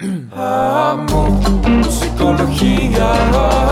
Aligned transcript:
Amo 0.00 1.28
musicología, 1.68 3.12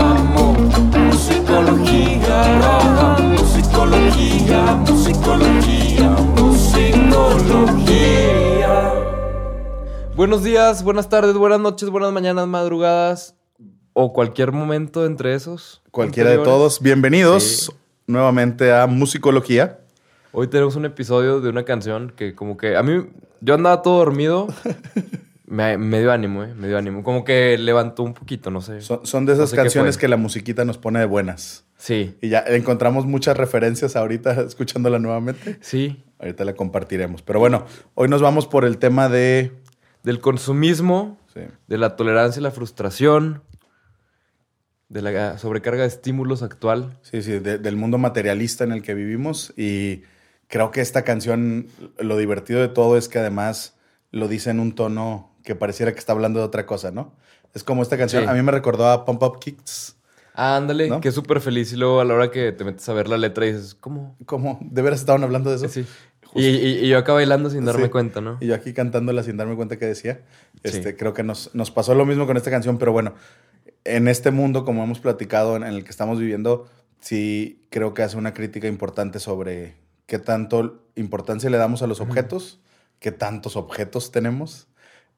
amo 0.09 0.53
musicología, 0.53 2.43
amo 2.77 3.35
musicología, 3.37 4.73
musicología, 4.87 6.09
musicología. 6.39 7.73
Buenos 10.15 10.43
días, 10.45 10.81
buenas 10.83 11.09
tardes, 11.09 11.33
buenas 11.33 11.59
noches, 11.59 11.89
buenas 11.89 12.13
mañanas, 12.13 12.47
madrugadas 12.47 13.35
o 13.91 14.13
cualquier 14.13 14.53
momento 14.53 15.05
entre 15.05 15.35
esos. 15.35 15.81
Cualquiera 15.91 16.29
de 16.29 16.37
todos, 16.37 16.79
bienvenidos 16.79 17.43
Sí. 17.43 17.71
nuevamente 18.07 18.73
a 18.73 18.87
Musicología. 18.87 19.81
Hoy 20.31 20.47
tenemos 20.47 20.77
un 20.77 20.85
episodio 20.85 21.41
de 21.41 21.49
una 21.49 21.65
canción 21.65 22.13
que 22.15 22.33
como 22.33 22.55
que 22.55 22.77
a 22.77 22.83
mí, 22.83 23.07
yo 23.41 23.55
andaba 23.55 23.81
todo 23.81 23.97
dormido. 23.97 24.47
Me, 25.45 25.77
me 25.77 25.99
dio 25.99 26.11
ánimo, 26.11 26.43
¿eh? 26.43 26.53
Me 26.55 26.67
dio 26.67 26.77
ánimo. 26.77 27.03
Como 27.03 27.23
que 27.25 27.57
levantó 27.57 28.03
un 28.03 28.13
poquito, 28.13 28.49
no 28.49 28.61
sé. 28.61 28.81
Son, 28.81 29.05
son 29.05 29.25
de 29.25 29.33
esas 29.33 29.41
No 29.43 29.47
sé 29.47 29.55
qué 29.55 29.61
canciones 29.63 29.97
que 29.97 30.07
la 30.07 30.15
musiquita 30.17 30.63
nos 30.65 30.77
pone 30.77 30.99
de 30.99 31.05
buenas. 31.05 31.65
Sí, 31.77 32.15
Y 32.21 32.29
ya 32.29 32.39
encontramos 32.47 33.05
muchas 33.05 33.35
referencias 33.35 33.95
ahorita 33.97 34.41
escuchándola 34.47 34.99
nuevamente. 34.99 35.57
sí. 35.61 36.03
Ahorita 36.19 36.45
la 36.45 36.53
compartiremos. 36.53 37.21
Pero 37.21 37.39
bueno, 37.39 37.65
hoy 37.95 38.07
nos 38.07 38.21
vamos 38.21 38.47
por 38.47 38.63
el 38.63 38.77
tema 38.77 39.09
de... 39.09 39.51
Del 40.03 40.19
consumismo, 40.21 41.17
sí, 41.33 41.41
de 41.67 41.77
la 41.77 41.97
tolerancia 41.97 42.39
y 42.39 42.43
la 42.43 42.51
frustración, 42.51 43.41
de 44.89 45.01
la 45.01 45.37
sobrecarga 45.37 45.81
de 45.81 45.87
estímulos 45.89 46.43
actual. 46.43 46.97
sí, 47.01 47.21
sí, 47.21 47.39
de- 47.39 47.57
del 47.57 47.75
mundo 47.75 47.97
materialista 47.97 48.63
en 48.63 48.71
el 48.71 48.81
que 48.83 48.93
vivimos. 48.93 49.53
Y 49.57 50.03
creo 50.47 50.71
que 50.71 50.79
esta 50.81 51.01
canción, 51.03 51.67
lo 51.99 52.15
divertido 52.17 52.61
de 52.61 52.67
todo 52.69 52.95
es 52.97 53.09
que 53.09 53.19
además 53.19 53.75
lo 54.11 54.27
dice 54.29 54.51
en 54.51 54.59
un 54.61 54.75
tono 54.75 55.32
que 55.43 55.55
pareciera 55.55 55.91
que 55.93 55.99
está 55.99 56.13
hablando 56.13 56.39
de 56.39 56.45
otra 56.45 56.65
cosa, 56.65 56.91
¿no? 56.91 57.13
Es 57.53 57.63
como 57.63 57.81
esta 57.83 57.97
canción, 57.97 58.23
Sí. 58.23 58.29
a 58.29 58.33
mí 58.33 58.41
me 58.41 58.51
recordó 58.51 58.89
a 58.89 59.05
Pump 59.05 59.21
Up 59.23 59.39
Kicks. 59.39 59.97
Ah, 60.35 60.57
ándale, 60.57 60.89
¿No? 60.89 60.99
que 60.99 61.09
es 61.09 61.15
súper 61.15 61.41
feliz 61.41 61.71
y 61.73 61.75
luego 61.75 61.99
a 62.01 62.05
la 62.05 62.15
hora 62.15 62.31
que 62.31 62.51
te 62.51 62.63
metes 62.63 62.87
a 62.89 62.93
ver 62.93 63.07
la 63.07 63.17
letra 63.17 63.45
dices, 63.45 63.75
¿cómo? 63.75 64.15
¿Cómo? 64.25 64.57
¿De 64.63 64.81
veras 64.81 64.99
estaban 65.01 65.23
hablando 65.23 65.51
de 65.51 65.57
eso? 65.57 65.67
Sí. 65.69 65.85
Y, 66.33 66.45
y- 66.47 66.79
y 66.85 66.87
yo 66.87 66.97
acá 66.97 67.13
bailando 67.13 67.51
sin 67.51 67.63
darme 67.65 67.83
Sí. 67.83 67.89
cuenta, 67.91 68.19
¿no? 68.19 68.37
Y 68.41 68.47
yo 68.47 68.55
aquí 68.55 68.73
cantándola 68.73 69.21
sin 69.21 69.37
darme 69.37 69.55
cuenta 69.55 69.77
que 69.77 69.85
decía. 69.85 70.21
Este, 70.63 70.91
Sí. 70.91 70.97
Creo 70.97 71.13
que 71.13 71.21
nos, 71.21 71.53
nos 71.53 71.69
pasó 71.69 71.93
lo 71.93 72.05
mismo 72.07 72.25
con 72.25 72.37
esta 72.37 72.49
canción, 72.49 72.79
pero 72.79 72.91
bueno, 72.91 73.13
en 73.83 74.07
este 74.07 74.31
mundo, 74.31 74.65
como 74.65 74.83
hemos 74.83 74.99
platicado, 74.99 75.55
en, 75.55 75.61
en 75.63 75.73
el 75.75 75.83
que 75.83 75.91
estamos 75.91 76.17
viviendo, 76.19 76.67
sí 76.99 77.67
creo 77.69 77.93
que 77.93 78.01
hace 78.01 78.17
una 78.17 78.33
crítica 78.33 78.67
importante 78.67 79.19
sobre 79.19 79.75
qué 80.07 80.17
tanto 80.17 80.83
importancia 80.95 81.51
le 81.51 81.57
damos 81.57 81.83
a 81.83 81.87
los 81.87 81.99
objetos, 82.01 82.59
qué 82.99 83.11
tantos 83.11 83.55
objetos 83.55 84.11
tenemos 84.11 84.67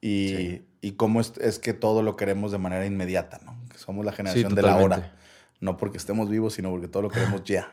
y, 0.02 0.28
Sí. 0.30 0.66
y 0.82 0.92
cómo 0.94 1.22
es, 1.22 1.34
es 1.40 1.60
que 1.60 1.74
todo 1.74 2.04
lo 2.04 2.16
queremos 2.16 2.52
de 2.52 2.58
manera 2.58 2.86
inmediata, 2.86 3.40
¿no? 3.46 3.58
Que 3.70 3.78
somos 3.78 4.06
la 4.06 4.12
generación 4.12 4.56
de 4.56 4.62
la 4.62 4.78
hora. 4.78 5.16
No 5.60 5.78
porque 5.78 5.98
estemos 5.98 6.30
vivos, 6.30 6.54
sino 6.54 6.70
porque 6.70 6.88
todo 6.88 7.04
lo 7.04 7.10
queremos 7.10 7.44
ya, 7.44 7.72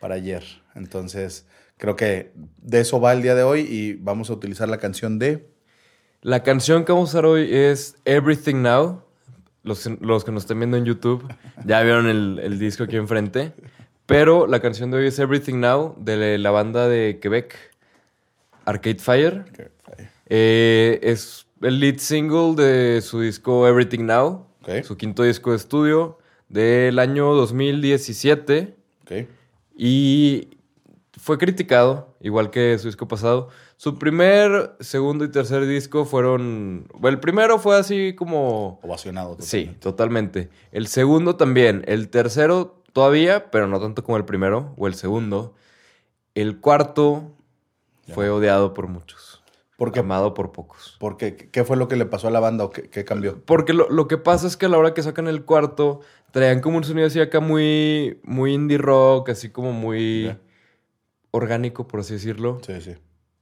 para 0.00 0.14
ayer. 0.14 0.44
Entonces, 0.74 1.46
creo 1.76 1.96
que 1.96 2.32
de 2.62 2.80
eso 2.80 3.00
va 3.00 3.12
el 3.12 3.22
día 3.22 3.34
de 3.34 3.42
hoy 3.42 3.60
y 3.60 3.94
vamos 3.94 4.30
a 4.30 4.32
utilizar 4.34 4.68
la 4.68 4.78
canción 4.78 5.18
de... 5.18 5.48
La 6.22 6.42
canción 6.42 6.84
que 6.84 6.92
vamos 6.92 7.10
a 7.10 7.18
usar 7.18 7.26
hoy 7.26 7.48
es 7.54 7.96
Everything 8.04 8.62
Now. 8.62 9.02
Los, 9.62 9.86
los 10.00 10.24
que 10.24 10.30
nos 10.32 10.44
estén 10.44 10.58
viendo 10.60 10.76
en 10.76 10.84
YouTube 10.84 11.26
ya 11.64 11.82
vieron 11.82 12.06
el, 12.08 12.40
el 12.42 12.58
disco 12.58 12.84
aquí 12.84 12.96
enfrente. 12.96 13.52
Pero 14.06 14.46
la 14.46 14.60
canción 14.60 14.90
de 14.92 14.98
hoy 14.98 15.06
es 15.08 15.18
Everything 15.18 15.58
Now 15.60 15.96
de 15.98 16.38
la 16.38 16.50
banda 16.52 16.88
de 16.88 17.18
Quebec, 17.20 17.56
Arcade 18.64 18.98
Fire. 19.00 19.44
Eh, 20.28 21.00
es 21.02 21.45
el 21.62 21.80
lead 21.80 21.98
single 21.98 22.54
de 22.54 23.00
su 23.02 23.20
disco 23.20 23.66
Everything 23.66 24.04
Now, 24.06 24.46
su 24.84 24.96
quinto 24.96 25.22
disco 25.22 25.50
de 25.50 25.56
estudio 25.56 26.18
del 26.48 26.98
año 26.98 27.34
2017. 27.34 28.76
Ok. 29.02 29.12
Y 29.76 30.48
fue 31.18 31.38
criticado, 31.38 32.14
igual 32.20 32.50
que 32.50 32.78
su 32.78 32.88
disco 32.88 33.08
pasado. 33.08 33.48
Su 33.78 33.98
primer, 33.98 34.74
segundo 34.80 35.24
y 35.24 35.30
tercer 35.30 35.66
disco 35.66 36.04
fueron... 36.06 36.86
Bueno, 36.94 37.16
el 37.16 37.20
primero 37.20 37.58
fue 37.58 37.76
así 37.76 38.14
como... 38.14 38.80
Ovacionado. 38.82 39.36
Sí, 39.40 39.76
totalmente. 39.80 40.48
El 40.72 40.86
segundo 40.86 41.36
también. 41.36 41.84
El 41.86 42.08
tercero 42.08 42.82
todavía, 42.94 43.50
pero 43.50 43.66
no 43.66 43.78
tanto 43.78 44.02
como 44.02 44.16
el 44.16 44.24
primero 44.24 44.72
o 44.78 44.86
el 44.86 44.94
segundo. 44.94 45.54
El 46.34 46.58
cuarto 46.60 47.32
Ya. 48.06 48.14
fue 48.14 48.30
odiado 48.30 48.72
por 48.72 48.86
muchos. 48.88 49.25
Porque, 49.76 50.00
Amado 50.00 50.32
por 50.32 50.52
pocos. 50.52 50.96
porque, 50.98 51.36
¿Qué 51.36 51.62
fue 51.62 51.76
lo 51.76 51.86
que 51.86 51.96
le 51.96 52.06
pasó 52.06 52.28
a 52.28 52.30
la 52.30 52.40
banda 52.40 52.64
o 52.64 52.70
qué, 52.70 52.88
qué 52.88 53.04
cambió? 53.04 53.42
Porque 53.44 53.74
lo, 53.74 53.90
lo 53.90 54.08
que 54.08 54.16
pasa 54.16 54.46
es 54.46 54.56
que 54.56 54.66
a 54.66 54.68
la 54.70 54.78
hora 54.78 54.94
que 54.94 55.02
sacan 55.02 55.28
el 55.28 55.44
cuarto, 55.44 56.00
traían 56.30 56.60
como 56.60 56.78
un 56.78 56.84
sonido 56.84 57.06
así 57.06 57.20
acá 57.20 57.40
muy, 57.40 58.18
muy 58.24 58.54
indie 58.54 58.78
rock, 58.78 59.28
así 59.30 59.50
como 59.50 59.72
muy 59.72 60.34
orgánico, 61.30 61.86
por 61.86 62.00
así 62.00 62.14
decirlo. 62.14 62.58
Sí, 62.66 62.80
sí. 62.80 62.94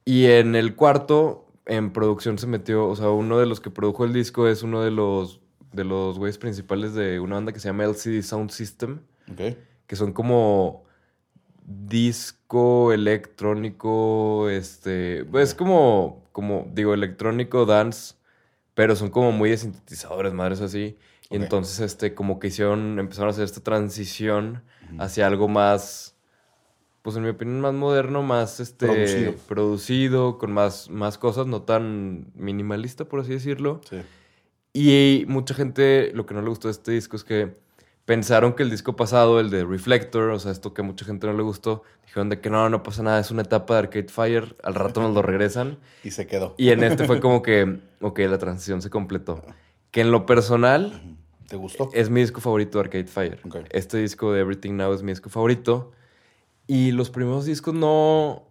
Y 0.03 0.25
en 0.25 0.55
el 0.55 0.75
cuarto, 0.75 1.47
en 1.65 1.91
producción 1.91 2.37
se 2.37 2.47
metió, 2.47 2.87
o 2.87 2.95
sea, 2.95 3.09
uno 3.09 3.39
de 3.39 3.45
los 3.45 3.59
que 3.61 3.69
produjo 3.71 4.05
el 4.05 4.13
disco 4.13 4.47
es 4.47 4.61
uno 4.63 4.81
de 4.83 4.91
los 4.91 5.41
de 5.71 5.83
los 5.83 6.17
güeyes 6.17 6.37
principales 6.37 6.93
de 6.93 7.19
una 7.19 7.35
banda 7.35 7.51
que 7.51 7.59
se 7.59 7.67
llama 7.67 7.83
LCD 7.83 8.21
Sound 8.21 8.49
System, 8.49 8.99
Ok. 9.29 9.57
que 9.87 9.95
son 9.97 10.13
como 10.13 10.84
disco 11.65 12.93
electrónico, 12.93 14.49
este, 14.49 15.25
pues, 15.25 15.49
es 15.49 15.55
como, 15.55 16.23
como, 16.31 16.67
digo, 16.73 16.93
electrónico 16.93 17.65
dance, 17.65 18.15
pero 18.73 18.95
son 18.95 19.09
como 19.09 19.31
muy 19.31 19.49
de 19.49 19.57
sintetizadores, 19.57 20.33
madres 20.33 20.61
así. 20.61 20.97
Y 21.29 21.37
entonces, 21.37 21.79
este, 21.79 22.13
como 22.13 22.39
que 22.39 22.47
hicieron, 22.47 22.99
empezaron 22.99 23.29
a 23.29 23.31
hacer 23.31 23.45
esta 23.45 23.61
transición 23.61 24.61
hacia 24.99 25.25
algo 25.25 25.47
más, 25.47 26.15
pues 27.01 27.15
en 27.15 27.23
mi 27.23 27.29
opinión, 27.29 27.61
más 27.61 27.73
moderno, 27.73 28.21
más 28.21 28.59
este 28.59 28.85
Producido. 28.85 29.33
producido, 29.47 30.37
con 30.37 30.51
más, 30.51 30.89
más 30.89 31.17
cosas, 31.17 31.47
no 31.47 31.63
tan 31.63 32.27
minimalista, 32.35 33.05
por 33.05 33.21
así 33.21 33.31
decirlo. 33.31 33.81
Sí. 33.89 33.97
Y 34.73 35.25
mucha 35.27 35.55
gente, 35.55 36.11
lo 36.13 36.25
que 36.25 36.35
no 36.35 36.41
le 36.41 36.49
gustó 36.49 36.67
de 36.67 36.73
este 36.73 36.91
disco 36.91 37.15
es 37.15 37.23
que 37.23 37.53
pensaron 38.05 38.53
que 38.53 38.63
el 38.63 38.69
disco 38.69 38.95
pasado, 38.95 39.39
el 39.39 39.49
de 39.49 39.65
Reflector, 39.65 40.29
o 40.29 40.39
sea, 40.39 40.51
esto 40.51 40.73
que 40.73 40.81
a 40.81 40.85
mucha 40.85 41.05
gente 41.05 41.27
no 41.27 41.33
le 41.33 41.43
gustó, 41.43 41.83
dijeron 42.05 42.29
de 42.29 42.39
que 42.39 42.49
no, 42.49 42.69
no 42.69 42.83
pasa 42.83 43.03
nada, 43.03 43.19
es 43.19 43.31
una 43.31 43.41
etapa 43.41 43.73
de 43.73 43.79
Arcade 43.79 44.07
Fire, 44.09 44.55
al 44.63 44.75
rato 44.75 45.01
nos 45.01 45.13
lo 45.13 45.21
regresan. 45.21 45.79
Y 46.03 46.11
se 46.11 46.27
quedó. 46.27 46.53
Y 46.57 46.69
en 46.69 46.83
este 46.83 47.05
fue 47.05 47.19
como 47.19 47.41
que, 47.41 47.79
ok, 48.01 48.19
la 48.19 48.37
transición 48.37 48.81
se 48.81 48.89
completó. 48.89 49.43
Que 49.91 50.01
en 50.01 50.11
lo 50.11 50.25
personal 50.25 51.17
¿Te 51.47 51.55
gustó? 51.55 51.89
es 51.93 52.09
mi 52.09 52.21
disco 52.21 52.41
favorito 52.41 52.77
de 52.77 52.85
Arcade 52.85 53.07
Fire. 53.07 53.39
Este 53.71 53.97
disco 53.97 54.31
de 54.31 54.41
Everything 54.41 54.73
Now 54.73 54.93
es 54.93 55.03
mi 55.03 55.11
disco 55.11 55.29
favorito. 55.29 55.91
Y 56.67 56.91
los 56.91 57.09
primeros 57.09 57.45
discos 57.45 57.73
no, 57.73 58.47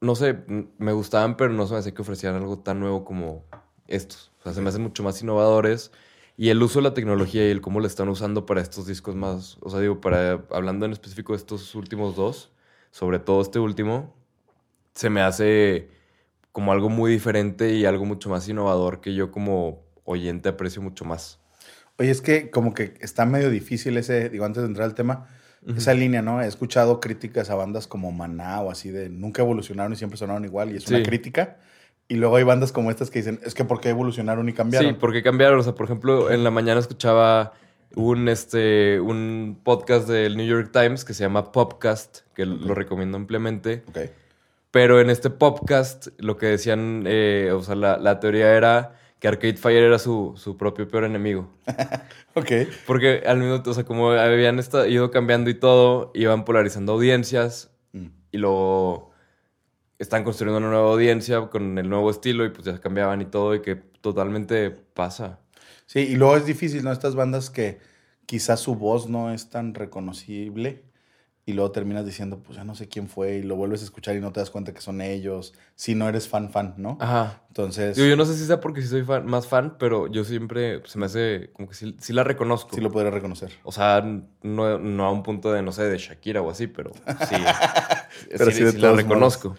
no 0.00 0.14
sé, 0.14 0.38
me 0.78 0.92
gustaban, 0.92 1.36
pero 1.36 1.52
no 1.52 1.66
se 1.66 1.74
me 1.74 1.80
hacía 1.80 1.92
que 1.92 2.02
ofrecieran 2.02 2.40
algo 2.40 2.58
tan 2.58 2.80
nuevo 2.80 3.04
como 3.04 3.44
estos. 3.86 4.32
O 4.40 4.42
sea, 4.42 4.54
se 4.54 4.60
me 4.60 4.70
hacen 4.70 4.82
mucho 4.82 5.02
más 5.02 5.20
innovadores. 5.22 5.92
Y 6.36 6.48
el 6.48 6.62
uso 6.62 6.78
de 6.78 6.84
la 6.84 6.94
tecnología 6.94 7.46
y 7.46 7.50
el 7.50 7.60
cómo 7.60 7.80
lo 7.80 7.86
están 7.86 8.08
usando 8.08 8.46
para 8.46 8.60
estos 8.60 8.86
discos 8.86 9.14
más, 9.14 9.58
o 9.60 9.70
sea, 9.70 9.80
digo, 9.80 10.00
para, 10.00 10.44
hablando 10.50 10.86
en 10.86 10.92
específico 10.92 11.32
de 11.34 11.38
estos 11.38 11.74
últimos 11.74 12.16
dos, 12.16 12.50
sobre 12.90 13.18
todo 13.18 13.42
este 13.42 13.58
último, 13.58 14.14
se 14.94 15.10
me 15.10 15.20
hace 15.20 15.88
como 16.52 16.72
algo 16.72 16.88
muy 16.88 17.10
diferente 17.10 17.74
y 17.74 17.84
algo 17.84 18.04
mucho 18.04 18.28
más 18.28 18.48
innovador 18.48 19.00
que 19.00 19.14
yo 19.14 19.30
como 19.30 19.82
oyente 20.04 20.48
aprecio 20.48 20.82
mucho 20.82 21.04
más. 21.04 21.38
Oye, 21.98 22.10
es 22.10 22.20
que 22.22 22.50
como 22.50 22.74
que 22.74 22.94
está 23.00 23.24
medio 23.26 23.50
difícil 23.50 23.96
ese, 23.96 24.28
digo, 24.28 24.44
antes 24.44 24.62
de 24.62 24.68
entrar 24.68 24.86
al 24.86 24.94
tema, 24.94 25.28
esa 25.76 25.94
línea, 25.94 26.22
¿no? 26.22 26.42
He 26.42 26.46
escuchado 26.48 26.98
críticas 26.98 27.48
a 27.48 27.54
bandas 27.54 27.86
como 27.86 28.10
Maná 28.10 28.60
o 28.62 28.70
así 28.70 28.90
de 28.90 29.08
nunca 29.08 29.42
evolucionaron 29.42 29.92
y 29.92 29.96
siempre 29.96 30.18
sonaron 30.18 30.44
igual 30.44 30.72
y 30.72 30.76
es 30.78 30.88
una 30.88 30.98
Sí. 30.98 31.04
crítica. 31.04 31.58
Y 32.12 32.16
luego 32.16 32.36
hay 32.36 32.42
bandas 32.44 32.72
como 32.72 32.90
estas 32.90 33.08
que 33.10 33.20
dicen, 33.20 33.40
es 33.42 33.54
que 33.54 33.64
¿por 33.64 33.80
qué 33.80 33.88
evolucionaron 33.88 34.46
y 34.46 34.52
cambiaron? 34.52 34.90
Sí, 34.90 34.96
porque 35.00 35.22
cambiaron. 35.22 35.58
O 35.58 35.62
sea, 35.62 35.74
por 35.74 35.86
ejemplo, 35.86 36.30
en 36.30 36.44
la 36.44 36.50
mañana 36.50 36.78
escuchaba 36.78 37.54
un, 37.94 38.28
este, 38.28 39.00
un 39.00 39.58
podcast 39.64 40.06
del 40.06 40.36
New 40.36 40.46
York 40.46 40.68
Times 40.72 41.06
que 41.06 41.14
se 41.14 41.24
llama 41.24 41.52
Popcast, 41.52 42.18
que 42.34 42.44
lo 42.44 42.74
recomiendo 42.74 43.16
ampliamente. 43.16 43.82
Ok. 43.88 43.98
Pero 44.70 45.00
en 45.00 45.08
este 45.08 45.30
podcast 45.30 46.08
lo 46.18 46.36
que 46.36 46.46
decían, 46.46 47.04
eh, 47.06 47.50
o 47.54 47.62
sea, 47.62 47.76
la, 47.76 47.96
la 47.96 48.20
teoría 48.20 48.54
era 48.56 48.94
que 49.18 49.28
Arcade 49.28 49.56
Fire 49.56 49.82
era 49.82 49.98
su, 49.98 50.34
su 50.36 50.58
propio 50.58 50.86
peor 50.88 51.04
enemigo. 51.04 51.48
Ok. 52.34 52.50
Porque 52.86 53.22
al 53.26 53.38
mismo 53.38 53.62
o 53.64 53.74
sea, 53.74 53.84
como 53.84 54.10
habían 54.10 54.58
esta- 54.58 54.86
ido 54.88 55.10
cambiando 55.10 55.48
y 55.50 55.54
todo, 55.54 56.10
iban 56.14 56.44
polarizando 56.44 56.92
audiencias 56.92 57.70
Mm. 57.94 58.06
y 58.32 58.38
luego 58.38 59.11
están 60.02 60.24
construyendo 60.24 60.58
una 60.58 60.68
nueva 60.68 60.90
audiencia 60.90 61.40
con 61.48 61.78
el 61.78 61.88
nuevo 61.88 62.10
estilo 62.10 62.44
y 62.44 62.50
pues 62.50 62.64
ya 62.64 62.80
cambiaban 62.80 63.20
y 63.22 63.26
todo 63.26 63.54
y 63.54 63.62
que 63.62 63.76
totalmente 63.76 64.70
pasa. 64.70 65.38
Sí, 65.86 66.00
y 66.00 66.16
luego 66.16 66.36
es 66.36 66.44
difícil, 66.46 66.82
¿no? 66.84 66.92
Estas 66.92 67.14
bandas 67.14 67.50
que 67.50 67.78
quizás 68.26 68.60
su 68.60 68.74
voz 68.74 69.08
no 69.08 69.32
es 69.32 69.48
tan 69.50 69.74
reconocible 69.74 70.84
y 71.44 71.54
luego 71.54 71.72
terminas 71.72 72.06
diciendo, 72.06 72.40
pues 72.40 72.56
ya 72.56 72.62
no 72.64 72.76
sé 72.76 72.86
quién 72.88 73.08
fue, 73.08 73.34
y 73.38 73.42
lo 73.42 73.56
vuelves 73.56 73.80
a 73.80 73.84
escuchar 73.84 74.14
y 74.14 74.20
no 74.20 74.32
te 74.32 74.38
das 74.38 74.50
cuenta 74.50 74.72
que 74.72 74.80
son 74.80 75.00
ellos, 75.00 75.54
si 75.74 75.96
no 75.96 76.08
eres 76.08 76.28
fan, 76.28 76.50
fan, 76.50 76.74
¿no? 76.76 76.98
Ajá. 77.00 77.42
Entonces, 77.48 77.96
Digo, 77.96 78.08
yo 78.08 78.16
no 78.16 78.24
sé 78.24 78.36
si 78.36 78.46
sea 78.46 78.60
porque 78.60 78.80
sí 78.80 78.86
soy 78.86 79.02
fan- 79.02 79.26
más 79.26 79.48
fan, 79.48 79.76
pero 79.76 80.06
yo 80.06 80.22
siempre 80.22 80.82
se 80.86 80.98
me 81.00 81.06
hace 81.06 81.50
como 81.52 81.68
que 81.68 81.74
sí, 81.74 81.96
sí 82.00 82.12
la 82.12 82.22
reconozco. 82.22 82.74
sí 82.76 82.80
lo 82.80 82.92
podría 82.92 83.10
reconocer. 83.10 83.50
O 83.64 83.72
sea, 83.72 84.00
no, 84.42 84.78
no 84.78 85.04
a 85.04 85.10
un 85.10 85.24
punto 85.24 85.52
de, 85.52 85.62
no 85.62 85.72
sé, 85.72 85.82
de 85.84 85.98
Shakira 85.98 86.42
o 86.42 86.50
así, 86.50 86.68
pero 86.68 86.92
sí. 87.28 87.34
Pero 88.30 88.46
sí, 88.46 88.58
sí, 88.58 88.64
de 88.64 88.72
sí 88.72 88.78
la 88.78 88.92
reconozco. 88.92 89.56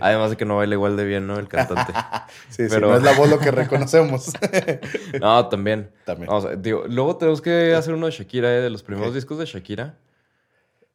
Además 0.00 0.30
de 0.30 0.36
que 0.36 0.44
no 0.44 0.56
baila 0.56 0.74
igual 0.74 0.96
de 0.96 1.04
bien, 1.04 1.26
¿no? 1.26 1.38
El 1.38 1.48
cantante. 1.48 1.92
Sí, 2.50 2.64
sí, 2.64 2.68
pero- 2.70 2.88
no 2.90 2.96
es 2.96 3.02
la 3.02 3.12
voz 3.12 3.28
lo 3.28 3.38
que 3.38 3.50
reconocemos. 3.52 4.32
no, 5.20 5.48
también. 5.48 5.90
También. 6.04 6.30
Digo, 6.62 6.84
luego 6.88 7.16
tenemos 7.16 7.40
que 7.42 7.74
hacer 7.74 7.94
uno 7.94 8.06
de 8.06 8.12
Shakira, 8.12 8.54
¿eh? 8.56 8.60
de 8.60 8.70
los 8.70 8.82
primeros 8.82 9.14
discos 9.14 9.38
de 9.38 9.44
Shakira. 9.46 9.96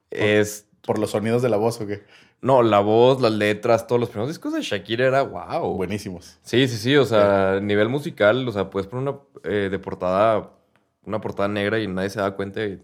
Es. 0.10 0.68
Por 0.86 0.98
los 0.98 1.12
sonidos 1.12 1.42
de 1.42 1.50
la 1.50 1.58
voz, 1.58 1.80
¿o 1.82 1.88
qué? 1.88 2.04
No, 2.42 2.64
la 2.64 2.80
voz, 2.80 3.22
las 3.22 3.32
letras, 3.32 3.86
todos 3.86 4.00
los 4.00 4.10
primeros 4.10 4.30
discos 4.30 4.54
de 4.54 4.62
Shakira 4.62 5.06
era 5.06 5.22
wow. 5.22 5.76
Buenísimos. 5.76 6.40
Sí, 6.42 6.68
sí, 6.68 6.78
sí. 6.78 6.96
O 6.98 7.06
sea, 7.06 7.54
a 7.54 7.60
nivel 7.60 7.88
musical, 7.88 8.48
o 8.48 8.52
sea, 8.52 8.70
puedes 8.72 8.88
poner 8.88 9.08
una 9.10 9.20
eh, 9.44 9.68
de 9.70 9.78
portada, 9.80 10.50
una 11.06 11.22
portada 11.22 11.48
negra 11.50 11.80
y 11.80 11.88
nadie 11.88 12.10
se 12.10 12.20
da 12.20 12.32
cuenta 12.32 12.64
y 12.66 12.82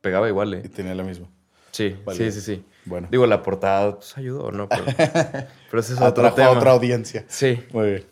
pegaba 0.00 0.26
igual, 0.28 0.54
Y 0.54 0.66
¿eh? 0.66 0.70
tenía 0.74 0.94
la 0.94 1.02
misma. 1.02 1.28
Sí, 1.70 1.94
Vale. 2.04 2.16
sí, 2.18 2.32
sí, 2.32 2.40
sí. 2.40 2.64
Bueno. 2.86 3.08
Digo, 3.10 3.26
la 3.26 3.42
portada 3.42 3.96
pues, 3.96 4.16
ayudó, 4.18 4.50
¿no? 4.52 4.68
Pero, 4.68 4.84
pero 5.70 5.80
ese 5.80 5.94
es 5.94 6.00
otro 6.00 6.06
Atrajo 6.26 6.36
tema. 6.36 6.48
a 6.48 6.52
otra 6.52 6.70
audiencia. 6.72 7.24
Sí. 7.28 7.58
Muy 7.72 7.86
bien. 7.90 8.04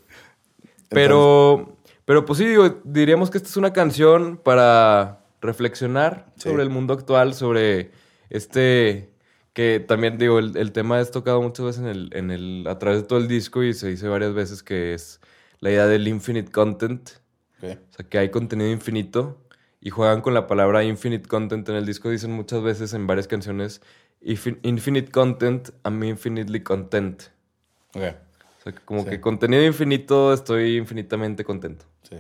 Pero, 0.89 1.77
pero 2.05 2.25
pues 2.25 2.39
sí, 2.39 2.47
digo, 2.47 2.81
diríamos 2.85 3.31
que 3.31 3.39
esta 3.39 3.49
es 3.49 3.57
una 3.57 3.73
canción 3.73 4.37
para 4.37 5.21
reflexionar 5.41 6.27
Sí. 6.37 6.49
sobre 6.51 6.63
el 6.63 6.71
mundo 6.71 6.95
actual, 6.95 7.35
sobre 7.35 7.91
este 8.31 9.11
que 9.55 9.81
también 9.87 10.17
digo, 10.17 10.39
el, 10.39 10.57
el 10.57 10.73
tema 10.73 10.99
es 11.01 11.11
tocado 11.11 11.43
muchas 11.43 11.67
veces 11.67 11.83
en 11.83 11.89
el, 11.89 12.11
en 12.15 12.31
el, 12.31 12.67
a 12.67 12.79
través 12.79 13.03
de 13.03 13.07
todo 13.07 13.19
el 13.19 13.29
disco 13.29 13.63
y 13.63 13.75
se 13.75 13.89
dice 13.89 14.09
varias 14.09 14.33
veces 14.33 14.63
que 14.63 14.95
es 14.95 15.21
la 15.61 15.71
idea 15.71 15.87
del 15.87 16.09
infinite 16.09 16.51
content, 16.51 17.11
o 17.63 17.67
sea, 17.67 18.09
que 18.09 18.17
hay 18.19 18.31
contenido 18.31 18.71
infinito 18.71 19.39
y 19.79 19.91
juegan 19.91 20.23
con 20.23 20.33
la 20.33 20.47
palabra 20.47 20.85
infinite 20.85 21.29
content 21.29 21.69
en 21.69 21.75
el 21.77 21.85
disco, 21.85 22.09
dicen 22.09 22.33
muchas 22.33 22.63
veces 22.63 22.95
en 22.95 23.07
varias 23.07 23.29
canciones, 23.29 23.83
"Infin- 24.25 24.59
infinite 24.63 25.11
content, 25.11 25.71
I'm 25.85 26.03
infinitely 26.05 26.63
content. 26.63 27.25
Ok. 27.95 28.03
O 28.61 28.63
sea, 28.63 28.73
como 28.85 29.03
Sí. 29.03 29.11
que 29.11 29.21
contenido 29.21 29.65
infinito, 29.65 30.33
estoy 30.33 30.77
infinitamente 30.77 31.45
contento. 31.45 31.85
Sí. 32.09 32.17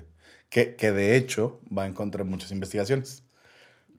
Que, 0.49 0.75
que 0.77 0.91
de 0.93 1.17
hecho 1.17 1.61
va 1.77 1.87
en 1.87 1.95
contra 1.95 2.25
de 2.25 2.31
muchas 2.31 2.51
investigaciones. 2.51 3.23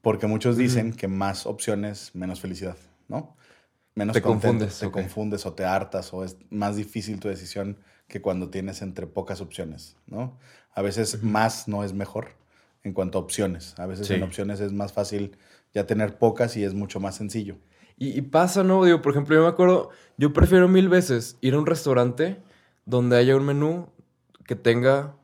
Porque 0.01 0.27
muchos 0.27 0.57
dicen 0.57 0.91
que 0.94 1.07
más 1.07 1.45
opciones, 1.45 2.13
menos 2.13 2.41
felicidad, 2.41 2.75
¿no? 3.07 3.38
Menos 3.95 4.13
Te 4.13 4.21
contento, 4.21 4.47
confundes, 4.47 4.79
Te 4.79 4.85
ok. 4.88 4.91
confundes 4.94 5.45
o 5.45 5.53
te 5.53 5.63
hartas 5.63 6.13
o 6.13 6.25
es 6.25 6.35
más 6.50 6.75
difícil 6.75 7.19
tu 7.21 7.29
decisión 7.29 7.77
que 8.09 8.21
cuando 8.21 8.50
tienes 8.50 8.81
entre 8.81 9.07
pocas 9.07 9.39
opciones, 9.39 9.95
¿no? 10.07 10.38
A 10.73 10.81
veces 10.81 11.23
más 11.23 11.69
no 11.69 11.85
es 11.85 11.94
mejor 11.94 12.31
en 12.83 12.91
cuanto 12.91 13.17
a 13.17 13.21
opciones. 13.21 13.79
A 13.79 13.85
veces 13.85 14.07
Sí. 14.07 14.15
en 14.15 14.23
opciones 14.23 14.59
es 14.59 14.73
más 14.73 14.91
fácil 14.91 15.38
ya 15.73 15.85
tener 15.88 16.17
pocas 16.17 16.57
y 16.57 16.65
es 16.65 16.73
mucho 16.73 17.00
más 17.00 17.15
sencillo. 17.15 17.55
Y, 17.98 18.18
y 18.18 18.22
pasa, 18.22 18.63
¿no? 18.63 18.84
Digo, 18.84 19.01
por 19.01 19.12
ejemplo, 19.12 19.36
yo 19.36 19.42
me 19.44 19.48
acuerdo, 19.48 19.90
yo 20.18 20.34
prefiero 20.34 20.68
mil 20.68 20.90
veces 20.90 21.38
ir 21.42 21.54
a 21.54 21.60
un 21.60 21.66
restaurante 21.66 22.42
donde 22.86 23.18
haya 23.18 23.36
un 23.36 23.45
menú 23.45 23.88
que 24.45 24.56
tenga 24.56 25.16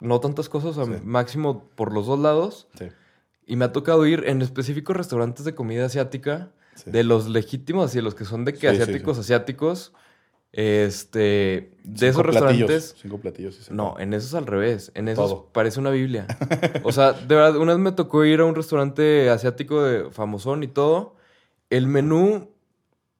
no 0.00 0.20
tantas 0.20 0.48
cosas, 0.48 0.74
Sí. 0.86 0.92
máximo 1.04 1.68
por 1.74 1.92
los 1.92 2.06
dos 2.06 2.18
lados. 2.18 2.68
Sí. 2.78 2.86
Y 3.46 3.56
me 3.56 3.64
ha 3.66 3.72
tocado 3.72 4.06
ir 4.06 4.24
en 4.26 4.42
específicos 4.42 4.96
restaurantes 4.96 5.44
de 5.44 5.54
comida 5.54 5.86
asiática, 5.86 6.50
Sí. 6.76 6.90
de 6.90 7.04
los 7.04 7.28
legítimos, 7.28 7.86
así, 7.86 7.98
de 7.98 8.02
los 8.02 8.14
que 8.14 8.24
son 8.24 8.44
de 8.44 8.54
que 8.54 8.68
asiáticos, 8.68 9.18
asiáticos. 9.18 9.92
Este, 10.56 11.72
de 11.82 12.10
Cinco 12.12 12.20
esos 12.20 12.22
platillos, 12.22 12.34
restaurantes. 12.70 12.94
Cinco 13.00 13.18
platillos. 13.18 13.54
sí 13.56 13.70
No, 13.72 13.96
en 13.98 14.14
esos 14.14 14.34
al 14.34 14.46
revés. 14.46 14.92
En 14.94 15.08
esos 15.08 15.28
Todo. 15.30 15.48
parece 15.52 15.80
una 15.80 15.90
Biblia. 15.90 16.26
O 16.84 16.92
sea, 16.92 17.12
de 17.12 17.34
verdad, 17.34 17.56
una 17.56 17.72
vez 17.72 17.80
me 17.82 17.90
tocó 17.92 18.24
ir 18.24 18.38
a 18.40 18.44
un 18.44 18.54
restaurante 18.54 19.30
asiático 19.30 19.82
de 19.82 20.10
famosón 20.10 20.62
y 20.62 20.68
todo. 20.68 21.16
El 21.70 21.86
menú 21.86 22.50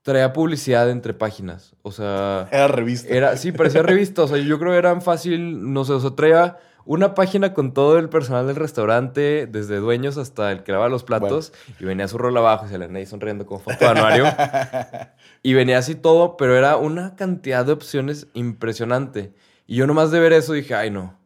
traía 0.03 0.33
publicidad 0.33 0.91
entre 0.91 1.15
páginas. 1.15 1.75
O 1.83 1.91
sea, 1.93 2.49
Era 2.53 2.69
revista. 2.69 3.13
era, 3.15 3.37
sí, 3.37 3.53
parecía 3.53 3.83
revista. 3.83 4.23
O 4.23 4.29
sea, 4.29 4.39
yo 4.39 4.59
creo 4.59 4.73
que 4.73 4.79
eran 4.79 5.01
fácil, 5.03 5.73
no 5.73 5.85
sé, 5.85 5.93
o 5.95 6.01
sea, 6.01 6.11
traía 6.11 6.59
una 6.87 7.15
página 7.15 7.55
con 7.55 7.73
todo 7.73 7.99
el 7.99 8.11
personal 8.11 8.47
del 8.47 8.57
restaurante, 8.57 9.47
desde 9.51 9.77
dueños 9.79 10.19
hasta 10.19 10.53
el 10.53 10.63
que 10.65 10.73
lava 10.73 10.91
los 10.91 11.03
platos, 11.03 11.55
y 11.81 11.85
venía 11.87 12.07
su 12.09 12.19
rol 12.19 12.37
abajo 12.37 12.67
y 12.67 12.69
se 12.69 12.77
le 12.77 12.87
venía 12.87 13.01
ahí 13.01 13.07
sonriendo 13.07 13.47
como 13.47 13.61
foto 13.61 13.79
de 13.79 13.87
anuario. 13.87 14.27
y 15.43 15.55
venía 15.55 15.79
así 15.79 15.95
todo, 15.95 16.37
pero 16.37 16.57
era 16.59 16.77
una 16.77 17.17
cantidad 17.17 17.65
de 17.65 17.73
opciones 17.73 18.27
impresionante. 18.35 19.33
Y 19.67 19.77
yo 19.77 19.87
nomás 19.87 20.11
de 20.11 20.21
ver 20.21 20.35
eso 20.35 20.53
dije, 20.53 20.75
ay 20.75 20.91
no. 20.91 21.17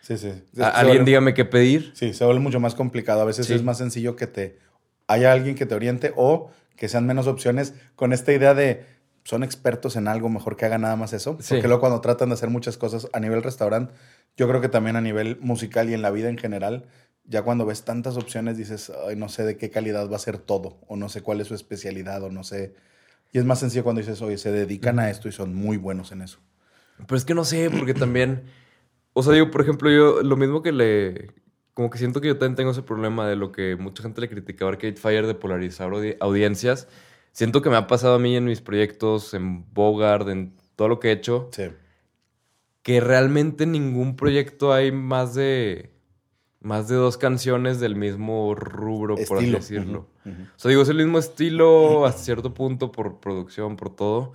Sí, 0.00 0.16
sí. 0.16 0.32
Alguien 0.62 0.98
vuelve- 0.98 1.04
dígame 1.04 1.34
qué 1.34 1.44
pedir. 1.44 1.90
Sí, 1.94 2.14
se 2.14 2.24
vuelve 2.24 2.40
mucho 2.40 2.60
más 2.60 2.76
complicado. 2.76 3.20
A 3.22 3.24
veces 3.24 3.46
Sí. 3.46 3.54
es 3.54 3.64
más 3.64 3.76
sencillo 3.78 4.14
que 4.14 4.28
te 4.28 4.58
haya 5.08 5.32
alguien 5.32 5.56
que 5.56 5.66
te 5.66 5.74
oriente 5.74 6.12
o 6.16 6.50
que 6.76 6.88
sean 6.88 7.06
menos 7.06 7.26
opciones 7.26 7.74
con 7.96 8.12
esta 8.12 8.32
idea 8.32 8.54
de 8.54 8.86
son 9.24 9.42
expertos 9.42 9.96
en 9.96 10.08
algo, 10.08 10.28
mejor 10.30 10.56
que 10.56 10.64
hagan 10.64 10.82
nada 10.82 10.96
más 10.96 11.12
eso. 11.12 11.36
Sí. 11.40 11.54
Porque 11.54 11.66
luego 11.66 11.80
cuando 11.80 12.00
tratan 12.00 12.28
de 12.30 12.34
hacer 12.34 12.48
muchas 12.48 12.78
cosas 12.78 13.08
a 13.12 13.20
nivel 13.20 13.42
restaurante, 13.42 13.92
yo 14.36 14.48
creo 14.48 14.60
que 14.60 14.68
también 14.68 14.96
a 14.96 15.00
nivel 15.00 15.38
musical 15.40 15.90
y 15.90 15.94
en 15.94 16.00
la 16.00 16.10
vida 16.10 16.30
en 16.30 16.38
general, 16.38 16.86
ya 17.24 17.42
cuando 17.42 17.66
ves 17.66 17.84
tantas 17.84 18.16
opciones 18.16 18.56
dices, 18.56 18.90
Ay, 19.06 19.16
no 19.16 19.28
sé 19.28 19.44
de 19.44 19.58
qué 19.58 19.70
calidad 19.70 20.08
va 20.10 20.16
a 20.16 20.20
ser 20.20 20.38
todo, 20.38 20.78
o 20.86 20.96
no 20.96 21.08
sé 21.08 21.20
cuál 21.20 21.40
es 21.40 21.48
su 21.48 21.54
especialidad, 21.54 22.22
o 22.22 22.30
no 22.30 22.42
sé. 22.42 22.74
Y 23.32 23.38
es 23.38 23.44
más 23.44 23.58
sencillo 23.58 23.84
cuando 23.84 24.00
dices, 24.00 24.22
oye, 24.22 24.38
se 24.38 24.50
dedican 24.50 24.98
a 24.98 25.10
esto 25.10 25.28
y 25.28 25.32
son 25.32 25.54
muy 25.54 25.76
buenos 25.76 26.12
en 26.12 26.22
eso. 26.22 26.38
Pero 27.06 27.16
es 27.16 27.24
que 27.24 27.34
no 27.34 27.44
sé, 27.44 27.70
porque 27.70 27.94
también. 27.94 28.44
O 29.12 29.22
sea, 29.22 29.32
digo, 29.32 29.50
por 29.50 29.60
ejemplo, 29.60 29.90
yo 29.90 30.22
lo 30.22 30.36
mismo 30.36 30.62
que 30.62 30.72
le. 30.72 31.34
Como 31.78 31.90
que 31.90 31.98
siento 31.98 32.20
que 32.20 32.26
yo 32.26 32.36
también 32.38 32.56
tengo 32.56 32.72
ese 32.72 32.82
problema 32.82 33.28
de 33.28 33.36
lo 33.36 33.52
que 33.52 33.76
mucha 33.76 34.02
gente 34.02 34.20
le 34.20 34.28
criticaba 34.28 34.68
a 34.68 34.74
Arcade 34.74 34.96
Fire 34.96 35.28
de 35.28 35.36
polarizar 35.36 35.88
audi- 35.92 36.16
audiencias. 36.18 36.88
Siento 37.30 37.62
que 37.62 37.70
me 37.70 37.76
ha 37.76 37.86
pasado 37.86 38.16
a 38.16 38.18
mí 38.18 38.34
en 38.34 38.46
mis 38.46 38.60
proyectos, 38.60 39.32
en 39.32 39.64
Bogart, 39.72 40.26
en 40.28 40.56
todo 40.74 40.88
lo 40.88 40.98
que 40.98 41.10
he 41.10 41.12
hecho, 41.12 41.48
Sí. 41.52 41.66
que 42.82 43.00
realmente 43.00 43.62
en 43.62 43.70
ningún 43.70 44.16
proyecto 44.16 44.72
hay 44.72 44.90
más 44.90 45.36
de. 45.36 45.92
Más 46.60 46.88
de 46.88 46.96
dos 46.96 47.16
canciones 47.16 47.78
del 47.78 47.94
mismo 47.94 48.56
rubro, 48.56 49.14
por 49.28 49.38
así 49.38 49.48
decirlo. 49.48 50.08
Ujú. 50.26 50.34
O 50.42 50.58
sea, 50.58 50.68
digo, 50.70 50.82
es 50.82 50.88
el 50.88 50.96
mismo 50.96 51.20
estilo 51.20 52.06
hasta 52.06 52.22
cierto 52.24 52.54
punto 52.54 52.90
por 52.90 53.20
producción, 53.20 53.76
por 53.76 53.94
todo, 53.94 54.32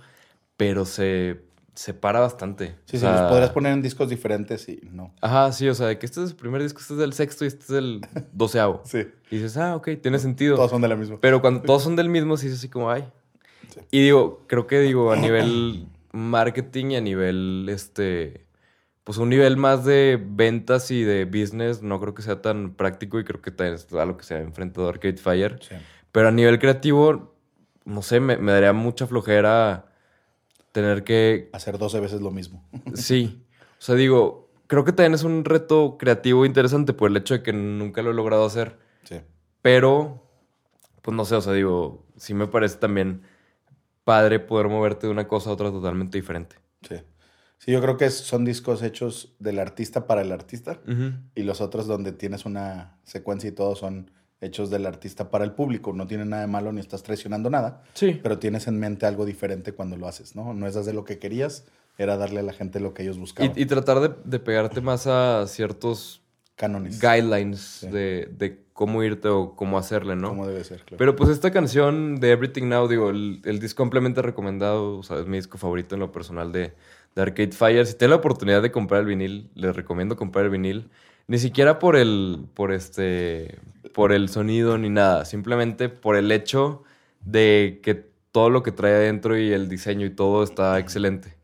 pero 0.56 0.86
se 0.86 1.42
separa 1.74 2.20
bastante. 2.20 2.76
Sí, 2.86 2.96
O 2.96 3.00
sí, 3.00 3.06
los 3.06 3.20
podrías 3.22 3.50
poner 3.50 3.72
en 3.72 3.82
discos 3.82 4.08
diferentes 4.08 4.68
y 4.68 4.80
no. 4.92 5.14
Ajá, 5.20 5.52
sí, 5.52 5.68
o 5.68 5.74
sea, 5.74 5.88
de 5.88 5.98
que 5.98 6.06
este 6.06 6.22
es 6.22 6.30
el 6.30 6.36
primer 6.36 6.62
disco, 6.62 6.80
este 6.80 6.94
es 6.94 7.00
el 7.00 7.12
sexto 7.12 7.44
y 7.44 7.48
este 7.48 7.64
es 7.64 7.70
el 7.70 8.00
doceavo. 8.32 8.82
Sí. 8.84 9.06
Y 9.30 9.36
dices, 9.36 9.56
ah, 9.56 9.76
ok, 9.76 9.90
tiene 10.00 10.18
sentido. 10.18 10.56
Todos 10.56 10.70
son 10.70 10.82
de 10.82 10.88
la 10.88 10.96
misma. 10.96 11.18
Pero 11.20 11.40
cuando 11.40 11.62
todos 11.62 11.82
son 11.82 11.96
del 11.96 12.08
mismo, 12.08 12.36
sí 12.36 12.46
es 12.46 12.54
así 12.54 12.68
como, 12.68 12.90
ay. 12.90 13.04
Sí. 13.72 13.80
Y 13.90 14.02
digo, 14.04 14.44
creo 14.46 14.66
que 14.66 14.80
digo, 14.80 15.12
a 15.12 15.16
nivel 15.16 15.88
marketing 16.12 16.86
y 16.92 16.96
a 16.96 17.00
nivel, 17.00 17.66
este, 17.68 18.46
pues 19.02 19.18
un 19.18 19.28
nivel 19.28 19.56
más 19.56 19.84
de 19.84 20.22
ventas 20.24 20.90
y 20.90 21.02
de 21.02 21.24
business, 21.24 21.82
no 21.82 22.00
creo 22.00 22.14
que 22.14 22.22
sea 22.22 22.40
tan 22.40 22.74
práctico 22.74 23.18
y 23.18 23.24
creo 23.24 23.42
que 23.42 23.50
también 23.50 23.74
es 23.74 23.92
algo 23.92 24.16
que 24.16 24.24
se 24.24 24.34
ha 24.34 24.40
enfrentado 24.40 24.86
a 24.86 24.90
Arcade 24.90 25.16
Fire. 25.16 25.58
Sí. 25.60 25.74
Pero 26.12 26.28
a 26.28 26.30
nivel 26.30 26.60
creativo, 26.60 27.34
no 27.84 28.02
sé, 28.02 28.20
me, 28.20 28.36
me 28.36 28.52
daría 28.52 28.72
mucha 28.72 29.06
flojera 29.08 29.86
tener 30.74 31.04
que 31.04 31.50
Hacer 31.52 31.78
12 31.78 32.00
veces 32.00 32.20
lo 32.20 32.32
mismo. 32.32 32.68
Sí. 32.94 33.40
O 33.78 33.82
sea, 33.84 33.94
digo, 33.94 34.50
creo 34.66 34.84
que 34.84 34.92
también 34.92 35.14
es 35.14 35.22
un 35.22 35.44
reto 35.44 35.96
creativo 35.98 36.44
interesante 36.44 36.92
por 36.92 37.10
el 37.10 37.16
hecho 37.16 37.34
de 37.34 37.42
que 37.42 37.52
nunca 37.52 38.02
lo 38.02 38.10
he 38.10 38.14
logrado 38.14 38.44
hacer. 38.44 38.76
Sí. 39.04 39.20
Pero, 39.62 40.26
pues 41.00 41.16
no 41.16 41.24
sé, 41.24 41.36
o 41.36 41.40
sea, 41.40 41.52
digo, 41.52 42.04
sí 42.16 42.34
me 42.34 42.48
parece 42.48 42.76
también 42.76 43.22
padre 44.02 44.40
poder 44.40 44.68
moverte 44.68 45.06
de 45.06 45.12
una 45.12 45.28
cosa 45.28 45.50
a 45.50 45.52
otra 45.52 45.70
totalmente 45.70 46.18
diferente. 46.18 46.56
Sí. 46.82 46.96
Sí, 47.58 47.70
yo 47.70 47.80
creo 47.80 47.96
que 47.96 48.10
son 48.10 48.44
discos 48.44 48.82
hechos 48.82 49.36
del 49.38 49.58
artista 49.58 50.06
para 50.06 50.22
el 50.22 50.32
artista 50.32 50.80
y 51.34 51.44
los 51.44 51.60
otros 51.62 51.86
donde 51.86 52.12
tienes 52.12 52.44
una 52.44 52.98
secuencia 53.04 53.48
y 53.48 53.52
todo 53.52 53.74
son 53.74 54.10
hechos 54.44 54.70
del 54.70 54.86
artista 54.86 55.30
para 55.30 55.44
el 55.44 55.52
público. 55.52 55.92
No 55.92 56.06
tiene 56.06 56.24
nada 56.24 56.42
de 56.42 56.48
malo 56.48 56.72
ni 56.72 56.80
estás 56.80 57.02
traicionando 57.02 57.50
nada, 57.50 57.82
Sí. 57.94 58.20
pero 58.22 58.38
tienes 58.38 58.66
en 58.66 58.78
mente 58.78 59.06
algo 59.06 59.24
diferente 59.24 59.72
cuando 59.72 59.96
lo 59.96 60.06
haces, 60.06 60.36
¿no? 60.36 60.54
No 60.54 60.66
es 60.66 60.76
hacer 60.76 60.94
lo 60.94 61.04
que 61.04 61.18
querías, 61.18 61.64
era 61.98 62.16
darle 62.16 62.40
a 62.40 62.42
la 62.42 62.52
gente 62.52 62.80
lo 62.80 62.92
que 62.94 63.02
ellos 63.04 63.18
buscaban. 63.18 63.52
Y, 63.56 63.62
y 63.62 63.66
tratar 63.66 64.00
de, 64.00 64.10
de 64.24 64.38
pegarte 64.40 64.80
más 64.80 65.06
a 65.06 65.46
ciertos 65.46 66.20
Cánones. 66.56 67.00
guidelines 67.00 67.60
Sí. 67.60 67.88
de, 67.88 68.28
de 68.36 68.64
cómo 68.72 69.02
irte 69.04 69.28
o 69.28 69.54
cómo 69.54 69.78
hacerle, 69.78 70.16
¿no? 70.16 70.28
Como 70.30 70.46
debe 70.46 70.62
ser, 70.64 70.78
claro. 70.82 70.98
Pero 70.98 71.16
pues 71.16 71.30
esta 71.30 71.50
canción 71.52 72.16
de 72.20 72.32
Everything 72.32 72.68
Now, 72.68 72.88
digo, 72.88 73.10
el, 73.10 73.40
el 73.44 73.58
disco 73.60 73.82
ampliamente 73.84 74.20
recomendado, 74.22 74.98
o 74.98 75.02
sea, 75.04 75.18
es 75.20 75.26
mi 75.26 75.36
disco 75.36 75.58
favorito 75.58 75.94
en 75.94 76.00
lo 76.00 76.10
personal 76.12 76.50
de, 76.52 76.72
de 77.14 77.22
Arcade 77.22 77.52
Fire. 77.52 77.86
Si 77.86 77.94
tienen 77.94 78.10
la 78.10 78.16
oportunidad 78.16 78.60
de 78.62 78.72
comprar 78.72 79.00
el 79.02 79.06
vinil, 79.06 79.48
les 79.54 79.74
recomiendo 79.76 80.16
comprar 80.16 80.44
el 80.46 80.50
vinil. 80.50 80.90
Ni 81.26 81.38
siquiera 81.38 81.78
por 81.78 81.96
el, 81.96 82.46
por 82.54 82.72
este, 82.72 83.58
por 83.94 84.12
el 84.12 84.28
sonido 84.28 84.76
ni 84.78 84.90
nada, 84.90 85.24
simplemente 85.24 85.88
por 85.88 86.16
el 86.16 86.30
hecho 86.32 86.82
de 87.24 87.80
que 87.82 88.06
todo 88.32 88.50
lo 88.50 88.62
que 88.62 88.72
trae 88.72 88.94
adentro 88.94 89.38
y 89.38 89.52
el 89.52 89.68
diseño 89.68 90.04
y 90.06 90.10
todo 90.10 90.42
está 90.42 90.78
excelente. 90.78 91.34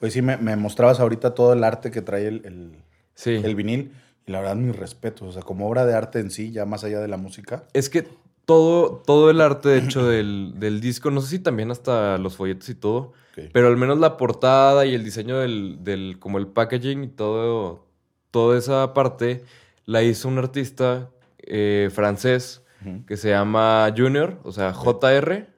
Pues 0.00 0.12
sí, 0.12 0.22
me, 0.22 0.36
me 0.36 0.56
mostrabas 0.56 1.00
ahorita 1.00 1.34
todo 1.34 1.52
el 1.52 1.64
arte 1.64 1.90
que 1.90 2.02
trae 2.02 2.26
el, 2.28 2.42
el, 2.44 2.72
Sí. 3.14 3.30
el 3.42 3.54
vinil. 3.54 3.92
Y 4.26 4.32
la 4.32 4.40
verdad, 4.40 4.56
mis 4.56 4.74
respetos. 4.76 5.28
O 5.28 5.32
sea, 5.32 5.42
como 5.42 5.68
obra 5.68 5.86
de 5.86 5.94
arte 5.94 6.18
en 6.18 6.30
sí, 6.30 6.50
ya 6.52 6.64
más 6.66 6.84
allá 6.84 7.00
de 7.00 7.08
la 7.08 7.16
música. 7.16 7.64
Es 7.72 7.88
que 7.88 8.06
todo, 8.44 9.02
todo 9.06 9.30
el 9.30 9.40
arte, 9.40 9.68
de 9.70 9.78
hecho, 9.78 10.06
del, 10.06 10.54
del 10.56 10.80
disco, 10.80 11.10
no 11.10 11.20
sé 11.20 11.28
si 11.28 11.38
también 11.38 11.70
hasta 11.70 12.18
los 12.18 12.36
folletos 12.36 12.68
y 12.68 12.74
todo, 12.74 13.12
pero 13.52 13.66
al 13.68 13.76
menos 13.76 13.98
la 13.98 14.16
portada 14.16 14.86
y 14.86 14.94
el 14.94 15.02
diseño 15.04 15.38
del, 15.38 15.78
del 15.82 16.18
como 16.20 16.38
el 16.38 16.46
packaging 16.46 17.04
y 17.04 17.08
todo, 17.08 17.85
toda 18.30 18.58
esa 18.58 18.92
parte 18.94 19.44
la 19.84 20.02
hizo 20.02 20.28
un 20.28 20.38
artista 20.38 21.10
eh, 21.38 21.88
francés 21.92 22.62
que 23.06 23.16
se 23.16 23.30
llama 23.30 23.92
Junior, 23.96 24.38
o 24.44 24.52
sea, 24.52 24.72
JR, 24.72 25.48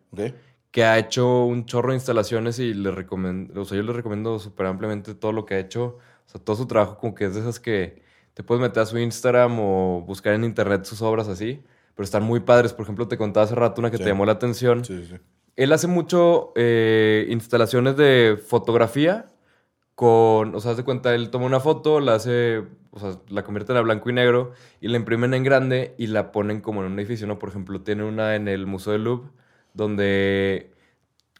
que 0.70 0.84
ha 0.84 0.98
hecho 0.98 1.44
un 1.44 1.66
chorro 1.66 1.90
de 1.90 1.96
instalaciones 1.96 2.58
y 2.58 2.72
le 2.72 2.90
recomiendo, 2.90 3.60
o 3.60 3.64
sea, 3.66 3.76
yo 3.76 3.82
le 3.82 3.92
recomiendo 3.92 4.38
súper 4.38 4.66
ampliamente 4.66 5.14
todo 5.14 5.32
lo 5.32 5.44
que 5.44 5.54
ha 5.54 5.58
hecho. 5.58 5.98
O 6.26 6.30
sea, 6.30 6.40
todo 6.42 6.56
su 6.56 6.66
trabajo 6.66 6.96
como 6.98 7.14
que 7.14 7.24
es 7.26 7.34
de 7.34 7.40
esas 7.40 7.58
que 7.60 8.02
te 8.34 8.42
puedes 8.42 8.62
meter 8.62 8.82
a 8.82 8.86
su 8.86 8.98
Instagram 8.98 9.58
o 9.60 10.02
buscar 10.06 10.34
en 10.34 10.44
internet 10.44 10.84
sus 10.84 11.02
obras 11.02 11.28
así, 11.28 11.62
pero 11.94 12.04
están 12.04 12.22
muy 12.22 12.40
padres. 12.40 12.72
Por 12.72 12.84
ejemplo, 12.84 13.08
te 13.08 13.16
contaba 13.18 13.44
hace 13.44 13.54
rato 13.54 13.80
una 13.80 13.90
que 13.90 13.96
Sí. 13.98 14.04
te 14.04 14.08
llamó 14.10 14.24
la 14.24 14.32
atención. 14.32 14.84
Sí, 14.84 15.04
sí. 15.06 15.16
Él 15.56 15.72
hace 15.72 15.86
mucho 15.86 16.52
eh, 16.54 17.26
instalaciones 17.30 17.96
de 17.96 18.38
fotografía 18.46 19.26
con, 19.98 20.54
o 20.54 20.60
sea, 20.60 20.70
haz 20.70 20.76
de 20.76 20.84
cuenta, 20.84 21.12
él 21.12 21.28
toma 21.28 21.46
una 21.46 21.58
foto, 21.58 21.98
la 21.98 22.14
hace, 22.14 22.62
o 22.92 23.00
sea, 23.00 23.18
la 23.30 23.42
convierte 23.42 23.72
en 23.72 23.78
a 23.78 23.80
blanco 23.80 24.08
y 24.08 24.12
negro 24.12 24.52
y 24.80 24.86
la 24.86 24.96
imprimen 24.96 25.34
en 25.34 25.42
grande 25.42 25.96
y 25.98 26.06
la 26.06 26.30
ponen 26.30 26.60
como 26.60 26.84
en 26.84 26.92
un 26.92 27.00
edificio, 27.00 27.26
¿no? 27.26 27.40
Por 27.40 27.48
ejemplo, 27.48 27.80
tiene 27.80 28.04
una 28.04 28.36
en 28.36 28.46
el 28.46 28.64
Museo 28.68 28.92
del 28.92 29.02
Louvre 29.02 29.28
donde 29.74 30.70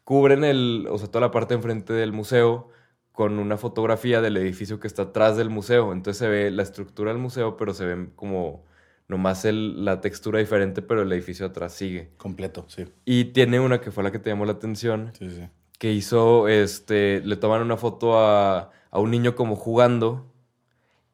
cubren 0.03 0.43
el, 0.43 0.89
o 0.91 0.99
sea, 0.99 1.07
toda 1.07 1.21
la 1.21 1.31
parte 1.31 1.55
enfrente 1.55 1.93
del 1.93 2.13
museo 2.13 2.69
con 3.13 3.39
una 3.39 3.59
fotografía 3.59 4.21
del 4.21 4.37
edificio 4.37 4.81
que 4.81 4.89
está 4.89 5.03
atrás 5.03 5.37
del 5.37 5.51
museo. 5.51 5.93
Entonces 5.93 6.19
se 6.19 6.29
ve 6.29 6.51
la 6.51 6.65
estructura 6.65 7.13
del 7.13 7.23
museo, 7.23 7.57
pero 7.57 7.73
se 7.75 7.87
ven 7.87 8.11
como 8.17 8.65
nomás 9.07 9.45
el, 9.45 9.85
la 9.85 10.01
textura 10.01 10.41
diferente, 10.41 10.83
pero 10.83 11.03
el 11.03 11.13
edificio 11.13 11.47
atrás 11.47 11.75
sigue. 11.75 12.11
Completo, 12.17 12.65
sí. 12.67 12.87
Y 13.05 13.27
tiene 13.27 13.61
una 13.61 13.81
que 13.81 13.93
fue 13.93 14.03
la 14.03 14.11
que 14.11 14.19
te 14.19 14.31
llamó 14.31 14.47
la 14.47 14.53
atención, 14.55 15.13
Sí, 15.17 15.31
sí. 15.31 15.49
Que 15.79 15.93
hizo, 15.93 16.49
este, 16.49 17.21
le 17.21 17.37
toman 17.37 17.63
una 17.63 17.77
foto 17.77 18.19
a, 18.19 18.71
a 18.91 18.99
un 18.99 19.11
niño 19.11 19.35
como 19.37 19.57
jugando 19.57 20.27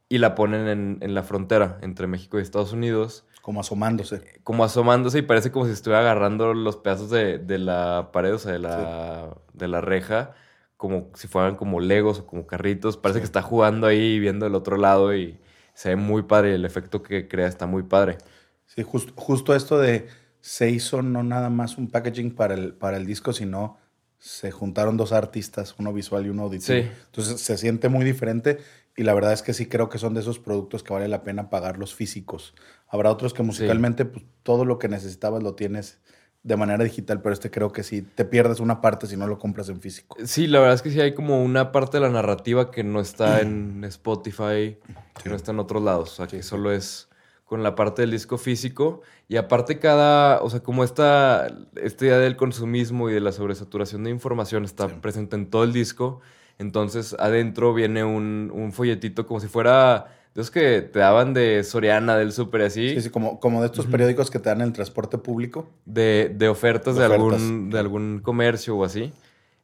y 0.08 0.18
la 0.18 0.34
ponen 0.34 0.68
en, 0.68 0.98
en 1.00 1.14
la 1.14 1.22
frontera 1.22 1.78
entre 1.82 2.06
México 2.06 2.38
y 2.38 2.42
Estados 2.42 2.72
Unidos, 2.72 3.24
Como 3.42 3.60
asomándose. 3.60 4.22
como 4.42 4.64
asomándose 4.64 5.18
y 5.18 5.22
parece 5.22 5.50
como 5.50 5.66
si 5.66 5.72
estuviera 5.72 6.00
agarrando 6.00 6.54
los 6.54 6.76
pedazos 6.76 7.10
de, 7.10 7.38
de 7.38 7.58
la 7.58 8.10
pared, 8.12 8.34
o 8.34 8.38
sea, 8.38 8.52
de 8.52 8.58
la, 8.58 9.36
de 9.52 9.68
la 9.68 9.80
reja, 9.80 10.32
como 10.76 11.08
si 11.14 11.28
fueran 11.28 11.56
como 11.56 11.80
legos 11.80 12.20
o 12.20 12.26
como 12.26 12.46
carritos. 12.46 12.96
Parece 12.96 13.18
Sí. 13.18 13.22
que 13.22 13.26
está 13.26 13.42
jugando 13.42 13.86
ahí 13.86 14.18
viendo 14.18 14.46
el 14.46 14.54
otro 14.54 14.76
lado 14.76 15.14
y 15.16 15.38
se 15.74 15.90
ve 15.90 15.96
muy 15.96 16.22
padre, 16.22 16.54
el 16.54 16.64
efecto 16.64 17.02
que 17.02 17.26
crea 17.28 17.48
está 17.48 17.66
muy 17.66 17.82
padre. 17.82 18.18
Sí, 18.66 18.82
jus- 18.82 19.12
justo 19.16 19.54
esto 19.54 19.78
de 19.78 20.06
se 20.40 20.68
hizo 20.70 21.02
no 21.02 21.22
nada 21.22 21.48
más 21.50 21.78
un 21.78 21.90
packaging 21.90 22.34
para 22.34 22.54
el, 22.54 22.74
para 22.74 22.96
el 22.98 23.06
disco, 23.06 23.32
sino 23.32 23.78
se 24.24 24.50
juntaron 24.50 24.96
dos 24.96 25.12
artistas, 25.12 25.74
uno 25.78 25.92
visual 25.92 26.24
y 26.24 26.30
uno 26.30 26.44
auditivo. 26.44 26.80
Sí. 26.80 26.88
Entonces 27.06 27.42
se 27.42 27.58
siente 27.58 27.90
muy 27.90 28.06
diferente 28.06 28.56
y 28.96 29.02
la 29.02 29.12
verdad 29.12 29.34
es 29.34 29.42
que 29.42 29.52
sí 29.52 29.66
creo 29.66 29.90
que 29.90 29.98
son 29.98 30.14
de 30.14 30.20
esos 30.20 30.38
productos 30.38 30.82
que 30.82 30.94
vale 30.94 31.08
la 31.08 31.22
pena 31.22 31.50
pagar 31.50 31.76
los 31.78 31.94
físicos. 31.94 32.54
Habrá 32.88 33.10
otros 33.10 33.34
que 33.34 33.42
musicalmente 33.42 34.06
pues, 34.06 34.24
todo 34.42 34.64
lo 34.64 34.78
que 34.78 34.88
necesitabas 34.88 35.42
lo 35.42 35.54
tienes 35.54 35.98
de 36.42 36.56
manera 36.56 36.82
digital, 36.84 37.20
pero 37.20 37.34
este 37.34 37.50
creo 37.50 37.70
que 37.70 37.82
sí 37.82 38.00
te 38.00 38.24
pierdes 38.24 38.60
una 38.60 38.80
parte 38.80 39.06
si 39.06 39.16
no 39.18 39.26
lo 39.26 39.38
compras 39.38 39.68
en 39.68 39.82
físico. 39.82 40.16
Sí, 40.24 40.46
la 40.46 40.58
verdad 40.60 40.74
es 40.76 40.80
que 40.82 40.90
sí 40.90 41.00
hay 41.02 41.12
como 41.12 41.42
una 41.44 41.70
parte 41.70 41.98
de 41.98 42.02
la 42.02 42.08
narrativa 42.10 42.70
que 42.70 42.82
no 42.82 43.00
está 43.02 43.40
en 43.42 43.84
Spotify, 43.84 44.78
que 45.16 45.22
Sí. 45.24 45.28
no 45.28 45.36
está 45.36 45.52
en 45.52 45.58
otros 45.58 45.82
lados, 45.82 46.12
o 46.12 46.16
sea, 46.16 46.26
que 46.26 46.42
solo 46.42 46.72
es 46.72 47.08
con 47.44 47.62
la 47.62 47.74
parte 47.74 48.02
del 48.02 48.10
disco 48.10 48.38
físico 48.38 49.02
y 49.28 49.36
aparte 49.36 49.78
cada, 49.78 50.42
o 50.42 50.48
sea, 50.50 50.60
como 50.60 50.82
esta, 50.84 51.46
esta 51.76 52.04
idea 52.06 52.18
del 52.18 52.36
consumismo 52.36 53.10
y 53.10 53.12
de 53.14 53.20
la 53.20 53.32
sobresaturación 53.32 54.04
de 54.04 54.10
información 54.10 54.64
está 54.64 54.88
Sí. 54.88 54.94
presente 55.00 55.36
en 55.36 55.46
todo 55.50 55.64
el 55.64 55.72
disco, 55.72 56.20
entonces 56.58 57.14
adentro 57.18 57.74
viene 57.74 58.04
un, 58.04 58.50
un 58.54 58.72
folletito 58.72 59.26
como 59.26 59.40
si 59.40 59.48
fuera 59.48 60.06
que 60.52 60.82
te 60.82 60.98
daban 60.98 61.32
de 61.32 61.62
Soriana, 61.62 62.16
del 62.16 62.32
súper 62.32 62.62
y 62.62 62.64
así, 62.64 62.88
Sí, 62.94 63.02
sí, 63.02 63.10
como, 63.10 63.38
como 63.38 63.60
de 63.60 63.66
estos 63.66 63.86
periódicos 63.86 64.30
que 64.32 64.40
te 64.40 64.48
dan 64.48 64.62
en 64.62 64.66
el 64.68 64.72
transporte 64.72 65.16
público. 65.16 65.68
De, 65.84 66.32
de 66.34 66.48
ofertas 66.48 66.96
De 66.96 67.02
de, 67.02 67.06
ofertas. 67.06 67.40
algún, 67.40 67.70
de 67.70 67.78
algún 67.78 68.20
comercio 68.20 68.76
o 68.76 68.84
así. 68.84 69.12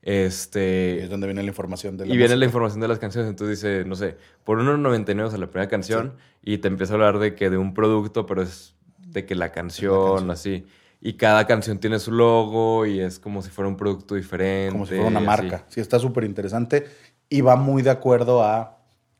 Y 0.03 0.11
Este, 0.11 1.03
es 1.03 1.11
donde 1.11 1.27
viene 1.27 1.43
la 1.43 1.49
información 1.49 1.97
de 1.97 2.07
la 2.07 2.15
y 2.15 2.17
viene 2.17 2.37
la 2.37 2.45
información 2.45 2.81
de 2.81 2.89
las 2.89 2.99
canciones. 2.99 3.31
Entonces 3.31 3.61
dice, 3.61 3.85
no 3.85 3.97
sé, 3.97 4.17
por 4.45 4.59
1.99 4.59 5.25
o 5.25 5.31
sea, 5.31 5.39
la 5.39 5.51
primera 5.51 5.69
canción 5.69 6.15
y 6.43 6.59
te 6.59 6.69
empieza 6.69 6.95
a 6.95 6.97
hablar 6.97 7.19
de 7.19 7.35
que 7.35 7.51
de 7.51 7.59
un 7.59 7.75
producto, 7.75 8.27
pero 8.27 8.43
es 8.43 8.75
de 8.99 9.27
que 9.27 9.35
la 9.35 9.53
canción, 9.53 10.27
canción. 10.27 10.31
así. 10.31 10.67
Y 11.03 11.15
cada 11.15 11.47
canción 11.47 11.79
tiene 11.79 11.99
su 11.99 12.13
logo 12.13 12.87
y 12.87 13.01
es 13.01 13.19
como 13.19 13.43
si 13.43 13.51
fuera 13.51 13.69
un 13.69 13.77
producto 13.77 14.15
diferente. 14.15 14.73
como 14.73 14.87
si 14.87 14.95
fuera 14.95 15.09
una 15.09 15.21
así. 15.21 15.27
marca. 15.27 15.65
Sí, 15.69 15.81
está 15.81 15.99
súper 15.99 16.25
interesante 16.25 16.87
y 17.29 17.41
va 17.43 17.57
muy 17.57 17.83
de 17.83 17.91
acuerdo 17.91 18.43
a, 18.43 18.79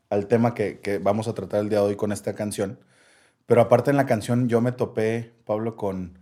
al 0.09 0.27
tema 0.27 0.53
que, 0.53 0.79
que 0.79 0.99
vamos 0.99 1.27
a 1.27 1.33
tratar 1.33 1.61
el 1.61 1.69
día 1.69 1.79
de 1.79 1.85
hoy 1.85 1.95
con 1.95 2.11
esta 2.11 2.33
canción. 2.35 2.79
Pero 3.45 3.61
aparte 3.61 3.91
en 3.91 3.97
la 3.97 4.05
canción 4.05 4.47
yo 4.47 4.61
me 4.61 4.71
topé, 4.71 5.33
Pablo, 5.45 5.75
con, 5.75 6.19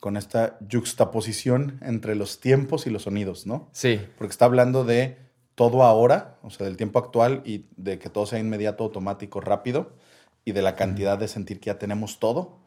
con 0.00 0.16
esta 0.16 0.58
juxtaposición 0.70 1.78
entre 1.82 2.14
los 2.14 2.40
tiempos 2.40 2.86
y 2.86 2.90
los 2.90 3.02
sonidos, 3.02 3.46
¿no? 3.46 3.68
Sí, 3.72 4.00
Porque 4.16 4.30
está 4.30 4.44
hablando 4.44 4.84
de 4.84 5.16
todo 5.54 5.82
ahora, 5.82 6.36
o 6.42 6.50
sea, 6.50 6.66
del 6.66 6.76
tiempo 6.76 6.98
actual 7.00 7.42
y 7.44 7.64
de 7.76 7.98
que 7.98 8.08
todo 8.08 8.26
sea 8.26 8.38
inmediato, 8.38 8.84
automático, 8.84 9.40
rápido 9.40 9.90
y 10.44 10.52
de 10.52 10.62
la 10.62 10.76
cantidad 10.76 11.18
de 11.18 11.26
sentir 11.28 11.58
que 11.60 11.66
ya 11.66 11.78
tenemos 11.78 12.20
todo, 12.20 12.58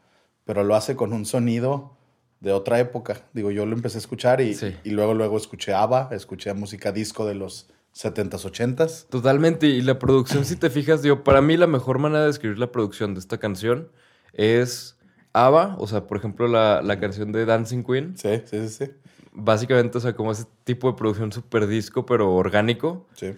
pero 0.44 0.64
lo 0.64 0.76
hace 0.76 0.96
con 0.96 1.14
un 1.14 1.26
sonido 1.26 1.96
de 2.42 2.52
otra 2.52 2.80
época. 2.80 3.22
Digo, 3.34 3.50
yo 3.52 3.66
lo 3.66 3.76
empecé 3.76 3.98
a 3.98 4.00
escuchar 4.00 4.42
y, 4.42 4.56
Sí. 4.56 4.76
y 4.84 4.90
luego 4.90 5.14
luego 5.14 5.38
escuché 5.38 5.74
ABBA, 5.74 6.10
escuché 6.12 6.54
música 6.54 6.92
disco 6.92 7.26
de 7.26 7.36
los 7.36 7.70
70s, 7.96 8.46
80s. 8.46 9.08
Totalmente. 9.10 9.68
Y 9.68 9.82
la 9.82 9.98
producción, 10.00 10.44
si 10.46 10.56
te 10.58 10.70
fijas, 10.70 11.02
yo, 11.04 11.24
para 11.24 11.42
mí 11.42 11.56
la 11.58 11.68
mejor 11.68 11.98
manera 12.00 12.22
de 12.22 12.28
describir 12.28 12.58
la 12.60 12.72
producción 12.72 13.14
de 13.14 13.20
esta 13.22 13.38
canción 13.38 13.90
es 14.34 14.98
ABBA, 15.34 15.76
o 15.80 15.88
sea, 15.88 16.08
por 16.08 16.18
ejemplo, 16.18 16.48
la, 16.48 16.82
la 16.82 17.00
canción 17.00 17.32
de 17.32 17.46
Dancing 17.46 17.84
Queen. 17.84 18.18
Sí, 18.18 18.42
sí, 18.46 18.68
sí, 18.68 18.86
sí. 18.86 18.92
Básicamente, 19.34 19.98
o 19.98 20.02
sea, 20.02 20.14
como 20.14 20.32
ese 20.32 20.46
tipo 20.66 20.92
de 20.92 20.98
producción 20.98 21.32
súper 21.32 21.68
disco, 21.68 22.06
pero 22.06 22.34
orgánico. 22.34 23.08
sí. 23.16 23.34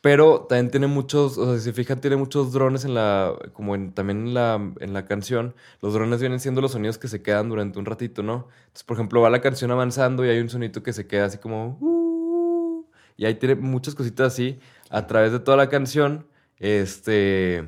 Pero 0.00 0.46
también 0.48 0.70
tiene 0.70 0.86
muchos, 0.86 1.36
o 1.38 1.44
sea, 1.46 1.58
si 1.58 1.64
se 1.64 1.72
fijan, 1.72 2.00
tiene 2.00 2.14
muchos 2.14 2.52
drones 2.52 2.84
en 2.84 2.94
la, 2.94 3.34
como 3.52 3.74
en, 3.74 3.90
también 3.92 4.28
en 4.28 4.32
la, 4.34 4.54
en 4.78 4.92
la 4.92 5.04
canción. 5.06 5.56
Los 5.82 5.92
drones 5.92 6.20
vienen 6.20 6.38
siendo 6.38 6.60
los 6.60 6.70
sonidos 6.70 6.98
que 6.98 7.08
se 7.08 7.20
quedan 7.20 7.48
durante 7.48 7.80
un 7.80 7.84
ratito, 7.84 8.22
¿no? 8.22 8.46
Entonces, 8.60 8.84
por 8.84 8.96
ejemplo, 8.96 9.20
va 9.20 9.28
la 9.28 9.40
canción 9.40 9.72
avanzando 9.72 10.24
y 10.24 10.28
hay 10.28 10.38
un 10.38 10.48
sonito 10.50 10.84
que 10.84 10.92
se 10.92 11.08
queda 11.08 11.24
así 11.24 11.38
como... 11.38 11.76
"Uh", 11.80 12.86
y 13.16 13.24
ahí 13.26 13.34
tiene 13.34 13.56
muchas 13.56 13.96
cositas 13.96 14.28
así 14.32 14.60
a 14.88 15.08
través 15.08 15.32
de 15.32 15.40
toda 15.40 15.56
la 15.56 15.68
canción. 15.68 16.26
Este... 16.60 17.66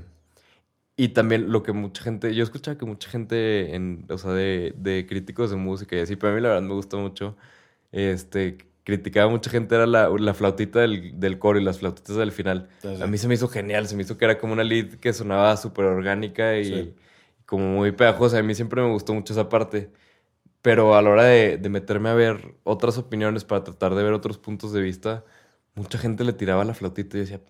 Y 1.00 1.09
también 1.11 1.50
lo 1.52 1.62
que 1.62 1.73
mucha 1.73 2.02
gente, 2.02 2.35
yo 2.35 2.42
escuchaba 2.45 2.76
que 2.78 2.85
mucha 2.87 3.09
gente, 3.11 3.75
en, 3.75 4.07
o 4.11 4.19
sea, 4.19 4.33
de, 4.33 4.75
de 4.76 5.07
críticos 5.07 5.50
de 5.50 5.57
música 5.57 5.97
y 5.97 6.00
así, 6.00 6.16
pero 6.16 6.33
a 6.33 6.37
mí 6.37 6.42
la 6.42 6.49
verdad 6.50 6.62
me 6.62 6.75
gustó 6.75 6.99
mucho, 6.99 7.37
este, 7.92 8.59
criticaba 8.85 9.30
mucha 9.30 9.50
gente 9.50 9.75
era 9.76 9.87
la, 9.87 10.09
la 10.11 10.35
flautita 10.35 10.80
del, 10.80 11.19
del 11.21 11.38
coro 11.38 11.59
y 11.61 11.64
las 11.64 11.78
flautitas 11.78 12.16
del 12.16 12.33
final. 12.33 12.69
Entonces, 12.76 13.00
A 13.02 13.07
mí 13.07 13.19
se 13.19 13.28
me 13.28 13.35
hizo 13.35 13.49
genial, 13.49 13.87
se 13.88 13.97
me 13.97 14.02
hizo 14.02 14.19
que 14.19 14.25
era 14.26 14.38
como 14.38 14.52
una 14.52 14.64
lead 14.64 14.95
que 15.00 15.12
sonaba 15.12 15.57
súper 15.57 15.87
orgánica 15.87 16.59
y 16.59 16.64
Sí. 16.64 16.95
como 17.47 17.66
muy 17.76 17.92
pegajosa. 17.92 18.38
A 18.38 18.42
mí 18.42 18.54
siempre 18.54 18.83
me 18.83 18.90
gustó 18.90 19.14
mucho 19.14 19.33
esa 19.33 19.49
parte. 19.49 19.90
Pero 20.62 20.95
a 20.97 21.02
la 21.02 21.11
hora 21.11 21.25
de, 21.25 21.57
de 21.59 21.69
meterme 21.71 22.11
a 22.11 22.14
ver 22.14 22.54
otras 22.64 22.99
opiniones 22.99 23.45
para 23.45 23.64
tratar 23.64 23.95
de 23.95 24.02
ver 24.02 24.12
otros 24.12 24.38
puntos 24.38 24.73
de 24.73 24.83
vista, 24.83 25.25
mucha 25.75 25.99
gente 25.99 26.25
le 26.25 26.33
tiraba 26.35 26.64
la 26.64 26.75
flautita 26.75 27.16
y 27.16 27.21
decía, 27.21 27.40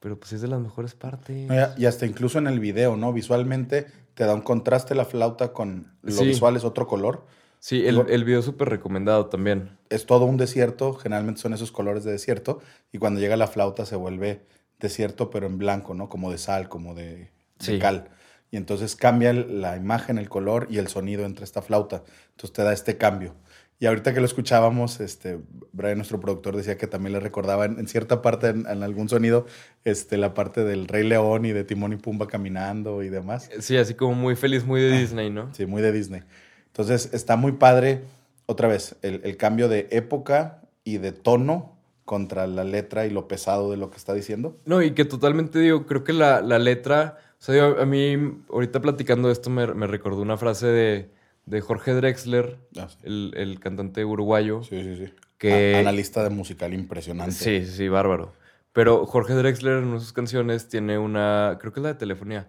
pero 0.00 0.18
pues 0.18 0.32
es 0.32 0.40
de 0.40 0.48
las 0.48 0.60
mejores 0.60 0.94
partes. 0.94 1.50
Y 1.76 1.86
hasta 1.86 2.06
incluso 2.06 2.38
en 2.38 2.46
el 2.46 2.58
video, 2.58 2.96
¿no? 2.96 3.12
Visualmente 3.12 3.86
te 4.14 4.24
da 4.24 4.34
un 4.34 4.40
contraste 4.40 4.94
la 4.94 5.04
flauta 5.04 5.52
con 5.52 5.92
lo 6.02 6.12
Sí. 6.12 6.26
visual 6.26 6.56
es 6.56 6.64
otro 6.64 6.86
color. 6.86 7.26
Sí, 7.58 7.86
el, 7.86 8.24
video 8.24 8.40
súper 8.40 8.70
recomendado 8.70 9.26
también. 9.26 9.76
es 9.90 10.06
todo 10.06 10.24
un 10.24 10.38
desierto, 10.38 10.94
generalmente 10.94 11.42
son 11.42 11.52
esos 11.52 11.70
colores 11.70 12.04
de 12.04 12.12
desierto, 12.12 12.60
y 12.90 12.96
cuando 12.98 13.20
llega 13.20 13.36
la 13.36 13.48
flauta 13.48 13.84
se 13.84 13.96
vuelve 13.96 14.46
desierto, 14.78 15.28
pero 15.28 15.46
en 15.46 15.58
blanco, 15.58 15.92
¿no? 15.94 16.08
Como 16.08 16.30
de 16.30 16.38
sal, 16.38 16.70
como 16.70 16.94
de, 16.94 17.16
de 17.16 17.30
Sí. 17.58 17.78
cal. 17.78 18.08
Y 18.50 18.56
entonces 18.56 18.96
cambia 18.96 19.32
la 19.34 19.76
imagen, 19.76 20.16
el 20.16 20.28
color 20.30 20.68
y 20.70 20.78
el 20.78 20.88
sonido 20.88 21.24
entre 21.26 21.44
esta 21.44 21.60
flauta. 21.60 22.02
Entonces 22.30 22.52
te 22.54 22.62
da 22.62 22.72
este 22.72 22.96
cambio. 22.96 23.34
Y 23.82 23.86
ahorita 23.86 24.12
que 24.12 24.20
lo 24.20 24.26
escuchábamos, 24.26 25.00
este, 25.00 25.38
Brian, 25.72 25.96
nuestro 25.96 26.20
productor, 26.20 26.54
decía 26.54 26.76
que 26.76 26.86
también 26.86 27.14
le 27.14 27.20
recordaba 27.20 27.64
en, 27.64 27.78
en 27.78 27.88
cierta 27.88 28.20
parte, 28.20 28.48
en, 28.48 28.66
en 28.66 28.82
algún 28.82 29.08
sonido, 29.08 29.46
este, 29.84 30.18
la 30.18 30.34
parte 30.34 30.64
del 30.64 30.86
Rey 30.86 31.02
León 31.08 31.46
y 31.46 31.52
de 31.52 31.64
Timón 31.64 31.94
y 31.94 31.96
Pumba 31.96 32.28
caminando 32.28 33.02
y 33.02 33.08
demás. 33.08 33.48
Sí, 33.60 33.78
así 33.78 33.94
como 33.94 34.12
muy 34.14 34.36
feliz, 34.36 34.64
muy 34.66 34.82
de 34.82 34.98
Disney, 34.98 35.30
¿no? 35.30 35.52
Sí, 35.54 35.64
muy 35.64 35.80
de 35.80 35.92
Disney. 35.92 36.22
Entonces 36.66 37.08
está 37.14 37.36
muy 37.36 37.52
padre. 37.52 38.02
otra 38.46 38.68
vez, 38.68 38.96
el, 39.02 39.22
el 39.24 39.36
cambio 39.38 39.68
de 39.70 39.88
época 39.92 40.60
y 40.84 40.98
de 40.98 41.12
tono 41.12 41.76
contra 42.04 42.46
la 42.48 42.64
letra 42.64 43.06
y 43.06 43.10
lo 43.10 43.28
pesado 43.28 43.70
de 43.70 43.76
lo 43.78 43.90
que 43.90 43.96
está 43.96 44.12
diciendo. 44.12 44.58
No, 44.66 44.82
y 44.82 44.90
que 44.90 45.04
totalmente 45.06 45.58
digo, 45.58 45.86
creo 45.86 46.04
que 46.04 46.12
la, 46.12 46.42
la 46.42 46.58
letra, 46.58 47.16
o 47.38 47.42
sea, 47.42 47.54
yo- 47.54 47.80
a 47.80 47.86
mí 47.86 48.42
ahorita 48.50 48.80
platicando 48.82 49.30
esto 49.30 49.48
me, 49.48 49.66
me 49.68 49.86
recordó 49.86 50.20
una 50.20 50.36
frase 50.36 50.66
de, 50.66 51.10
de 51.50 51.60
Jorge 51.60 51.92
Drexler, 51.94 52.58
Ah, 52.78 52.88
sí. 52.88 52.96
el, 53.02 53.32
el 53.36 53.60
cantante 53.60 54.04
uruguayo. 54.04 54.62
Sí, 54.62 54.82
sí, 54.82 55.06
sí. 55.06 55.12
Que- 55.38 55.74
A- 55.76 55.80
analista 55.80 56.22
de 56.22 56.30
musical 56.30 56.72
impresionante. 56.74 57.32
Sí, 57.34 57.66
sí, 57.66 57.72
sí, 57.72 57.88
bárbaro. 57.88 58.32
Pero 58.72 59.04
Jorge 59.06 59.34
Drexler 59.34 59.82
en 59.82 59.98
sus 60.00 60.12
canciones 60.12 60.68
tiene 60.68 60.98
una, 60.98 61.58
creo 61.60 61.72
que 61.72 61.80
es 61.80 61.82
la 61.84 61.92
de 61.92 61.98
telefonía. 61.98 62.48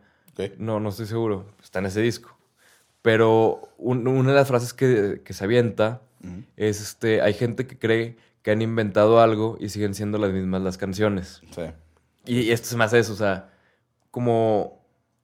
No, 0.57 0.79
no 0.79 0.89
estoy 0.89 1.05
seguro. 1.07 1.45
Está 1.63 1.79
en 1.79 1.85
ese 1.87 2.01
disco. 2.01 2.37
Pero 3.01 3.69
un- 3.77 4.07
una 4.07 4.29
de 4.29 4.35
las 4.35 4.47
frases 4.47 4.73
que, 4.73 5.21
que 5.25 5.33
se 5.33 5.43
avienta 5.43 6.01
es, 6.55 6.81
este, 6.81 7.21
hay 7.21 7.33
gente 7.33 7.65
que 7.65 7.77
cree 7.79 8.17
que 8.43 8.51
han 8.51 8.61
inventado 8.61 9.19
algo 9.21 9.57
y 9.59 9.69
siguen 9.69 9.93
siendo 9.95 10.17
las 10.19 10.31
mismas 10.31 10.61
las 10.61 10.77
canciones. 10.77 11.41
Sí. 11.55 11.61
Y, 12.25 12.39
y 12.41 12.51
esto 12.51 12.67
se 12.67 12.77
me 12.77 12.83
hace 12.83 12.99
eso, 12.99 13.13
o 13.13 13.15
sea, 13.15 13.49
como 14.11 14.80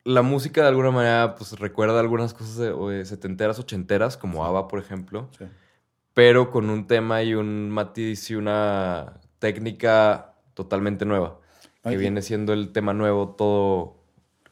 la 0.08 0.22
música 0.22 0.62
de 0.62 0.70
alguna 0.70 0.92
manera 0.92 1.36
pues 1.36 1.60
recuerda 1.60 2.00
algunas 2.00 2.34
cosas 2.34 2.56
de, 2.56 2.72
de 2.72 3.06
setenteras, 3.06 3.60
ochenteras, 3.60 4.16
como 4.16 4.46
ABBA, 4.46 4.70
por 4.70 4.80
ejemplo, 4.80 5.28
sí. 5.38 5.46
pero 6.14 6.50
con 6.50 6.70
un 6.70 6.88
tema 6.88 7.24
y 7.24 7.34
un 7.34 7.70
matiz 7.70 8.30
y 8.32 8.36
una 8.36 9.20
técnica 9.40 10.34
totalmente 10.54 11.04
nueva, 11.04 11.40
que 11.84 11.98
viene 11.98 12.22
siendo 12.22 12.54
el 12.54 12.72
tema 12.72 12.94
nuevo, 12.94 13.36
todo 13.38 13.98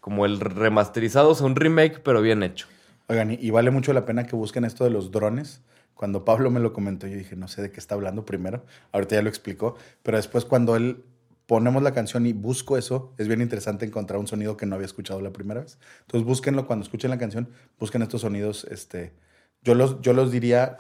como 0.01 0.25
el 0.25 0.41
remasterizado, 0.41 1.29
o 1.29 1.35
sea, 1.35 1.47
un 1.47 1.55
remake, 1.55 2.01
pero 2.03 2.21
bien 2.21 2.43
hecho. 2.43 2.67
Oigan, 3.07 3.31
y, 3.31 3.35
y 3.35 3.50
vale 3.50 3.71
mucho 3.71 3.93
la 3.93 4.05
pena 4.05 4.25
que 4.25 4.35
busquen 4.35 4.65
esto 4.65 4.83
de 4.83 4.89
los 4.89 5.09
drones. 5.12 5.62
Cuando 5.93 6.25
Pablo 6.25 6.51
me 6.51 6.59
lo 6.59 6.74
comentó, 6.74 7.07
yo 7.07 7.15
dije, 7.17 7.38
no 7.38 7.47
sé 7.47 7.62
de 7.62 7.71
qué 7.71 7.79
está 7.79 7.95
hablando 7.95 8.25
primero. 8.25 8.65
Ahorita 8.91 9.15
ya 9.15 9.21
lo 9.21 9.29
explicó. 9.29 9.77
Pero 10.03 10.17
después, 10.17 10.43
cuando 10.43 10.75
él 10.75 11.03
ponemos 11.48 11.84
la 11.84 11.94
canción 11.94 12.25
y 12.25 12.34
busco 12.34 12.78
eso, 12.78 13.14
es 13.18 13.28
bien 13.28 13.42
interesante 13.42 13.86
encontrar 13.86 14.20
un 14.20 14.28
sonido 14.28 14.58
que 14.58 14.66
no 14.66 14.75
había 14.75 14.86
escuchado 14.88 15.22
la 15.22 15.32
primera 15.32 15.62
vez. 15.62 15.78
Entonces, 16.02 16.25
búsquenlo 16.25 16.66
cuando 16.68 16.84
escuchen 16.84 17.10
la 17.12 17.18
canción, 17.18 17.50
busquen 17.80 18.02
estos 18.02 18.22
sonidos. 18.22 18.66
Este, 18.72 19.14
yo, 19.62 19.75
los, 19.75 20.02
yo 20.02 20.14
los 20.14 20.32
diría, 20.32 20.78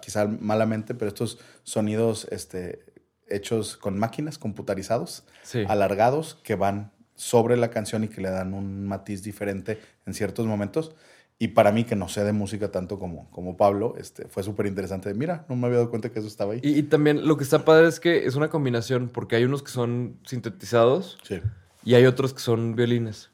quizá 0.00 0.26
malamente, 0.26 0.94
pero 0.94 1.08
estos 1.08 1.38
sonidos 1.62 2.26
este, 2.30 2.84
hechos 3.28 3.76
con 3.76 3.98
máquinas, 3.98 4.38
computarizados, 4.38 5.24
Sí. 5.42 5.64
alargados, 5.68 6.36
que 6.42 6.54
van 6.54 6.92
sobre 7.16 7.56
la 7.56 7.70
canción 7.70 8.04
y 8.04 8.08
que 8.08 8.20
le 8.20 8.30
dan 8.30 8.54
un 8.54 8.86
matiz 8.86 9.22
diferente 9.22 9.80
en 10.06 10.14
ciertos 10.14 10.46
momentos. 10.46 10.94
Y 11.38 11.48
para 11.48 11.72
mí, 11.72 11.84
que 11.84 11.96
no 11.96 12.08
sé 12.08 12.22
de 12.24 12.32
música 12.32 12.70
tanto 12.70 12.98
como, 12.98 13.28
como 13.30 13.56
Pablo, 13.56 13.94
este, 13.98 14.28
fue 14.28 14.42
súper 14.44 14.66
interesante. 14.66 15.12
Mira, 15.14 15.44
no 15.48 15.56
me 15.56 15.66
había 15.66 15.78
dado 15.78 15.90
cuenta 15.90 16.10
que 16.10 16.20
eso 16.20 16.28
estaba 16.28 16.52
ahí. 16.52 16.60
Y, 16.62 16.78
y 16.78 16.82
también 16.84 17.26
lo 17.26 17.36
que 17.36 17.42
está 17.44 17.64
padre 17.64 17.88
es 17.88 17.98
que 17.98 18.24
es 18.26 18.36
una 18.36 18.48
combinación, 18.50 19.08
porque 19.08 19.36
hay 19.36 19.44
unos 19.44 19.62
que 19.62 19.70
son 19.72 20.16
sintetizados 20.24 21.18
Sí. 21.24 21.40
y 21.84 21.94
hay 21.94 22.06
otros 22.06 22.32
que 22.34 22.40
son 22.40 22.76
violines. 22.76 23.30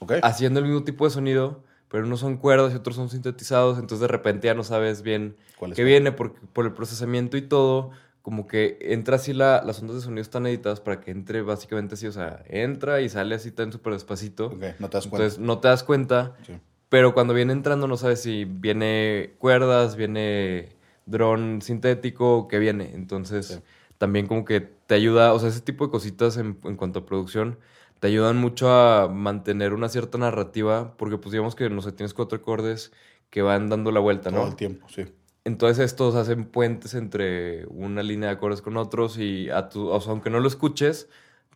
Ok. 0.00 0.12
haciendo 0.22 0.60
el 0.60 0.66
mismo 0.66 0.84
tipo 0.84 1.04
de 1.06 1.10
sonido, 1.10 1.64
pero 1.90 2.04
unos 2.06 2.20
son 2.20 2.36
cuerdas 2.36 2.72
y 2.72 2.76
otros 2.76 2.94
son 2.94 3.08
sintetizados, 3.10 3.78
entonces 3.78 4.00
de 4.00 4.06
repente 4.08 4.46
ya 4.46 4.54
no 4.54 4.62
sabes 4.62 5.02
bien 5.02 5.36
¿Cuál 5.58 5.72
es 5.72 5.76
qué 5.76 5.82
cuál? 5.82 5.88
viene 5.88 6.12
por, 6.12 6.34
por 6.34 6.66
el 6.66 6.72
procesamiento 6.72 7.36
y 7.36 7.42
todo, 7.42 7.90
como 8.22 8.46
que 8.46 8.78
entra 8.80 9.16
así 9.16 9.32
la, 9.32 9.60
las 9.64 9.80
ondas 9.80 9.96
de 9.96 10.02
sonido 10.02 10.20
están 10.22 10.46
editadas 10.46 10.80
para 10.80 11.00
que 11.00 11.10
entre 11.10 11.42
básicamente 11.42 11.94
así, 11.94 12.06
o 12.06 12.12
sea, 12.12 12.44
entra 12.46 13.00
y 13.00 13.08
sale 13.08 13.34
así 13.34 13.50
tan 13.50 13.72
súper 13.72 13.94
despacito. 13.94 14.46
Ok, 14.48 14.62
no 14.78 14.88
te 14.90 14.98
das 14.98 15.06
cuenta. 15.08 15.24
Entonces 15.24 15.38
no 15.40 15.58
te 15.58 15.66
das 15.68 15.82
cuenta, 15.82 16.36
Sí. 16.46 16.52
Pero 16.88 17.14
cuando 17.14 17.34
viene 17.34 17.52
entrando 17.52 17.86
no 17.86 17.96
sabes 17.96 18.22
si 18.22 18.44
viene 18.44 19.34
cuerdas, 19.38 19.96
viene 19.96 20.70
dron 21.06 21.60
sintético, 21.62 22.48
qué 22.48 22.58
viene. 22.58 22.92
Entonces 22.94 23.46
Sí. 23.46 23.60
también 23.98 24.26
como 24.26 24.44
que 24.44 24.60
te 24.60 24.94
ayuda, 24.94 25.32
o 25.34 25.38
sea, 25.38 25.48
ese 25.48 25.60
tipo 25.60 25.84
de 25.86 25.90
cositas 25.90 26.36
en, 26.36 26.58
en 26.64 26.76
cuanto 26.76 27.00
a 27.00 27.06
producción 27.06 27.58
te 28.00 28.06
ayudan 28.08 28.36
mucho 28.38 28.70
a 28.72 29.08
mantener 29.08 29.74
una 29.74 29.88
cierta 29.88 30.18
narrativa, 30.18 30.96
porque 30.96 31.18
pues 31.18 31.32
digamos 31.32 31.54
que, 31.56 31.68
no 31.68 31.82
sé, 31.82 31.92
tienes 31.92 32.14
cuatro 32.14 32.38
acordes 32.38 32.92
que 33.30 33.42
van 33.42 33.68
dando 33.68 33.90
la 33.90 34.00
vuelta, 34.00 34.30
Todo 34.30 34.42
¿no? 34.42 34.46
el 34.48 34.56
tiempo, 34.56 34.86
sí. 34.88 35.06
Entonces 35.44 35.84
estos 35.84 36.14
hacen 36.14 36.44
puentes 36.46 36.94
entre 36.94 37.66
una 37.68 38.02
línea 38.02 38.28
de 38.28 38.34
acordes 38.36 38.60
con 38.62 38.76
otros 38.76 39.18
y 39.18 39.48
a 39.50 39.68
tu, 39.68 39.88
o 39.88 40.00
sea, 40.00 40.12
aunque 40.12 40.30
no 40.30 40.40
lo 40.40 40.48
escuches, 40.48 41.08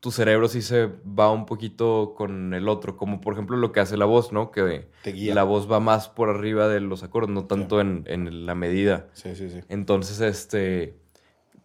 tu 0.03 0.11
cerebro 0.11 0.49
sí 0.49 0.63
se 0.63 0.87
va 1.19 1.31
un 1.31 1.47
poquito 1.47 2.15
con 2.17 2.55
el 2.55 2.67
otro, 2.69 2.97
como 2.97 3.21
por 3.21 3.35
ejemplo 3.35 3.57
lo 3.57 3.71
que 3.71 3.79
hace 3.79 3.97
la 3.97 4.05
voz, 4.05 4.33
¿no? 4.33 4.51
Que 4.51 4.89
Te 5.05 5.13
guía. 5.13 5.33
la 5.33 5.45
voz 5.45 5.71
va 5.71 5.79
más 5.79 6.09
por 6.09 6.29
arriba 6.29 6.67
de 6.67 6.81
los 6.81 7.05
acordes, 7.05 7.31
no 7.31 7.45
tanto 7.47 7.81
en, 7.81 8.03
en 8.09 8.45
la 8.45 8.57
medida. 8.57 9.07
Sí, 9.13 9.37
sí, 9.37 9.49
sí. 9.49 9.61
Entonces, 9.69 10.21
este, 10.21 10.97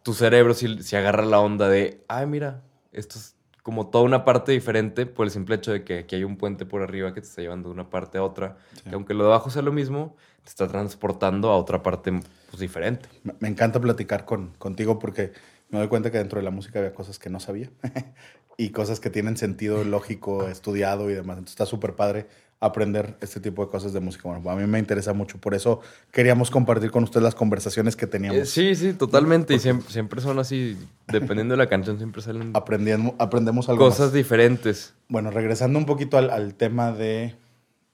tu 0.03 0.13
cerebro 0.13 0.53
si 0.53 0.83
si 0.83 0.95
agarra 0.95 1.25
la 1.25 1.39
onda 1.39 1.67
de, 1.67 2.03
ay, 2.07 2.27
mira, 2.27 2.61
esto 2.91 3.17
es 3.17 3.35
como 3.63 3.87
toda 3.89 4.03
una 4.03 4.23
parte 4.23 4.51
diferente 4.51 5.07
por 5.07 5.25
el 5.25 5.31
simple 5.31 5.55
hecho 5.55 5.71
de 5.71 5.83
que 5.83 5.97
aquí 5.99 6.15
hay 6.15 6.23
un 6.23 6.37
puente 6.37 6.65
por 6.67 6.83
arriba 6.83 7.13
que 7.15 7.21
te 7.21 7.27
está 7.27 7.41
llevando 7.41 7.69
de 7.69 7.73
una 7.73 7.89
parte 7.89 8.19
a 8.19 8.23
otra, 8.23 8.57
Sí. 8.75 8.83
que 8.89 8.93
aunque 8.95 9.15
lo 9.15 9.23
de 9.23 9.31
abajo 9.31 9.49
sea 9.49 9.63
lo 9.63 9.71
mismo, 9.73 10.15
te 10.43 10.49
está 10.49 10.67
transportando 10.67 11.49
a 11.49 11.57
otra 11.57 11.81
parte 11.81 12.11
pues, 12.51 12.59
diferente. 12.59 13.09
Me, 13.23 13.33
me 13.39 13.47
encanta 13.49 13.81
platicar 13.81 14.25
con, 14.25 14.51
contigo 14.59 14.99
porque 14.99 15.33
me 15.69 15.79
doy 15.79 15.87
cuenta 15.87 16.11
que 16.11 16.17
dentro 16.17 16.39
de 16.39 16.43
la 16.45 16.51
música 16.51 16.79
había 16.79 16.93
cosas 16.93 17.19
que 17.19 17.29
no 17.29 17.39
sabía 17.39 17.69
y 18.57 18.69
cosas 18.69 18.99
que 18.99 19.09
tienen 19.09 19.37
sentido 19.37 19.83
lógico, 19.83 20.47
estudiado 20.47 21.09
y 21.09 21.13
demás. 21.13 21.37
Entonces 21.37 21.53
está 21.53 21.65
súper 21.65 21.93
padre 21.93 22.27
aprender 22.59 23.15
este 23.21 23.39
tipo 23.39 23.63
de 23.63 23.69
cosas 23.69 23.93
de 23.93 23.99
música. 23.99 24.23
Bueno, 24.29 24.49
a 24.49 24.55
mí 24.55 24.65
me 24.65 24.79
interesa 24.79 25.13
mucho. 25.13 25.37
Por 25.37 25.53
eso 25.53 25.81
queríamos 26.11 26.49
compartir 26.49 26.89
con 26.89 27.03
ustedes 27.03 27.23
las 27.23 27.35
conversaciones 27.35 27.95
que 27.95 28.07
teníamos. 28.07 28.39
Eh, 28.41 28.45
sí, 28.47 28.73
sí, 28.75 28.93
totalmente. 28.93 29.53
Y 29.53 29.59
siempre, 29.59 29.91
siempre 29.91 30.21
son 30.21 30.39
así, 30.39 30.75
dependiendo 31.07 31.53
de 31.53 31.57
la 31.59 31.69
canción, 31.69 31.97
siempre 31.99 32.23
salen 32.23 32.51
Aprendiendo, 32.55 33.13
aprendemos 33.19 33.69
algo 33.69 33.85
cosas 33.85 34.07
más. 34.07 34.13
diferentes. 34.13 34.95
Bueno, 35.07 35.29
regresando 35.29 35.77
un 35.77 35.85
poquito 35.85 36.17
al, 36.17 36.31
al 36.31 36.55
tema 36.55 36.91
de, 36.91 37.35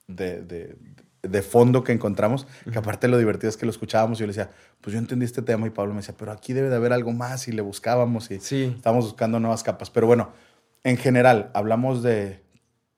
de, 0.07 0.41
de- 0.43 0.77
de 1.23 1.41
fondo 1.41 1.83
que 1.85 1.93
encontramos, 1.93 2.45
que 2.71 2.77
aparte 2.77 3.07
lo 3.07 3.17
divertido 3.17 3.49
es 3.49 3.55
que 3.57 3.65
lo 3.65 3.71
escuchábamos 3.71 4.19
y 4.19 4.21
yo 4.21 4.27
le 4.27 4.33
decía, 4.33 4.51
pues 4.81 4.93
yo 4.93 4.99
entendí 4.99 5.25
este 5.25 5.41
tema 5.41 5.65
y 5.65 5.69
Pablo 5.69 5.93
me 5.93 6.01
decía, 6.01 6.13
pero 6.17 6.31
aquí 6.33 6.51
debe 6.53 6.69
de 6.69 6.75
haber 6.75 6.91
algo 6.91 7.13
más 7.13 7.47
y 7.47 7.53
le 7.53 7.61
buscábamos 7.61 8.29
y 8.29 8.39
Sí. 8.41 8.73
estábamos 8.75 9.05
buscando 9.05 9.39
nuevas 9.39 9.63
capas. 9.63 9.89
Pero 9.89 10.05
bueno, 10.05 10.31
en 10.83 10.97
general, 10.97 11.49
hablamos 11.53 12.03
de 12.03 12.43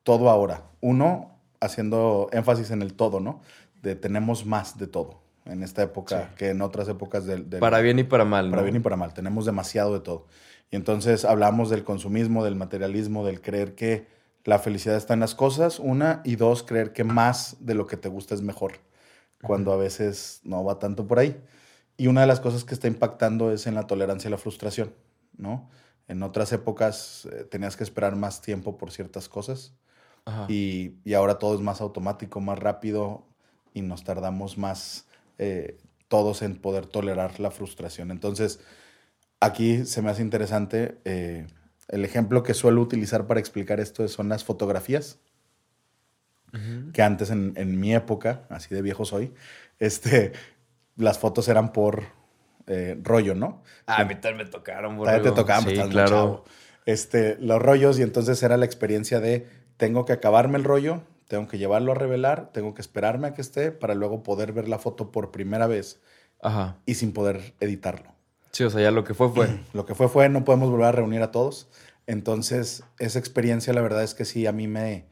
todo 0.03 0.29
ahora. 0.31 0.63
Uno, 0.81 1.39
haciendo 1.61 2.27
énfasis 2.31 2.71
en 2.71 2.81
el 2.81 2.95
todo, 2.95 3.19
¿no? 3.19 3.41
De 3.83 3.95
tenemos 3.95 4.45
más 4.45 4.77
de 4.79 4.87
todo 4.87 5.21
en 5.45 5.61
esta 5.61 5.83
época 5.83 6.29
Sí. 6.31 6.35
que 6.37 6.49
en 6.49 6.63
otras 6.63 6.87
épocas 6.89 7.25
del... 7.27 7.47
del- 7.49 7.59
Para 7.59 7.79
bien 7.81 7.99
y 7.99 8.03
para 8.03 8.25
mal, 8.25 8.45
¿no? 8.45 8.51
para 8.51 8.63
bien 8.63 8.75
y 8.77 8.79
para 8.79 8.95
mal. 8.97 9.13
Tenemos 9.13 9.45
demasiado 9.45 9.93
de 9.93 9.99
todo. 9.99 10.25
Y 10.71 10.75
entonces 10.75 11.25
hablamos 11.25 11.69
del 11.69 11.83
consumismo, 11.83 12.43
del 12.43 12.55
materialismo, 12.55 13.23
del 13.23 13.39
creer 13.41 13.75
que 13.75 14.07
la 14.45 14.59
felicidad 14.59 14.95
está 14.95 15.13
en 15.13 15.19
las 15.19 15.35
cosas, 15.35 15.79
una, 15.79 16.21
y 16.23 16.37
dos, 16.37 16.63
creer 16.63 16.93
que 16.93 17.03
más 17.03 17.57
de 17.59 17.73
lo 17.73 17.87
que 17.87 17.97
te 17.97 18.07
gusta 18.07 18.33
es 18.35 18.41
mejor, 18.41 18.73
cuando 19.41 19.73
a 19.73 19.77
veces 19.77 20.39
no 20.43 20.63
va 20.63 20.79
tanto 20.79 21.05
por 21.05 21.19
ahí. 21.19 21.41
Y 21.97 22.07
una 22.07 22.21
de 22.21 22.27
las 22.27 22.39
cosas 22.39 22.63
que 22.63 22.73
está 22.73 22.87
impactando 22.87 23.51
es 23.51 23.67
en 23.67 23.75
la 23.75 23.87
tolerancia 23.87 24.27
a 24.27 24.31
la 24.31 24.37
frustración, 24.37 24.93
¿no? 25.35 25.69
En 26.07 26.21
otras 26.23 26.51
épocas 26.53 27.27
eh, 27.31 27.43
tenías 27.45 27.75
que 27.75 27.83
esperar 27.83 28.15
más 28.15 28.41
tiempo 28.41 28.77
por 28.77 28.91
ciertas 28.91 29.27
cosas 29.27 29.73
y, 30.47 30.95
y 31.03 31.13
ahora 31.13 31.39
todo 31.39 31.55
es 31.55 31.61
más 31.61 31.81
automático, 31.81 32.39
más 32.39 32.59
rápido 32.59 33.25
y 33.73 33.81
nos 33.81 34.03
tardamos 34.03 34.57
más 34.57 35.07
eh, 35.37 35.77
todos 36.07 36.41
en 36.41 36.55
poder 36.55 36.85
tolerar 36.85 37.39
la 37.39 37.51
frustración. 37.51 38.11
Entonces, 38.11 38.59
aquí 39.39 39.85
se 39.85 40.01
me 40.01 40.09
hace 40.09 40.21
interesante 40.21 40.99
eh, 41.05 41.47
el 41.87 42.05
ejemplo 42.05 42.43
que 42.43 42.53
suelo 42.53 42.81
utilizar 42.81 43.27
para 43.27 43.39
explicar 43.39 43.79
esto 43.79 44.07
son 44.07 44.29
las 44.29 44.43
fotografías, 44.43 45.19
que 46.93 47.01
antes 47.01 47.31
en, 47.31 47.51
en 47.57 47.77
mi 47.79 47.93
época, 47.93 48.43
así 48.49 48.73
de 48.73 48.81
viejo 48.81 49.03
soy, 49.03 49.33
este, 49.79 50.31
las 50.95 51.19
fotos 51.19 51.49
eran 51.49 51.73
por 51.73 52.03
eh, 52.67 52.97
rollo, 53.03 53.35
¿no? 53.35 53.61
Ah, 53.87 54.01
a 54.01 54.05
mí 54.05 54.15
también 54.15 54.45
me 54.45 54.51
tocaron, 54.51 54.97
Todavía 54.97 55.21
te 55.21 55.31
tocaban, 55.31 55.65
pues, 55.65 55.77
Sí, 55.77 55.89
claro. 55.89 56.09
chavo. 56.09 56.45
Este, 56.85 57.37
los 57.39 57.61
rollos, 57.61 57.99
y 57.99 58.03
entonces 58.03 58.41
era 58.41 58.55
la 58.57 58.65
experiencia 58.65 59.19
de 59.19 59.47
tengo 59.77 60.05
que 60.05 60.13
acabarme 60.13 60.57
el 60.57 60.63
rollo, 60.63 61.01
tengo 61.27 61.47
que 61.47 61.57
llevarlo 61.57 61.91
a 61.91 61.95
revelar, 61.95 62.51
tengo 62.53 62.73
que 62.73 62.81
esperarme 62.81 63.27
a 63.27 63.33
que 63.33 63.41
esté 63.41 63.71
para 63.71 63.93
luego 63.93 64.23
poder 64.23 64.53
ver 64.53 64.69
la 64.69 64.79
foto 64.79 65.11
por 65.11 65.31
primera 65.31 65.67
vez 65.67 65.99
Ajá. 66.41 66.77
y 66.85 66.95
sin 66.95 67.11
poder 67.11 67.53
editarlo. 67.59 68.14
Sí, 68.55 68.63
o 68.63 68.69
sea, 68.69 68.81
ya 68.81 68.91
lo 68.91 69.03
que 69.03 69.13
fue 69.13 69.27
fue. 69.27 69.49
Lo 69.73 69.85
que 69.85 69.95
fue 69.95 70.07
fue, 70.07 70.29
no 70.29 70.45
podemos 70.45 70.69
volver 70.69 70.85
a 70.85 70.91
reunir 70.93 71.21
a 71.21 71.29
todos. 71.29 71.67
Entonces, 72.07 72.85
esa 72.99 73.19
experiencia, 73.19 73.73
la 73.73 73.81
verdad 73.81 74.01
es 74.01 74.13
que 74.13 74.23
sí, 74.23 74.47
a 74.47 74.53
mí 74.53 74.69
me, 74.69 75.07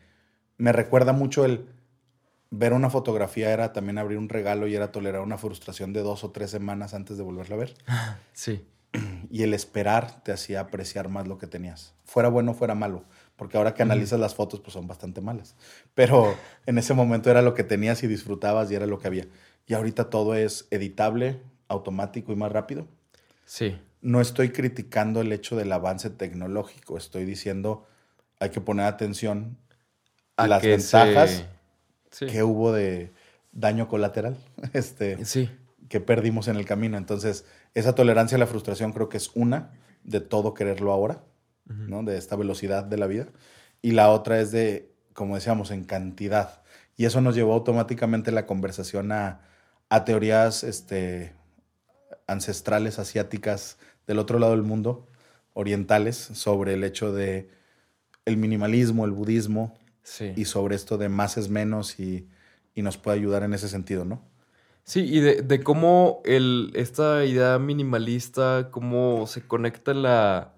me 0.56 0.72
recuerda 0.72 1.12
mucho 1.12 1.44
el 1.44 1.68
ver 2.52 2.72
una 2.72 2.90
fotografía, 2.90 3.52
era 3.52 3.74
también 3.74 3.98
abrir 3.98 4.18
un 4.18 4.30
regalo 4.30 4.66
y 4.68 4.76
era 4.76 4.94
tolerar 4.94 5.20
una 5.20 5.38
frustración 5.38 5.92
de 5.92 6.04
dos 6.04 6.24
o 6.24 6.32
tres 6.32 6.52
semanas 6.52 6.94
antes 6.94 7.18
de 7.18 7.24
volverla 7.24 7.56
a 7.56 7.60
ver. 7.60 7.76
Sí. 8.32 8.66
y 9.30 9.44
el 9.44 9.54
esperar 9.54 10.24
te 10.24 10.32
hacía 10.32 10.62
apreciar 10.62 11.10
más 11.10 11.28
lo 11.28 11.38
que 11.38 11.48
tenías. 11.48 11.96
Fuera 12.06 12.30
bueno 12.30 12.52
o 12.52 12.54
fuera 12.54 12.76
malo. 12.76 13.04
Porque 13.36 13.58
ahora 13.58 13.74
que 13.74 13.84
analizas 13.84 14.22
las 14.22 14.36
fotos, 14.36 14.62
pues 14.62 14.72
son 14.72 14.88
bastante 14.88 15.20
malas. 15.20 15.58
Pero 15.96 16.34
en 16.66 16.78
ese 16.78 16.94
momento 16.94 17.30
era 17.30 17.42
lo 17.42 17.56
que 17.56 17.66
tenías 17.66 18.04
y 18.04 18.08
disfrutabas 18.08 18.72
y 18.72 18.76
era 18.76 18.88
lo 18.88 19.00
que 19.00 19.08
había. 19.08 19.28
Y 19.68 19.74
ahorita 19.74 20.10
todo 20.10 20.34
es 20.34 20.66
editable, 20.72 21.42
automático 21.68 22.32
y 22.32 22.38
más 22.38 22.50
rápido. 22.50 22.88
Sí. 23.46 23.80
No 24.02 24.20
estoy 24.22 24.50
criticando 24.50 25.22
el 25.22 25.32
hecho 25.32 25.56
del 25.56 25.72
avance 25.72 26.10
tecnológico, 26.10 26.98
estoy 26.98 27.26
diciendo 27.26 27.88
hay 28.40 28.50
que 28.50 28.60
poner 28.62 28.86
atención 28.86 29.58
a 30.36 30.48
las 30.48 30.62
que 30.62 30.80
se- 30.80 30.98
ventajas 30.98 31.46
Sí. 32.12 32.26
que 32.28 32.44
hubo 32.44 32.72
de 32.74 33.12
daño 33.54 33.88
colateral 33.88 34.38
este, 34.74 35.24
Sí. 35.26 35.50
que 35.90 36.00
perdimos 36.02 36.48
en 36.48 36.58
el 36.58 36.66
camino. 36.66 36.98
Entonces, 36.98 37.46
esa 37.74 37.96
tolerancia 37.96 38.36
a 38.36 38.40
la 38.40 38.48
frustración 38.48 38.92
creo 38.92 39.10
que 39.10 39.18
es 39.18 39.32
una 39.36 39.72
de 40.04 40.20
todo 40.20 40.54
quererlo 40.54 40.92
ahora, 40.92 41.24
¿no? 41.66 42.04
De 42.04 42.18
esta 42.18 42.36
velocidad 42.36 42.84
de 42.84 42.98
la 42.98 43.08
vida. 43.08 43.28
Y 43.82 43.92
la 43.92 44.10
otra 44.10 44.40
es 44.42 44.52
de, 44.52 44.92
como 45.14 45.36
decíamos, 45.36 45.72
en 45.72 45.86
cantidad. 45.86 46.62
Y 46.98 47.06
eso 47.06 47.22
nos 47.22 47.36
llevó 47.36 47.54
automáticamente 47.54 48.32
la 48.32 48.46
conversación 48.46 49.12
a, 49.12 49.42
a 49.90 50.04
teorías 50.06 50.64
este, 50.64 51.34
ancestrales 52.28 53.00
asiáticas 53.00 53.78
del 54.08 54.20
otro 54.20 54.40
lado 54.40 54.54
del 54.54 54.64
mundo, 54.64 55.08
orientales, 55.54 56.16
sobre 56.18 56.74
el 56.74 56.84
hecho 56.84 57.14
de 57.14 57.50
el 58.26 58.38
minimalismo, 58.38 59.06
el 59.06 59.12
budismo, 59.12 59.78
Sí. 60.06 60.34
y 60.36 60.44
sobre 60.46 60.76
esto 60.76 60.98
de 60.98 61.08
más 61.08 61.38
es 61.38 61.48
menos 61.50 61.98
y, 62.00 62.28
y 62.76 62.82
nos 62.82 62.98
puede 62.98 63.18
ayudar 63.18 63.44
en 63.44 63.54
ese 63.54 63.70
sentido, 63.70 64.04
¿no? 64.04 64.22
Sí, 64.84 65.00
y 65.02 65.22
de, 65.22 65.42
de 65.44 65.64
cómo 65.64 66.22
el, 66.26 66.74
esta 66.76 67.24
idea 67.24 67.58
minimalista, 67.58 68.68
cómo 68.70 69.28
se 69.28 69.48
conecta 69.48 69.92
en 69.92 70.02
la, 70.04 70.56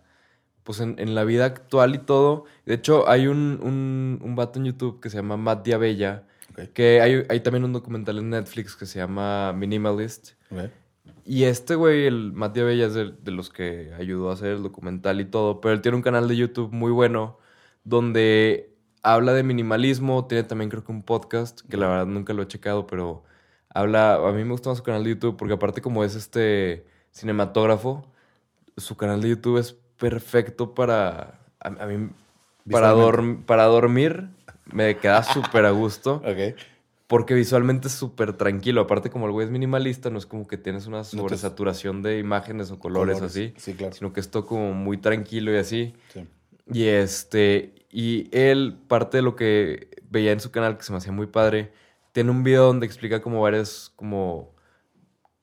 pues 0.64 0.80
en, 0.80 0.96
en 0.98 1.14
la 1.14 1.24
vida 1.26 1.46
actual 1.46 1.94
y 1.94 2.00
todo. 2.00 2.46
De 2.66 2.74
hecho, 2.74 3.08
hay 3.08 3.28
un, 3.28 3.60
un, 3.62 4.20
un 4.24 4.36
vato 4.36 4.58
en 4.58 4.66
YouTube 4.66 5.00
que 5.00 5.12
se 5.12 5.18
llama 5.18 5.38
Matt 5.38 5.64
Diabella, 5.64 6.24
Ok. 6.50 6.72
que 6.74 7.02
hay, 7.02 7.24
hay 7.30 7.40
también 7.42 7.66
un 7.66 7.74
documental 7.74 8.18
en 8.18 8.32
Netflix 8.32 8.76
que 8.76 8.88
se 8.88 8.98
llama 8.98 9.54
Minimalist. 9.54 10.32
Y 11.28 11.46
este 11.46 11.74
güey, 11.76 12.06
el 12.06 12.32
Matt 12.34 12.54
Diabella, 12.54 12.86
es 12.86 12.94
de, 12.94 13.12
de 13.12 13.32
los 13.32 13.50
que 13.50 13.92
ayudó 13.98 14.30
a 14.30 14.34
hacer 14.34 14.50
el 14.50 14.64
documental 14.64 15.20
y 15.22 15.26
todo, 15.26 15.60
pero 15.60 15.74
él 15.74 15.82
tiene 15.82 15.96
un 15.98 16.04
canal 16.04 16.28
de 16.28 16.36
YouTube 16.38 16.72
muy 16.72 16.92
bueno 16.92 17.40
donde 17.84 18.72
habla 19.02 19.34
de 19.34 19.44
minimalismo, 19.44 20.26
tiene 20.28 20.44
también 20.44 20.70
creo 20.70 20.84
que 20.84 20.92
un 20.92 21.04
podcast, 21.04 21.62
que 21.68 21.78
la 21.78 21.88
verdad 21.88 22.06
nunca 22.06 22.34
lo 22.34 22.44
he 22.44 22.48
checado, 22.48 22.86
pero 22.88 23.24
habla, 23.70 24.16
a 24.16 24.32
mí 24.34 24.44
me 24.44 24.52
gusta 24.52 24.70
más 24.70 24.78
su 24.78 24.84
canal 24.84 25.04
de 25.04 25.12
YouTube 25.12 25.36
porque 25.38 25.54
aparte 25.56 25.82
como 25.82 26.04
es 26.04 26.16
este 26.16 26.86
cinematógrafo, 27.12 28.06
su 28.78 28.96
canal 28.98 29.22
de 29.22 29.30
YouTube 29.30 29.58
es 29.58 29.74
perfecto 29.98 30.74
para, 30.76 31.40
a, 31.60 31.68
a 31.68 31.86
mí, 31.88 32.10
para, 32.70 32.94
dorm- 32.94 33.46
para 33.46 33.66
dormir, 33.66 34.28
me 34.72 34.98
queda 34.98 35.24
súper 35.34 35.66
a 35.66 35.72
gusto. 35.72 36.16
Ok. 36.18 36.56
Porque 37.08 37.34
visualmente 37.36 37.88
es 37.88 37.94
súper 37.94 38.34
tranquilo. 38.34 38.82
Aparte, 38.82 39.10
como 39.12 39.28
el 39.28 39.32
güey 39.32 39.46
es 39.46 39.52
minimalista, 39.52 40.10
no 40.10 40.18
es 40.18 40.26
como 40.26 40.48
que 40.48 40.58
tienes 40.58 40.88
una 40.88 41.04
sobresaturación 41.04 42.02
de 42.02 42.18
imágenes 42.18 42.72
o 42.72 42.80
colores, 42.80 43.16
Colores. 43.16 43.32
así. 43.36 43.54
Sí, 43.58 43.74
claro. 43.76 43.94
Sino 43.94 44.12
que 44.12 44.20
es 44.20 44.30
todo 44.32 44.46
como 44.48 44.74
muy 44.74 44.98
tranquilo 44.98 45.54
y 45.54 45.58
así. 45.58 45.94
Sí. 46.14 46.26
Y 46.74 46.86
este. 46.86 47.76
Y 47.92 48.28
él, 48.36 48.78
parte 48.88 49.18
de 49.18 49.24
lo 49.24 49.36
que 49.36 49.90
veía 50.10 50.32
en 50.32 50.40
su 50.40 50.50
canal, 50.50 50.78
que 50.78 50.84
se 50.84 50.92
me 50.92 50.98
hacía 50.98 51.12
muy 51.12 51.28
padre, 51.28 51.72
tiene 52.12 52.32
un 52.32 52.44
video 52.44 52.66
donde 52.66 52.88
explica 52.88 53.22
como 53.22 53.40
varias, 53.42 53.92
como. 53.96 54.56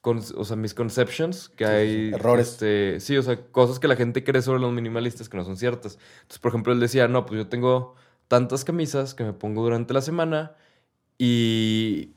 con- 0.01 0.21
o 0.37 0.45
sea, 0.45 0.57
misconceptions 0.57 1.49
que 1.51 1.65
Sí, 1.65 1.71
hay. 1.71 2.11
Errores. 2.13 2.49
este, 2.55 2.99
sí, 2.99 3.17
o 3.17 3.23
sea, 3.23 3.41
cosas 3.53 3.79
que 3.79 3.87
la 3.87 3.95
gente 3.95 4.25
cree 4.25 4.43
sobre 4.43 4.59
los 4.61 4.73
minimalistas 4.73 5.29
que 5.29 5.37
no 5.37 5.45
son 5.45 5.57
ciertas. 5.57 5.97
Entonces, 6.23 6.41
por 6.41 6.49
ejemplo, 6.51 6.73
él 6.73 6.81
decía, 6.81 7.07
no, 7.07 7.25
pues 7.25 7.39
yo 7.39 7.47
tengo 7.47 7.95
tantas 8.27 8.65
camisas 8.65 9.15
que 9.15 9.23
me 9.23 9.33
pongo 9.33 9.63
durante 9.63 9.95
la 9.95 10.01
semana 10.01 10.57
y 11.25 12.11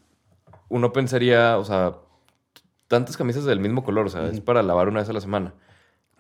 uno 0.68 0.92
pensaría, 0.92 1.60
o 1.60 1.64
sea, 1.64 1.94
tantas 2.88 3.18
camisas 3.18 3.46
del 3.46 3.60
mismo 3.60 3.84
color, 3.84 4.08
o 4.08 4.10
sea, 4.10 4.26
es 4.30 4.42
para 4.42 4.64
lavar 4.64 4.88
una 4.88 5.02
vez 5.02 5.10
a 5.10 5.14
la 5.14 5.22
semana. 5.22 5.54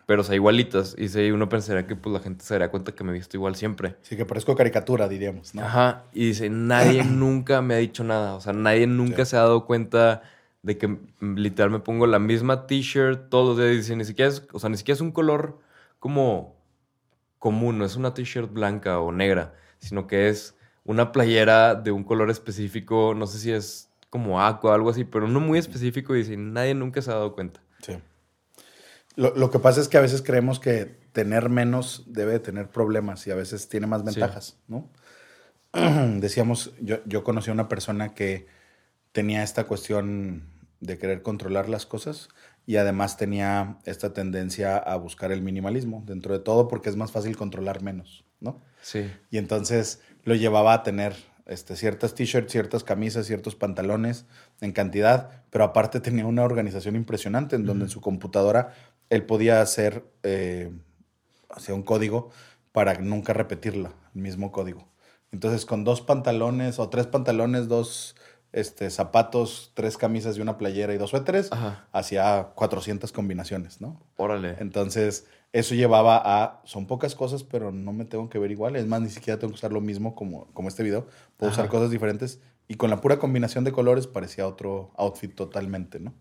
Pero, 0.06 0.22
o 0.22 0.24
sea, 0.24 0.36
igualitas. 0.36 0.96
Y 1.00 1.10
sí, 1.10 1.32
uno 1.32 1.50
pensaría 1.50 1.88
que 1.88 1.96
pues 1.96 2.14
la 2.14 2.20
gente 2.20 2.46
se 2.46 2.54
daría 2.54 2.70
cuenta 2.70 2.92
que 2.92 3.04
me 3.04 3.10
he 3.10 3.16
visto 3.16 3.38
igual 3.38 3.56
siempre. 3.56 3.96
Sí, 4.04 4.16
que 4.16 4.24
parezco 4.24 4.56
caricatura, 4.56 5.08
diríamos, 5.08 5.56
¿no? 5.56 5.64
Ajá. 5.64 6.04
Y 6.14 6.28
dice, 6.28 6.48
nadie 6.52 7.04
nunca 7.10 7.64
me 7.64 7.74
ha 7.74 7.78
dicho 7.78 8.04
nada. 8.04 8.36
O 8.36 8.40
sea, 8.40 8.54
nadie 8.54 8.86
nunca 8.86 9.26
Sí. 9.26 9.32
se 9.32 9.38
ha 9.38 9.40
dado 9.40 9.66
cuenta 9.66 10.22
de 10.62 10.78
que 10.78 10.88
mm, 10.90 11.00
literal 11.38 11.72
me 11.72 11.80
pongo 11.80 12.06
la 12.06 12.20
misma 12.20 12.68
t-shirt 12.68 13.30
todos 13.30 13.58
los 13.58 13.66
días. 13.66 13.78
Dice, 13.78 13.96
ni 13.96 14.06
siquiera 14.06 14.30
es, 14.30 14.44
o 14.54 14.60
sea, 14.60 14.70
ni 14.70 14.78
siquiera 14.78 14.94
es 14.94 15.02
un 15.02 15.12
color 15.12 15.58
como 15.98 16.56
común. 17.40 17.80
No 17.80 17.86
es 17.86 17.96
una 17.96 18.14
t-shirt 18.14 18.54
blanca 18.54 19.00
o 19.00 19.12
negra, 19.12 19.56
sino 19.80 20.06
que 20.06 20.30
es 20.30 20.55
una 20.86 21.12
playera 21.12 21.76
de 21.76 21.92
un 21.92 22.04
color 22.06 22.30
específico. 22.30 23.14
No 23.16 23.28
sé 23.28 23.40
si 23.40 23.52
es 23.52 23.90
como 24.10 24.42
aqua 24.42 24.72
o 24.72 24.74
algo 24.74 24.90
así, 24.90 25.04
pero 25.04 25.26
uno 25.26 25.40
muy 25.42 25.60
específico. 25.60 26.16
Y 26.16 26.20
dice, 26.20 26.38
nadie 26.38 26.74
nunca 26.74 27.02
se 27.02 27.12
ha 27.12 27.16
dado 27.16 27.34
cuenta. 27.34 27.60
Sí. 27.82 27.98
Lo, 29.16 29.36
lo 29.36 29.50
que 29.52 29.60
pasa 29.60 29.82
es 29.82 29.88
que 29.88 29.98
a 29.98 30.02
veces 30.02 30.22
creemos 30.22 30.60
que 30.60 30.86
tener 31.12 31.50
menos 31.50 32.04
debe 32.08 32.34
de 32.34 32.40
tener 32.40 32.70
problemas 32.70 33.26
y 33.28 33.32
a 33.32 33.36
veces 33.36 33.68
tiene 33.70 33.88
más 33.88 34.02
Sí. 34.02 34.06
ventajas, 34.08 34.58
¿no? 34.68 34.90
Decíamos, 36.20 36.74
yo, 36.82 36.98
yo 37.06 37.24
conocí 37.24 37.50
a 37.50 37.54
una 37.54 37.68
persona 37.68 38.14
que 38.14 38.48
tenía 39.12 39.44
esta 39.44 39.66
cuestión 39.66 40.44
de 40.82 40.98
querer 40.98 41.22
controlar 41.22 41.70
las 41.70 41.86
cosas 41.86 42.30
y 42.66 42.76
además 42.78 43.18
tenía 43.18 43.78
esta 43.86 44.14
tendencia 44.14 44.78
a 44.78 44.96
buscar 44.98 45.32
el 45.32 45.42
minimalismo 45.42 46.04
dentro 46.06 46.34
de 46.34 46.40
todo 46.40 46.68
porque 46.68 46.90
es 46.90 46.96
más 46.96 47.12
fácil 47.12 47.38
controlar 47.38 47.82
menos, 47.82 48.26
¿no? 48.40 48.62
Sí. 48.82 49.10
Y 49.32 49.38
entonces 49.38 50.02
lo 50.26 50.36
llevaba 50.36 50.74
a 50.74 50.84
tener 50.84 51.16
este, 51.46 51.76
ciertas 51.76 52.16
t-shirts, 52.16 52.52
ciertas 52.52 52.84
camisas, 52.84 53.28
ciertos 53.28 53.56
pantalones 53.56 54.26
en 54.62 54.72
cantidad, 54.72 55.44
pero 55.52 55.64
aparte 55.64 56.00
tenía 56.00 56.26
una 56.26 56.44
organización 56.44 56.96
impresionante 56.96 57.56
en 57.56 57.66
donde 57.66 57.86
en 57.86 57.90
su 57.90 58.02
computadora 58.02 58.74
él 59.10 59.26
podía 59.26 59.62
hacer 59.62 60.04
eh, 60.24 60.72
un 61.70 61.84
código 61.84 62.32
para 62.72 62.96
nunca 62.96 63.34
repetirla, 63.34 63.94
el 64.16 64.22
mismo 64.22 64.52
código. 64.52 64.90
Entonces 65.32 65.66
con 65.66 65.84
dos 65.84 66.02
pantalones 66.02 66.80
o 66.80 66.90
tres 66.90 67.08
pantalones, 67.08 67.68
dos 67.68 68.16
este, 68.56 68.90
zapatos, 68.90 69.72
tres 69.74 69.98
camisas 69.98 70.38
y 70.38 70.42
una 70.42 70.58
playera 70.58 70.94
y 70.94 70.98
dos 70.98 71.10
suéteres, 71.10 71.52
Ajá. 71.52 71.88
hacía 71.92 72.52
400 72.56 73.12
combinaciones, 73.12 73.82
¿no? 73.82 74.00
Órale. 74.16 74.56
Entonces, 74.60 75.28
eso 75.52 75.76
llevaba 75.76 76.22
a, 76.24 76.62
son 76.64 76.88
pocas 76.88 77.16
cosas, 77.16 77.44
pero 77.44 77.74
no 77.74 77.92
me 77.92 78.06
tengo 78.06 78.30
que 78.30 78.40
ver 78.40 78.52
igual. 78.52 78.78
Es 78.78 78.88
más, 78.88 79.02
ni 79.02 79.10
siquiera 79.10 79.38
tengo 79.38 79.52
que 79.52 79.58
usar 79.58 79.74
lo 79.74 79.82
mismo 79.82 80.16
como, 80.16 80.48
como 80.54 80.70
este 80.70 80.84
video. 80.84 81.06
Puedo 81.36 81.52
usar 81.52 81.68
cosas 81.68 81.92
diferentes. 81.92 82.40
Y 82.70 82.76
con 82.76 82.90
la 82.90 83.02
pura 83.02 83.20
combinación 83.20 83.66
de 83.66 83.74
colores 83.74 84.08
parecía 84.08 84.48
otro 84.48 84.92
outfit 84.96 85.36
totalmente, 85.36 86.00
¿no? 86.00 86.14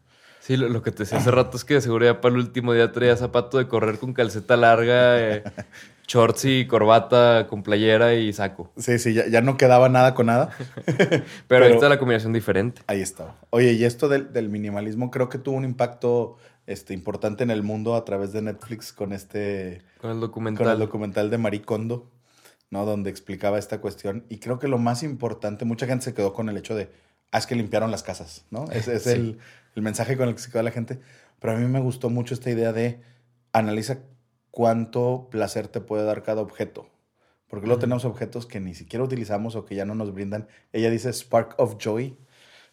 Sí, 0.44 0.58
lo, 0.58 0.68
lo 0.68 0.82
que 0.82 0.90
te 0.90 1.04
decía 1.04 1.16
hace 1.16 1.30
rato 1.30 1.56
es 1.56 1.64
que 1.64 1.72
de 1.72 1.80
seguro 1.80 2.04
ya 2.04 2.20
para 2.20 2.34
el 2.34 2.40
último 2.42 2.74
día 2.74 2.92
traía 2.92 3.16
zapato 3.16 3.56
de 3.56 3.66
correr 3.66 3.98
con 3.98 4.12
calceta 4.12 4.58
larga, 4.58 5.18
eh, 5.18 5.42
shorts 6.06 6.44
y 6.44 6.66
corbata 6.66 7.46
con 7.48 7.62
playera 7.62 8.12
y 8.14 8.30
saco. 8.34 8.70
Sí, 8.76 8.98
sí, 8.98 9.14
ya, 9.14 9.26
ya 9.26 9.40
no 9.40 9.56
quedaba 9.56 9.88
nada 9.88 10.12
con 10.12 10.26
nada. 10.26 10.50
Pero, 10.84 11.24
Pero- 11.48 11.64
ahí 11.64 11.72
está 11.72 11.88
la 11.88 11.98
combinación 11.98 12.34
diferente. 12.34 12.82
Ahí 12.88 13.00
estaba. 13.00 13.36
Oye, 13.48 13.72
y 13.72 13.84
esto 13.84 14.10
del, 14.10 14.34
del 14.34 14.50
minimalismo 14.50 15.10
creo 15.10 15.30
que 15.30 15.38
tuvo 15.38 15.56
un 15.56 15.64
impacto 15.64 16.36
este, 16.66 16.92
importante 16.92 17.42
en 17.42 17.50
el 17.50 17.62
mundo 17.62 17.94
a 17.94 18.04
través 18.04 18.32
de 18.34 18.42
Netflix 18.42 18.92
con 18.92 19.14
este 19.14 19.80
Con 19.98 20.10
el 20.10 20.16
con 20.16 20.20
documental. 20.20 20.68
el 20.72 20.78
documental 20.78 21.30
de 21.30 21.38
Marie 21.38 21.62
Kondo, 21.62 22.10
¿no? 22.68 22.84
Donde 22.84 23.08
explicaba 23.08 23.58
esta 23.58 23.80
cuestión. 23.80 24.26
Y 24.28 24.40
creo 24.40 24.58
que 24.58 24.68
lo 24.68 24.76
más 24.76 25.02
importante, 25.02 25.64
mucha 25.64 25.86
gente 25.86 26.04
se 26.04 26.12
quedó 26.12 26.34
con 26.34 26.50
el 26.50 26.58
hecho 26.58 26.74
de, 26.74 26.90
ah, 27.34 27.38
es 27.38 27.46
que 27.46 27.54
limpiaron 27.56 27.90
las 27.90 28.02
casas, 28.02 28.44
¿no? 28.50 28.64
Ese 28.72 28.94
es 28.96 29.02
Sí. 29.04 29.10
el, 29.10 29.38
el 29.74 29.82
mensaje 29.82 30.16
con 30.16 30.28
el 30.28 30.34
que 30.34 30.40
se 30.40 30.50
quedó 30.50 30.62
la 30.62 30.70
gente. 30.70 31.00
Pero 31.40 31.52
a 31.54 31.56
mí 31.56 31.66
me 31.66 31.80
gustó 31.80 32.08
mucho 32.10 32.32
esta 32.34 32.50
idea 32.50 32.72
de 32.72 33.00
analiza 33.52 33.98
cuánto 34.50 35.28
placer 35.30 35.68
te 35.68 35.80
puede 35.80 36.04
dar 36.04 36.22
cada 36.22 36.40
objeto. 36.40 36.88
Porque 37.48 37.66
luego 37.66 37.80
tenemos 37.80 38.04
objetos 38.04 38.46
que 38.46 38.60
ni 38.60 38.74
siquiera 38.74 39.04
utilizamos 39.04 39.54
o 39.54 39.64
que 39.64 39.74
ya 39.74 39.84
no 39.84 39.94
nos 39.94 40.12
brindan. 40.14 40.48
Ella 40.72 40.90
dice 40.90 41.12
spark 41.12 41.54
of 41.58 41.76
joy, 41.78 42.16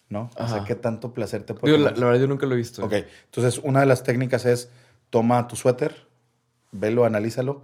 ¿no? 0.10 0.30
O 0.38 0.48
sea, 0.48 0.58
Ajá. 0.58 0.64
qué 0.66 0.76
tanto 0.76 1.14
placer 1.14 1.44
te 1.44 1.54
puede 1.54 1.74
Digo, 1.74 1.84
la, 1.86 1.92
dar? 1.92 2.00
la 2.00 2.06
verdad 2.08 2.22
yo 2.22 2.28
nunca 2.28 2.46
lo 2.46 2.54
he 2.54 2.58
visto. 2.58 2.86
Ok, 2.86 2.94
entonces 3.26 3.60
una 3.64 3.82
de 3.82 3.86
las 3.88 4.04
técnicas 4.04 4.46
es 4.46 4.70
toma 5.10 5.48
tu 5.48 5.56
suéter, 5.56 6.08
velo, 6.72 7.06
analízalo 7.06 7.64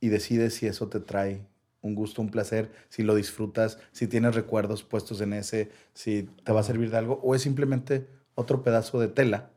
y 0.00 0.08
decide 0.08 0.50
si 0.50 0.66
eso 0.66 0.88
te 0.88 1.00
trae 1.00 1.46
un 1.84 1.94
gusto, 1.94 2.22
un 2.22 2.30
placer, 2.30 2.72
si 2.88 3.02
lo 3.02 3.14
disfrutas, 3.14 3.78
si 3.92 4.06
tienes 4.06 4.34
recuerdos 4.34 4.82
puestos 4.82 5.20
en 5.20 5.32
ese, 5.34 5.70
si 5.92 6.28
te 6.44 6.52
va 6.52 6.60
a 6.60 6.64
servir 6.64 6.90
de 6.90 6.96
algo 6.96 7.20
o 7.22 7.34
es 7.34 7.42
simplemente 7.42 8.08
otro 8.34 8.62
pedazo 8.62 8.98
de 8.98 9.08
tela 9.08 9.50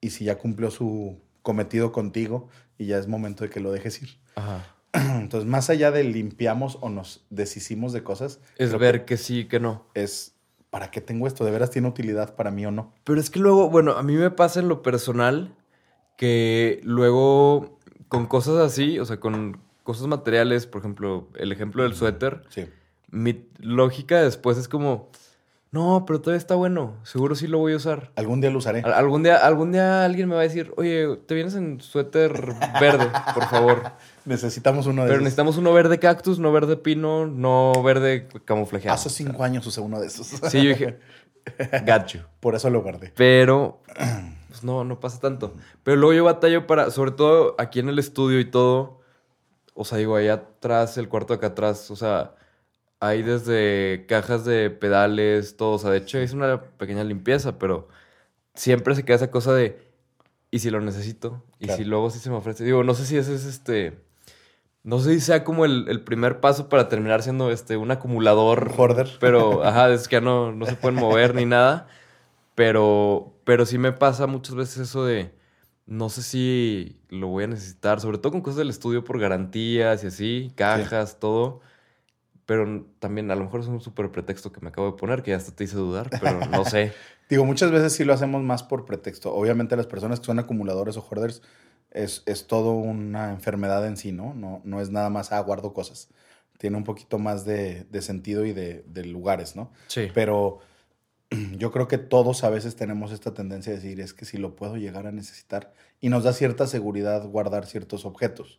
y 0.00 0.10
si 0.10 0.24
ya 0.24 0.38
cumplió 0.38 0.70
su 0.70 1.20
cometido 1.42 1.92
contigo 1.92 2.48
y 2.78 2.86
ya 2.86 2.98
es 2.98 3.06
momento 3.06 3.44
de 3.44 3.50
que 3.50 3.60
lo 3.60 3.70
dejes 3.72 4.02
ir. 4.02 4.08
Ajá. 4.34 4.74
Entonces, 4.92 5.48
más 5.48 5.70
allá 5.70 5.90
de 5.90 6.02
limpiamos 6.04 6.78
o 6.80 6.88
nos 6.88 7.24
deshicimos 7.30 7.92
de 7.92 8.02
cosas, 8.02 8.40
Es 8.56 8.76
ver 8.78 9.04
que 9.04 9.16
sí, 9.16 9.46
que 9.46 9.60
no. 9.60 9.86
que 9.94 10.02
es 10.02 10.34
¿para 10.70 10.90
qué 10.90 11.00
tengo 11.00 11.26
esto? 11.26 11.44
¿De 11.44 11.50
veras 11.50 11.70
tiene 11.70 11.88
utilidad 11.88 12.34
para 12.34 12.50
mí 12.50 12.66
o 12.66 12.70
no? 12.70 12.92
Pero 13.04 13.20
es 13.20 13.30
que 13.30 13.38
luego, 13.38 13.70
bueno, 13.70 13.92
a 13.92 14.02
mí 14.02 14.14
me 14.14 14.30
pasa 14.30 14.60
en 14.60 14.68
lo 14.68 14.82
personal 14.82 15.54
que 16.16 16.80
luego 16.82 17.78
con 18.08 18.26
cosas 18.26 18.56
así, 18.56 18.98
o 18.98 19.04
sea, 19.04 19.20
con 19.20 19.60
cosas 19.86 20.06
materiales, 20.08 20.66
por 20.66 20.80
ejemplo, 20.80 21.28
el 21.36 21.52
ejemplo 21.52 21.84
del 21.84 21.94
suéter, 21.94 22.42
Sí. 22.50 22.66
mi 23.10 23.46
lógica 23.58 24.20
después 24.20 24.58
es 24.58 24.68
como, 24.68 25.08
No, 25.72 26.04
pero 26.06 26.20
todavía 26.20 26.38
está 26.38 26.54
bueno. 26.54 26.94
Seguro 27.02 27.34
sí 27.34 27.48
lo 27.48 27.58
voy 27.58 27.74
a 27.74 27.76
usar. 27.76 28.10
Algún 28.16 28.40
día 28.40 28.50
lo 28.50 28.58
usaré. 28.58 28.80
Al- 28.80 28.94
Algún 28.94 29.22
día, 29.22 29.44
algún 29.44 29.72
día 29.72 30.04
alguien 30.06 30.26
me 30.28 30.34
va 30.34 30.40
a 30.40 30.44
decir, 30.44 30.72
oye, 30.76 31.18
te 31.26 31.34
vienes 31.34 31.54
en 31.54 31.80
suéter 31.80 32.32
verde, 32.80 33.10
por 33.34 33.44
favor. 33.48 33.82
Necesitamos 34.24 34.86
uno 34.86 35.02
de 35.02 35.08
Pero 35.08 35.14
esos. 35.16 35.24
necesitamos 35.24 35.58
uno 35.58 35.72
verde 35.74 35.98
cactus, 35.98 36.38
no 36.38 36.50
verde 36.52 36.76
pino, 36.76 37.26
no 37.26 37.72
verde 37.84 38.26
camuflajeado. 38.46 38.94
Hace 38.94 39.10
cinco 39.10 39.42
años 39.44 39.66
usé 39.66 39.80
uno 39.82 40.00
de 40.00 40.06
esos. 40.06 40.26
Sí, 40.28 40.62
yo 40.62 40.68
dije, 40.70 40.98
you. 42.14 42.20
Por 42.40 42.54
eso 42.54 42.70
lo 42.70 42.80
guardé. 42.82 43.12
Pero, 43.14 43.80
pues 44.48 44.64
no, 44.64 44.82
no 44.84 44.98
pasa 44.98 45.20
tanto. 45.20 45.52
Pero 45.82 45.96
luego 45.98 46.12
yo 46.14 46.24
batallo 46.24 46.66
para, 46.66 46.90
sobre 46.90 47.10
todo 47.10 47.54
aquí 47.58 47.80
en 47.80 47.88
el 47.90 47.98
estudio 47.98 48.40
y 48.40 48.46
todo. 48.46 48.95
O 49.76 49.84
sea, 49.84 49.98
digo, 49.98 50.16
ahí 50.16 50.28
atrás, 50.28 50.96
el 50.98 51.08
cuarto 51.08 51.34
de 51.34 51.38
acá 51.38 51.48
atrás, 51.48 51.90
o 51.90 51.96
sea, 51.96 52.34
hay 53.00 53.22
desde 53.22 54.06
cajas 54.08 54.44
de 54.44 54.70
pedales, 54.70 55.56
todo. 55.56 55.72
O 55.74 55.78
sea, 55.78 55.90
de 55.90 55.98
hecho 55.98 56.18
es 56.18 56.32
una 56.32 56.62
pequeña 56.62 57.04
limpieza, 57.04 57.58
pero 57.58 57.88
siempre 58.54 58.94
se 58.94 59.04
queda 59.04 59.16
esa 59.16 59.30
cosa 59.30 59.52
de, 59.54 59.78
¿y 60.50 60.58
si 60.60 60.70
lo 60.70 60.80
necesito? 60.80 61.42
¿Y 61.60 61.66
Claro. 61.66 61.78
si 61.78 61.84
luego 61.84 62.10
sí 62.10 62.18
se 62.18 62.30
me 62.30 62.36
ofrece? 62.36 62.64
Digo, 62.64 62.82
no 62.84 62.94
sé 62.94 63.04
si 63.06 63.16
ese 63.16 63.34
es 63.34 63.44
este... 63.44 64.04
No 64.82 65.00
sé 65.00 65.14
si 65.14 65.20
sea 65.20 65.42
como 65.42 65.64
el, 65.64 65.86
el 65.88 66.02
primer 66.04 66.38
paso 66.40 66.68
para 66.68 66.88
terminar 66.88 67.20
siendo 67.22 67.50
este, 67.50 67.76
un 67.76 67.90
acumulador. 67.90 68.68
Un 68.72 68.80
hoarder. 68.80 69.10
Pero, 69.18 69.64
ajá, 69.66 69.90
es 69.92 70.06
que 70.08 70.16
ya 70.16 70.20
no, 70.20 70.52
no 70.52 70.64
se 70.64 70.76
pueden 70.76 70.98
mover 70.98 71.34
ni 71.34 71.44
nada. 71.44 71.88
Pero, 72.54 73.34
pero 73.44 73.66
sí 73.66 73.78
me 73.78 73.92
pasa 73.92 74.26
muchas 74.28 74.54
veces 74.54 74.78
eso 74.88 75.04
de 75.04 75.32
no 75.86 76.08
sé 76.08 76.22
si 76.22 77.00
lo 77.08 77.28
voy 77.28 77.44
a 77.44 77.46
necesitar, 77.46 78.00
sobre 78.00 78.18
todo 78.18 78.32
con 78.32 78.40
cosas 78.40 78.58
del 78.58 78.70
estudio 78.70 79.04
por 79.04 79.20
garantías 79.20 80.02
y 80.02 80.08
así, 80.08 80.52
cajas, 80.56 81.18
todo. 81.20 81.60
Pero 82.44 82.86
también 82.98 83.30
a 83.30 83.34
lo 83.34 83.44
mejor 83.44 83.60
es 83.60 83.66
un 83.66 83.80
súper 83.80 84.10
pretexto 84.10 84.52
que 84.52 84.60
me 84.60 84.68
acabo 84.68 84.90
de 84.90 84.96
poner, 84.96 85.22
que 85.22 85.32
ya 85.32 85.36
hasta 85.36 85.54
te 85.54 85.64
hice 85.64 85.76
dudar, 85.76 86.10
pero 86.20 86.40
no 86.46 86.64
sé. 86.64 86.92
Digo, 87.28 87.44
muchas 87.44 87.72
veces 87.72 87.92
sí 87.92 88.04
lo 88.04 88.12
hacemos 88.12 88.42
más 88.42 88.62
por 88.62 88.84
pretexto. 88.84 89.34
Obviamente 89.34 89.76
las 89.76 89.86
personas 89.86 90.20
que 90.20 90.26
son 90.26 90.38
acumuladores 90.38 90.96
o 90.96 91.00
hoarders 91.02 91.42
es, 91.90 92.22
es 92.26 92.46
todo 92.46 92.72
una 92.72 93.30
enfermedad 93.30 93.84
en 93.86 93.96
sí, 93.96 94.12
¿no? 94.12 94.32
No, 94.34 94.60
no 94.64 94.80
es 94.80 94.90
nada 94.90 95.10
más, 95.10 95.32
ah, 95.32 95.40
guardo 95.40 95.72
cosas. 95.72 96.08
Tiene 96.58 96.76
un 96.76 96.84
poquito 96.84 97.18
más 97.18 97.44
de, 97.44 97.84
de 97.90 98.02
sentido 98.02 98.44
y 98.44 98.52
de, 98.52 98.84
de 98.86 99.04
lugares, 99.04 99.56
¿no? 99.56 99.72
Sí. 99.88 100.08
Pero 100.14 100.60
yo 101.58 101.70
creo 101.72 101.88
que 101.88 101.98
todos 101.98 102.44
a 102.44 102.50
veces 102.50 102.76
tenemos 102.76 103.12
esta 103.12 103.32
tendencia 103.34 103.72
de 103.72 103.78
decir, 103.80 104.00
es 104.00 104.12
que 104.14 104.24
si 104.24 104.36
lo 104.38 104.54
puedo 104.56 104.76
llegar 104.76 105.06
a 105.06 105.12
necesitar. 105.12 105.72
Y 106.00 106.08
nos 106.08 106.24
da 106.24 106.32
cierta 106.32 106.66
seguridad 106.66 107.26
guardar 107.26 107.66
ciertos 107.66 108.04
objetos. 108.04 108.58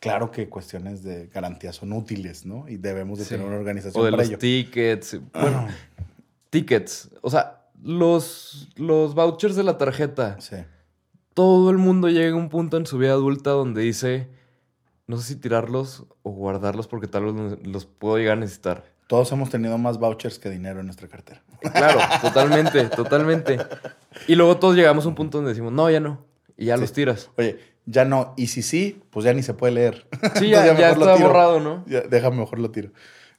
Claro 0.00 0.30
que 0.30 0.48
cuestiones 0.48 1.02
de 1.02 1.28
garantía 1.28 1.72
son 1.72 1.92
útiles, 1.92 2.44
¿no? 2.44 2.68
Y 2.68 2.76
debemos 2.76 3.18
de 3.18 3.24
Sí. 3.24 3.30
tener 3.30 3.46
una 3.46 3.56
organización 3.56 4.00
O 4.02 4.04
de 4.04 4.10
para 4.10 4.22
los 4.22 4.28
ello. 4.30 4.38
tickets. 4.38 5.18
Bueno, 5.32 5.68
tickets. 6.50 7.10
O 7.22 7.30
sea, 7.30 7.62
los, 7.82 8.68
los 8.76 9.14
vouchers 9.14 9.56
de 9.56 9.64
la 9.64 9.78
tarjeta. 9.78 10.40
Sí. 10.40 10.56
todo 11.34 11.70
el 11.70 11.78
mundo 11.78 12.08
llega 12.08 12.30
a 12.32 12.38
un 12.38 12.48
punto 12.48 12.76
en 12.76 12.86
su 12.86 12.96
vida 12.96 13.10
adulta 13.10 13.50
donde 13.50 13.82
dice, 13.82 14.28
no 15.08 15.16
sé 15.16 15.24
si 15.34 15.36
tirarlos 15.36 16.04
o 16.22 16.30
guardarlos 16.30 16.86
porque 16.86 17.08
tal 17.08 17.24
vez 17.24 17.34
los- 17.34 17.66
los 17.66 17.86
puedo 17.86 18.18
llegar 18.18 18.36
a 18.36 18.40
necesitar. 18.40 18.84
Todos 19.06 19.30
hemos 19.32 19.50
tenido 19.50 19.76
más 19.78 19.98
vouchers 19.98 20.38
que 20.38 20.48
dinero 20.50 20.80
en 20.80 20.86
nuestra 20.86 21.08
cartera. 21.08 21.42
Claro, 21.60 21.98
totalmente, 22.22 22.84
totalmente. 22.86 23.58
Y 24.26 24.34
luego 24.34 24.56
todos 24.58 24.76
llegamos 24.76 25.04
a 25.04 25.08
un 25.08 25.14
punto 25.14 25.38
donde 25.38 25.50
decimos, 25.50 25.72
no, 25.72 25.90
ya 25.90 26.00
no. 26.00 26.24
Y 26.56 26.66
ya 26.66 26.76
Sí. 26.76 26.80
los 26.82 26.92
tiras. 26.92 27.30
Oye, 27.36 27.58
ya 27.86 28.04
no. 28.04 28.32
Y 28.36 28.46
si 28.46 28.62
sí, 28.62 29.02
pues 29.10 29.24
ya 29.24 29.34
ni 29.34 29.42
se 29.42 29.54
puede 29.54 29.74
leer. 29.74 30.06
Sí, 30.36 30.48
ya, 30.50 30.76
ya 30.78 30.90
está 30.90 31.16
borrado, 31.16 31.60
¿no? 31.60 31.84
Ya, 31.86 32.00
déjame 32.02 32.38
mejor 32.38 32.58
lo 32.58 32.70
tiro. 32.70 32.90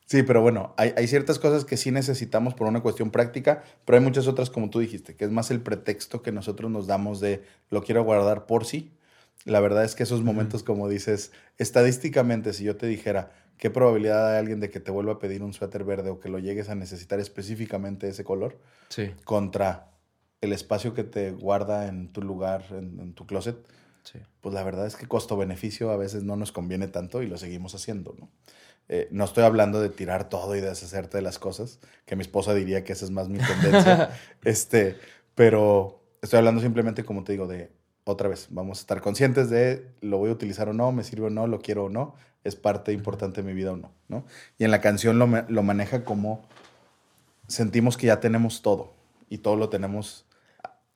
Sí, 0.07 0.21
pero 0.21 0.39
bueno, 0.41 0.75
hay, 0.77 0.93
hay 0.95 1.07
ciertas 1.07 1.39
cosas 1.39 1.65
que 1.65 1.77
sí 1.77 1.89
necesitamos 1.89 2.53
por 2.53 2.67
una 2.67 2.81
cuestión 2.81 3.09
práctica, 3.09 3.63
pero 3.85 3.97
hay 3.97 4.03
muchas 4.03 4.27
otras, 4.27 4.51
como 4.51 4.69
tú 4.69 4.79
dijiste, 4.79 5.15
que 5.15 5.25
es 5.25 5.31
más 5.31 5.49
el 5.49 5.61
pretexto 5.61 6.21
que 6.21 6.31
nosotros 6.31 6.69
nos 6.69 6.85
damos 6.85 7.19
de 7.19 7.43
lo 7.71 7.81
quiero 7.81 8.03
guardar 8.03 8.45
por 8.45 8.65
sí. 8.65 8.91
La 9.45 9.59
verdad 9.61 9.83
es 9.83 9.95
que 9.95 10.03
esos 10.03 10.21
momentos, 10.23 10.61
como 10.61 10.87
dices, 10.89 11.31
estadísticamente, 11.57 12.53
si 12.53 12.63
yo 12.63 12.75
te 12.77 12.85
dijera 12.87 13.31
qué 13.57 13.69
probabilidad 13.69 14.31
hay 14.33 14.39
alguien 14.39 14.59
de 14.59 14.69
que 14.69 14.79
te 14.79 14.91
vuelva 14.91 15.13
a 15.13 15.19
pedir 15.19 15.43
un 15.43 15.53
suéter 15.53 15.83
verde 15.83 16.09
o 16.09 16.19
que 16.19 16.29
lo 16.29 16.39
llegues 16.39 16.69
a 16.69 16.75
necesitar 16.75 17.19
específicamente 17.19 18.07
ese 18.07 18.23
color, 18.23 18.59
Sí, 18.89 19.11
contra 19.23 19.91
el 20.41 20.53
espacio 20.53 20.93
que 20.93 21.03
te 21.03 21.31
guarda 21.31 21.87
en 21.87 22.11
tu 22.11 22.21
lugar, 22.21 22.65
en, 22.71 22.99
en 22.99 23.13
tu 23.13 23.25
closet, 23.25 23.57
sí. 24.03 24.19
pues 24.41 24.53
la 24.53 24.63
verdad 24.63 24.85
es 24.85 24.95
que 24.95 25.07
costo-beneficio 25.07 25.89
a 25.91 25.97
veces 25.97 26.23
no 26.23 26.35
nos 26.35 26.51
conviene 26.51 26.87
tanto 26.87 27.21
y 27.23 27.27
lo 27.27 27.37
seguimos 27.37 27.73
haciendo, 27.75 28.15
¿no? 28.19 28.29
Eh, 28.87 29.07
no 29.09 29.23
estoy 29.23 29.43
hablando 29.43 29.81
de 29.81 29.89
tirar 29.89 30.29
todo 30.29 30.55
y 30.55 30.61
deshacerte 30.61 31.17
de 31.17 31.23
las 31.23 31.39
cosas, 31.39 31.79
que 32.05 32.15
mi 32.15 32.21
esposa 32.21 32.53
diría 32.53 32.83
que 32.83 32.93
esa 32.93 33.05
es 33.05 33.11
más 33.11 33.29
mi 33.29 33.39
tendencia, 33.39 34.11
este, 34.43 34.97
pero 35.33 36.03
estoy 36.21 36.37
hablando 36.37 36.61
simplemente, 36.61 37.03
como 37.03 37.23
te 37.23 37.31
digo, 37.31 37.47
de 37.47 37.71
otra 38.03 38.29
vez, 38.29 38.47
vamos 38.51 38.77
a 38.77 38.81
estar 38.81 39.01
conscientes 39.01 39.49
de 39.49 39.87
lo 40.01 40.19
voy 40.19 40.29
a 40.29 40.33
utilizar 40.33 40.69
o 40.69 40.73
no, 40.73 40.91
me 40.91 41.03
sirve 41.03 41.27
o 41.27 41.29
no, 41.31 41.47
lo 41.47 41.59
quiero 41.59 41.85
o 41.85 41.89
no, 41.89 42.13
es 42.45 42.55
parte 42.55 42.93
importante 42.93 43.41
de 43.41 43.47
mi 43.47 43.53
vida 43.53 43.73
o 43.73 43.75
no, 43.75 43.91
¿no? 44.07 44.23
Y 44.57 44.63
en 44.63 44.71
la 44.71 44.79
canción 44.79 45.19
lo, 45.19 45.27
lo 45.49 45.63
maneja 45.63 46.05
como 46.05 46.47
sentimos 47.47 47.97
que 47.97 48.07
ya 48.07 48.19
tenemos 48.19 48.61
todo 48.61 48.93
y 49.29 49.39
todo 49.39 49.55
lo 49.55 49.69
tenemos 49.69 50.25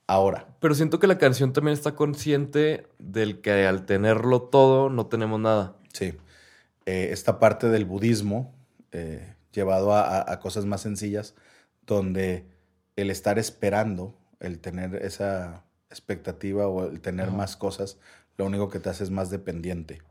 ahora. 0.08 0.48
Pero 0.60 0.74
siento 0.76 1.00
que 1.00 1.08
la 1.08 1.18
canción 1.18 1.54
también 1.54 1.74
está 1.74 1.96
consciente 1.96 2.88
del 2.98 3.42
que 3.42 3.68
al 3.68 3.86
tenerlo 3.86 4.44
todo 4.44 4.90
no 4.90 5.08
tenemos 5.08 5.40
nada. 5.40 5.76
Sí. 5.94 6.14
Eh, 6.86 7.10
esta 7.12 7.40
parte 7.40 7.70
del 7.70 7.86
budismo, 7.86 8.54
eh, 8.92 9.36
llevado 9.52 9.94
a, 9.94 10.02
a- 10.02 10.32
a 10.32 10.40
cosas 10.40 10.66
más 10.66 10.82
sencillas, 10.82 11.36
donde 11.86 12.46
el 12.96 13.10
estar 13.12 13.38
esperando, 13.40 14.16
el 14.40 14.60
tener 14.60 14.96
esa 14.96 15.64
expectativa 15.90 16.68
o 16.68 16.88
el 16.88 17.02
tener 17.02 17.28
Ajá. 17.30 17.38
más 17.38 17.58
cosas, 17.58 17.98
lo 18.38 18.46
único 18.46 18.70
que 18.70 18.80
te 18.80 18.90
hace 18.90 19.04
es 19.04 19.10
más 19.12 19.30
dependiente 19.30 20.02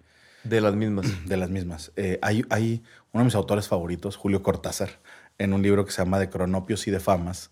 De 0.44 0.60
las 0.60 0.74
mismas. 0.74 1.06
de 1.26 1.36
las 1.36 1.50
mismas. 1.50 1.92
Eh, 1.96 2.18
hay, 2.22 2.44
hay 2.50 2.82
uno 3.12 3.22
de 3.22 3.24
mis 3.26 3.34
autores 3.34 3.68
favoritos, 3.68 4.16
Julio 4.16 4.42
Cortázar, 4.42 4.90
en 5.38 5.52
un 5.52 5.62
libro 5.62 5.84
que 5.84 5.92
se 5.92 6.02
llama 6.02 6.18
De 6.18 6.30
Cronopios 6.30 6.86
y 6.86 6.90
de 6.90 7.00
Famas. 7.00 7.50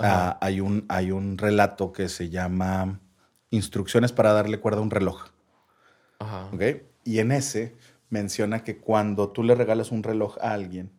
Ah, 0.00 0.38
hay, 0.40 0.60
un, 0.60 0.84
hay 0.88 1.10
un 1.10 1.36
relato 1.36 1.92
que 1.92 2.08
se 2.08 2.30
llama 2.30 3.00
Instrucciones 3.50 4.12
para 4.12 4.32
darle 4.32 4.60
cuerda 4.60 4.78
a 4.78 4.82
un 4.82 4.90
reloj. 4.90 5.26
Ajá. 6.20 6.48
¿ok? 6.52 6.62
Y 7.04 7.18
en 7.18 7.32
ese 7.32 7.74
menciona 8.08 8.62
que 8.62 8.78
cuando 8.78 9.30
tú 9.30 9.42
le 9.42 9.54
regalas 9.54 9.90
un 9.90 10.02
reloj 10.02 10.36
a 10.40 10.52
alguien, 10.52 10.92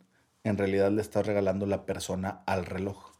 en 0.44 0.58
realidad 0.58 0.90
le 0.90 1.00
estás 1.00 1.26
regalando 1.26 1.66
la 1.66 1.86
persona 1.86 2.42
al 2.46 2.66
reloj. 2.66 3.12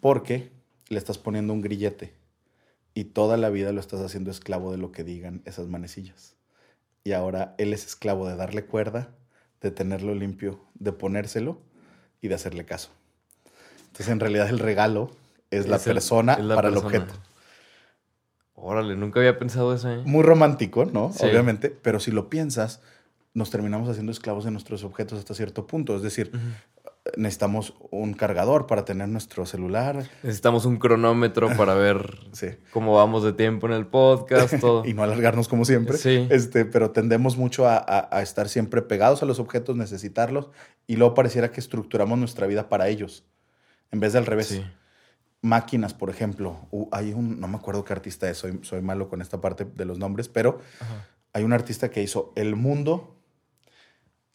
Porque 0.00 0.52
le 0.88 0.98
estás 0.98 1.18
poniendo 1.18 1.52
un 1.52 1.62
grillete 1.62 2.14
y 2.94 3.04
toda 3.04 3.36
la 3.36 3.50
vida 3.50 3.72
lo 3.72 3.80
estás 3.80 4.00
haciendo 4.00 4.30
esclavo 4.30 4.70
de 4.70 4.78
lo 4.78 4.92
que 4.92 5.04
digan 5.04 5.42
esas 5.44 5.66
manecillas. 5.68 6.33
Y 7.04 7.12
ahora 7.12 7.54
él 7.58 7.72
es 7.72 7.84
esclavo 7.86 8.26
de 8.28 8.34
darle 8.36 8.64
cuerda, 8.64 9.08
de 9.60 9.70
tenerlo 9.70 10.14
limpio, 10.14 10.60
de 10.74 10.92
ponérselo 10.92 11.58
y 12.22 12.28
de 12.28 12.34
hacerle 12.34 12.64
caso. 12.64 12.90
Entonces 13.86 14.08
en 14.08 14.20
realidad 14.20 14.48
el 14.48 14.58
regalo 14.58 15.10
es 15.50 15.68
la 15.68 15.76
el- 15.76 15.82
persona 15.82 16.34
es 16.34 16.44
la 16.44 16.54
para 16.54 16.70
persona. 16.70 16.96
el 16.96 17.02
objeto. 17.02 17.20
Órale, 18.54 18.96
nunca 18.96 19.20
había 19.20 19.38
pensado 19.38 19.74
eso, 19.74 19.90
¿eh? 19.92 20.02
Muy 20.04 20.22
romántico, 20.22 20.84
¿no? 20.86 21.12
Sí. 21.12 21.26
Obviamente, 21.26 21.70
pero 21.70 22.00
si 22.00 22.10
lo 22.10 22.30
piensas, 22.30 22.80
nos 23.34 23.50
terminamos 23.50 23.88
haciendo 23.88 24.12
esclavos 24.12 24.44
de 24.44 24.52
nuestros 24.52 24.84
objetos 24.84 25.18
hasta 25.18 25.34
cierto 25.34 25.66
punto. 25.66 25.96
Es 25.96 26.02
decir, 26.02 26.30
necesitamos 27.16 27.74
un 27.90 28.14
cargador 28.14 28.66
para 28.66 28.84
tener 28.84 29.08
nuestro 29.08 29.44
celular. 29.46 30.08
Necesitamos 30.22 30.64
un 30.64 30.78
cronómetro 30.78 31.48
para 31.56 31.74
ver 31.74 32.18
Sí. 32.32 32.48
cómo 32.72 32.94
vamos 32.94 33.22
de 33.22 33.32
tiempo 33.32 33.66
en 33.66 33.74
el 33.74 33.86
podcast, 33.86 34.54
todo. 34.60 34.84
Y 34.86 34.94
no 34.94 35.02
alargarnos 35.02 35.48
como 35.48 35.64
siempre. 35.64 35.98
Sí. 35.98 36.26
Este, 36.30 36.64
pero 36.64 36.90
tendemos 36.92 37.36
mucho 37.36 37.68
a, 37.68 37.76
a- 37.76 38.08
a 38.10 38.22
estar 38.22 38.48
siempre 38.48 38.80
pegados 38.82 39.22
a 39.22 39.26
los 39.26 39.38
objetos, 39.38 39.76
necesitarlos, 39.76 40.50
y 40.86 40.96
luego 40.96 41.14
pareciera 41.14 41.50
que 41.50 41.60
estructuramos 41.60 42.18
nuestra 42.18 42.46
vida 42.46 42.68
para 42.68 42.88
ellos. 42.88 43.24
En 43.90 44.00
vez 44.00 44.12
de 44.12 44.18
al 44.20 44.26
revés. 44.26 44.46
Sí. 44.48 44.64
Máquinas, 45.42 45.92
por 45.92 46.08
ejemplo. 46.08 46.56
Uh, 46.70 46.88
hay 46.90 47.12
un, 47.12 47.38
no 47.38 47.48
me 47.48 47.56
acuerdo 47.56 47.84
qué 47.84 47.92
artista 47.92 48.30
es, 48.30 48.38
soy, 48.38 48.60
soy 48.62 48.80
malo 48.80 49.08
con 49.10 49.20
esta 49.20 49.42
parte 49.42 49.66
de 49.66 49.84
los 49.84 49.98
nombres, 49.98 50.28
pero 50.28 50.58
Ajá. 50.80 51.06
hay 51.34 51.44
un 51.44 51.52
artista 51.52 51.90
que 51.90 52.02
hizo 52.02 52.32
el 52.34 52.56
mundo 52.56 53.14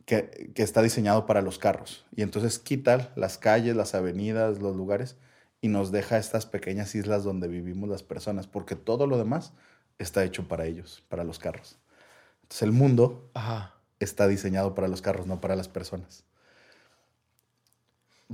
que, 0.09 0.51
que 0.55 0.63
está 0.63 0.81
diseñado 0.81 1.27
para 1.27 1.43
los 1.43 1.59
carros. 1.59 2.03
Y 2.15 2.23
entonces 2.23 2.57
quita 2.57 3.11
las 3.15 3.37
calles, 3.37 3.75
las 3.75 3.93
avenidas, 3.93 4.59
los 4.59 4.75
lugares 4.75 5.17
y 5.61 5.67
nos 5.67 5.91
deja 5.91 6.17
estas 6.17 6.47
pequeñas 6.47 6.95
islas 6.95 7.23
donde 7.23 7.47
vivimos 7.47 7.87
las 7.87 8.01
personas, 8.01 8.47
porque 8.47 8.75
todo 8.75 9.05
lo 9.05 9.19
demás 9.19 9.53
está 9.99 10.23
hecho 10.23 10.47
para 10.47 10.65
ellos, 10.65 11.03
para 11.09 11.23
los 11.23 11.37
carros. 11.37 11.77
Entonces 12.41 12.63
el 12.63 12.71
mundo 12.71 13.29
Ajá. 13.35 13.75
está 13.99 14.27
diseñado 14.27 14.73
para 14.73 14.87
los 14.87 15.03
carros, 15.03 15.27
no 15.27 15.39
para 15.39 15.55
las 15.55 15.67
personas. 15.67 16.23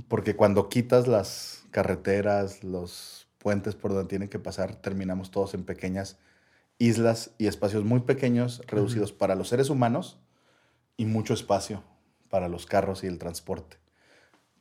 Porque 0.08 0.34
cuando 0.34 0.70
quitas 0.70 1.06
las 1.06 1.66
carreteras, 1.72 2.64
los 2.64 3.28
puentes 3.36 3.74
por 3.74 3.92
donde 3.92 4.08
tienen 4.08 4.30
que 4.30 4.38
pasar, 4.38 4.76
terminamos 4.76 5.30
todos 5.30 5.52
en 5.52 5.64
pequeñas 5.64 6.16
islas 6.78 7.32
y 7.36 7.48
espacios 7.48 7.84
muy 7.84 8.00
pequeños, 8.00 8.62
reducidos 8.66 9.12
para 9.12 9.34
los 9.34 9.48
seres 9.48 9.68
humanos 9.68 10.18
y 10.96 11.06
mucho 11.06 11.34
espacio 11.34 11.82
para 12.30 12.48
los 12.48 12.66
carros 12.66 13.04
y 13.04 13.06
el 13.06 13.18
transporte. 13.18 13.76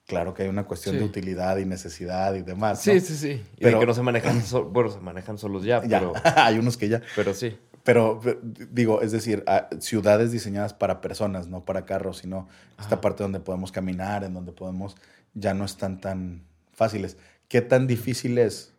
claro 0.07 0.35
que 0.35 0.43
hay 0.43 0.49
una 0.49 0.65
cuestión 0.65 0.93
Sí. 0.95 0.99
de 0.99 1.05
utilidad 1.05 1.57
y 1.57 1.65
necesidad 1.65 2.35
y 2.35 2.43
demás. 2.43 2.79
Sí, 2.79 2.93
¿no? 2.93 2.99
sí, 2.99 3.15
sí. 3.17 3.43
Y 3.57 3.63
Pero- 3.63 3.77
de 3.77 3.81
que 3.81 3.87
no 3.87 3.93
se 3.95 4.01
manejan, 4.03 4.43
so- 4.43 4.65
bueno, 4.65 4.91
se 4.91 4.99
manejan 4.99 5.39
solos 5.39 5.63
ya, 5.63 5.83
Ya, 5.83 5.97
pero, 5.99 6.13
hay 6.35 6.59
unos 6.59 6.77
que 6.77 6.89
ya. 6.89 7.01
pero 7.15 7.33
sí. 7.33 7.57
Pero 7.83 8.19
pe- 8.19 8.37
digo, 8.71 9.01
es 9.01 9.11
decir, 9.11 9.43
ah, 9.47 9.67
ciudades 9.79 10.31
diseñadas 10.31 10.75
para 10.75 11.01
personas, 11.01 11.47
no 11.47 11.65
para 11.65 11.85
carros, 11.85 12.19
sino 12.19 12.47
esta 12.79 12.95
Ajá. 12.95 13.01
parte 13.01 13.23
donde 13.23 13.39
podemos 13.39 13.71
caminar, 13.71 14.23
en 14.23 14.35
donde 14.35 14.51
podemos, 14.51 14.95
ya 15.33 15.55
no 15.55 15.65
están 15.65 15.99
tan 15.99 16.43
fáciles. 16.71 17.17
¿Qué 17.47 17.61
tan 17.61 17.87
difícil 17.87 18.37
es 18.37 18.73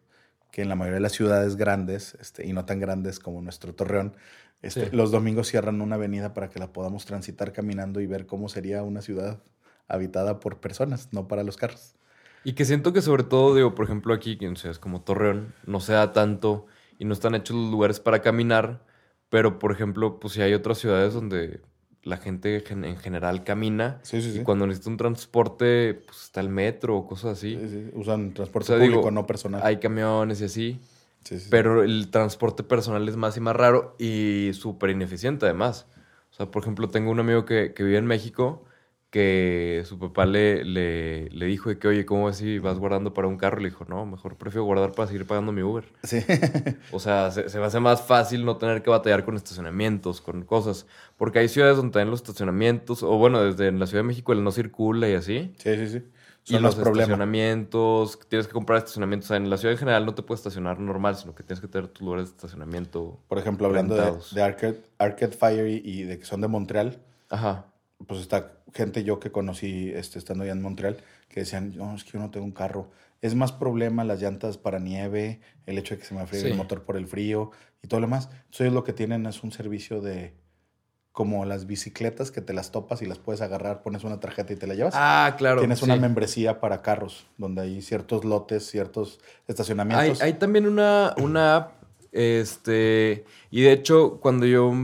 que 0.53 0.63
en 0.63 0.69
la 0.69 0.77
mayoría 0.77 0.97
de 0.97 1.01
las 1.03 1.13
ciudades 1.13 1.57
grandes, 1.57 2.17
este, 2.21 2.47
y 2.47 2.53
no 2.53 2.65
tan 2.67 2.79
grandes 2.79 3.19
como 3.19 3.43
nuestro 3.43 3.75
Torreón, 3.75 4.15
este, 4.63 4.91
Sí. 4.91 4.97
los 4.97 5.11
domingos 5.11 5.49
cierran 5.49 5.81
una 5.81 5.97
avenida 5.97 6.35
para 6.35 6.49
que 6.49 6.59
la 6.59 6.73
podamos 6.73 7.05
transitar 7.05 7.53
caminando 7.53 8.01
y 8.01 8.07
ver 8.07 8.27
cómo 8.27 8.49
sería 8.49 8.83
una 8.83 9.03
ciudad 9.03 9.43
habitada 9.89 10.41
por 10.41 10.61
personas, 10.61 11.09
no 11.13 11.29
para 11.29 11.43
los 11.43 11.57
carros? 11.57 11.95
Y 12.45 12.53
que 12.55 12.65
siento 12.65 12.93
que 12.93 13.03
sobre 13.03 13.25
todo, 13.25 13.55
digo, 13.55 13.75
por 13.75 13.85
ejemplo 13.85 14.15
aquí, 14.15 14.37
que 14.39 14.47
en 14.47 14.57
ciudades 14.57 14.79
como 14.79 15.03
Torreón, 15.03 15.53
no 15.67 15.81
se 15.81 15.93
da 15.95 16.13
tanto 16.13 16.67
y 16.99 17.05
no 17.05 17.13
están 17.13 17.35
hechos 17.35 17.57
los 17.57 17.71
lugares 17.71 18.01
para 18.01 18.23
caminar, 18.23 18.85
pero 19.29 19.59
por 19.59 19.73
ejemplo, 19.73 20.21
pues 20.21 20.35
si 20.35 20.43
hay 20.43 20.55
otras 20.55 20.79
ciudades 20.79 21.13
donde 21.15 21.61
la 22.05 22.19
gente 22.19 22.61
gen- 22.61 22.85
en 22.85 22.97
general 22.99 23.43
camina 23.43 23.99
Sí, 24.03 24.23
sí, 24.23 24.33
sí. 24.33 24.41
y 24.41 24.45
cuando 24.45 24.67
necesita 24.67 24.91
un 24.91 24.97
transporte, 24.97 25.95
pues 26.07 26.23
está 26.25 26.41
el 26.41 26.49
metro 26.49 26.97
o 26.97 27.07
cosas 27.09 27.37
así. 27.39 27.59
Sí, 27.61 27.69
sí, 27.69 27.91
Usan 27.95 28.33
transporte 28.33 28.65
O 28.65 28.67
sea, 28.67 28.77
público, 28.77 28.99
digo, 29.01 29.11
no 29.11 29.27
personal. 29.27 29.61
Hay 29.65 29.79
camiones 29.79 30.41
y 30.41 30.45
así, 30.45 30.81
Sí, 31.27 31.39
sí, 31.41 31.51
sí. 31.51 31.51
pero 31.51 31.83
el 31.83 32.11
transporte 32.11 32.63
personal 32.63 33.09
es 33.09 33.17
más 33.17 33.37
y 33.37 33.41
más 33.41 33.57
raro 33.57 33.97
y 33.99 34.51
súper 34.55 34.91
ineficiente 34.91 35.47
además. 35.47 35.87
O 36.31 36.35
sea, 36.35 36.51
por 36.51 36.63
ejemplo, 36.63 36.89
tengo 36.89 37.11
un 37.11 37.21
amigo 37.21 37.45
que, 37.45 37.73
que 37.75 37.83
vive 37.83 37.99
en 37.99 38.07
México 38.07 38.65
que 39.11 39.83
su 39.87 39.99
papá 39.99 40.27
le, 40.27 40.65
le, 40.65 41.31
le 41.31 41.47
dijo 41.47 41.71
de 41.71 41.79
que, 41.79 41.89
oye, 41.89 42.05
¿cómo 42.05 42.27
ves 42.27 42.37
si 42.37 42.59
vas 42.59 42.79
guardando 42.79 43.15
para 43.15 43.29
un 43.29 43.39
carro? 43.39 43.61
Le 43.61 43.71
dijo, 43.71 43.85
no, 43.89 44.05
mejor 44.05 44.37
prefiero 44.37 44.65
guardar 44.65 44.93
para 44.93 45.07
seguir 45.09 45.27
pagando 45.27 45.53
mi 45.53 45.63
Uber. 45.63 45.85
Sí. 46.03 46.19
O 46.91 46.99
sea, 47.01 47.31
se, 47.31 47.49
se 47.49 47.59
me 47.59 47.65
hace 47.67 47.81
más 47.81 48.03
fácil 48.03 48.45
no 48.45 48.59
tener 48.59 48.83
que 48.83 48.91
batallar 48.91 49.25
con 49.25 49.37
estacionamientos, 49.37 50.21
con 50.21 50.43
cosas. 50.45 50.87
Porque 51.17 51.39
hay 51.39 51.49
ciudades 51.49 51.77
donde 51.77 51.93
también 51.93 52.11
los 52.11 52.21
estacionamientos, 52.21 53.03
o 53.03 53.17
bueno, 53.17 53.43
desde 53.43 53.73
la 53.73 53.87
Ciudad 53.87 54.03
de 54.03 54.09
México 54.09 54.33
el 54.33 54.45
no 54.45 54.53
circula 54.53 55.09
y 55.09 55.15
así. 55.15 55.55
Sí, 55.59 55.77
sí, 55.77 55.89
sí. 55.89 56.03
Y 56.49 56.53
los 56.55 56.63
los 56.63 56.75
problemas. 56.77 57.01
estacionamientos, 57.09 58.21
tienes 58.29 58.47
que 58.47 58.53
comprar 58.53 58.79
estacionamientos. 58.79 59.27
O 59.27 59.29
sea, 59.29 59.37
en 59.37 59.51
la 59.51 59.57
ciudad 59.57 59.73
en 59.73 59.79
general 59.79 60.07
no 60.07 60.15
te 60.15 60.23
puedes 60.23 60.41
estacionar 60.41 60.79
normal, 60.79 61.17
sino 61.17 61.35
que 61.35 61.43
tienes 61.43 61.61
que 61.61 61.69
tener 61.69 61.89
tus 61.89 62.03
lugares 62.03 62.29
de 62.29 62.37
estacionamiento. 62.37 63.19
Por 63.29 63.39
ejemplo, 63.39 63.67
hablando 63.67 63.95
de, 63.95 64.01
rentados. 64.03 64.35
de 64.35 64.43
Arcade, 64.43 64.81
Arcade 64.99 65.33
Fire 65.33 65.67
y, 65.69 66.03
de 66.05 66.19
que 66.19 66.25
son 66.25 66.41
de 66.41 66.49
Montreal, 66.49 67.01
Ajá. 67.31 67.67
pues 68.07 68.21
está 68.21 68.53
gente 68.73 69.03
yo 69.05 69.19
que 69.19 69.33
conocí 69.33 69.91
este, 69.91 70.19
estando 70.19 70.45
allá 70.45 70.53
en 70.53 70.63
Montreal 70.63 70.99
que 71.29 71.41
decían, 71.41 71.77
no, 71.77 71.95
es 71.95 72.05
que 72.05 72.13
yo 72.13 72.19
no 72.19 72.31
tengo 72.31 72.47
un 72.47 72.53
carro. 72.53 72.91
Es 73.23 73.35
más 73.35 73.53
problema 73.53 74.05
las 74.05 74.21
llantas 74.21 74.59
para 74.59 74.79
nieve, 74.79 75.41
el 75.65 75.79
hecho 75.79 75.95
de 75.95 76.01
que 76.01 76.07
se 76.07 76.15
me 76.15 76.27
Sí. 76.27 76.47
el 76.47 76.55
motor 76.55 76.85
por 76.85 76.97
el 76.97 77.07
frío 77.07 77.51
y 77.83 77.89
todo 77.89 78.01
lo 78.01 78.07
demás. 78.07 78.29
Entonces 78.33 78.61
ellos 78.61 78.75
lo 78.75 78.85
que 78.85 78.93
tienen 78.93 79.27
es 79.27 79.43
un 79.43 79.53
servicio 79.53 80.01
de 80.01 80.35
como 81.17 81.47
las 81.47 81.67
bicicletas 81.67 82.31
que 82.31 82.43
te 82.43 82.53
las 82.53 82.73
topas 82.73 83.01
y 83.01 83.07
las 83.07 83.17
puedes 83.17 83.41
agarrar, 83.41 83.81
pones 83.81 84.05
una 84.05 84.21
tarjeta 84.21 84.53
y 84.53 84.57
te 84.57 84.67
la 84.67 84.75
llevas. 84.75 84.93
Ah, 84.95 85.35
claro. 85.39 85.61
Tienes 85.63 85.81
una 85.81 85.95
sí. 85.95 86.01
membresía 86.01 86.61
para 86.61 86.83
carros, 86.83 87.27
donde 87.39 87.63
hay 87.63 87.81
ciertos 87.81 88.27
lotes, 88.27 88.67
ciertos 88.67 89.19
estacionamientos. 89.49 90.21
hay 90.21 90.35
también 90.35 90.67
una, 90.67 91.15
una 91.17 91.57
app, 91.57 91.73
este, 92.13 93.25
y 93.51 93.63
de 93.63 93.73
hecho, 93.73 94.19
cuando 94.21 94.45
yo, 94.45 94.75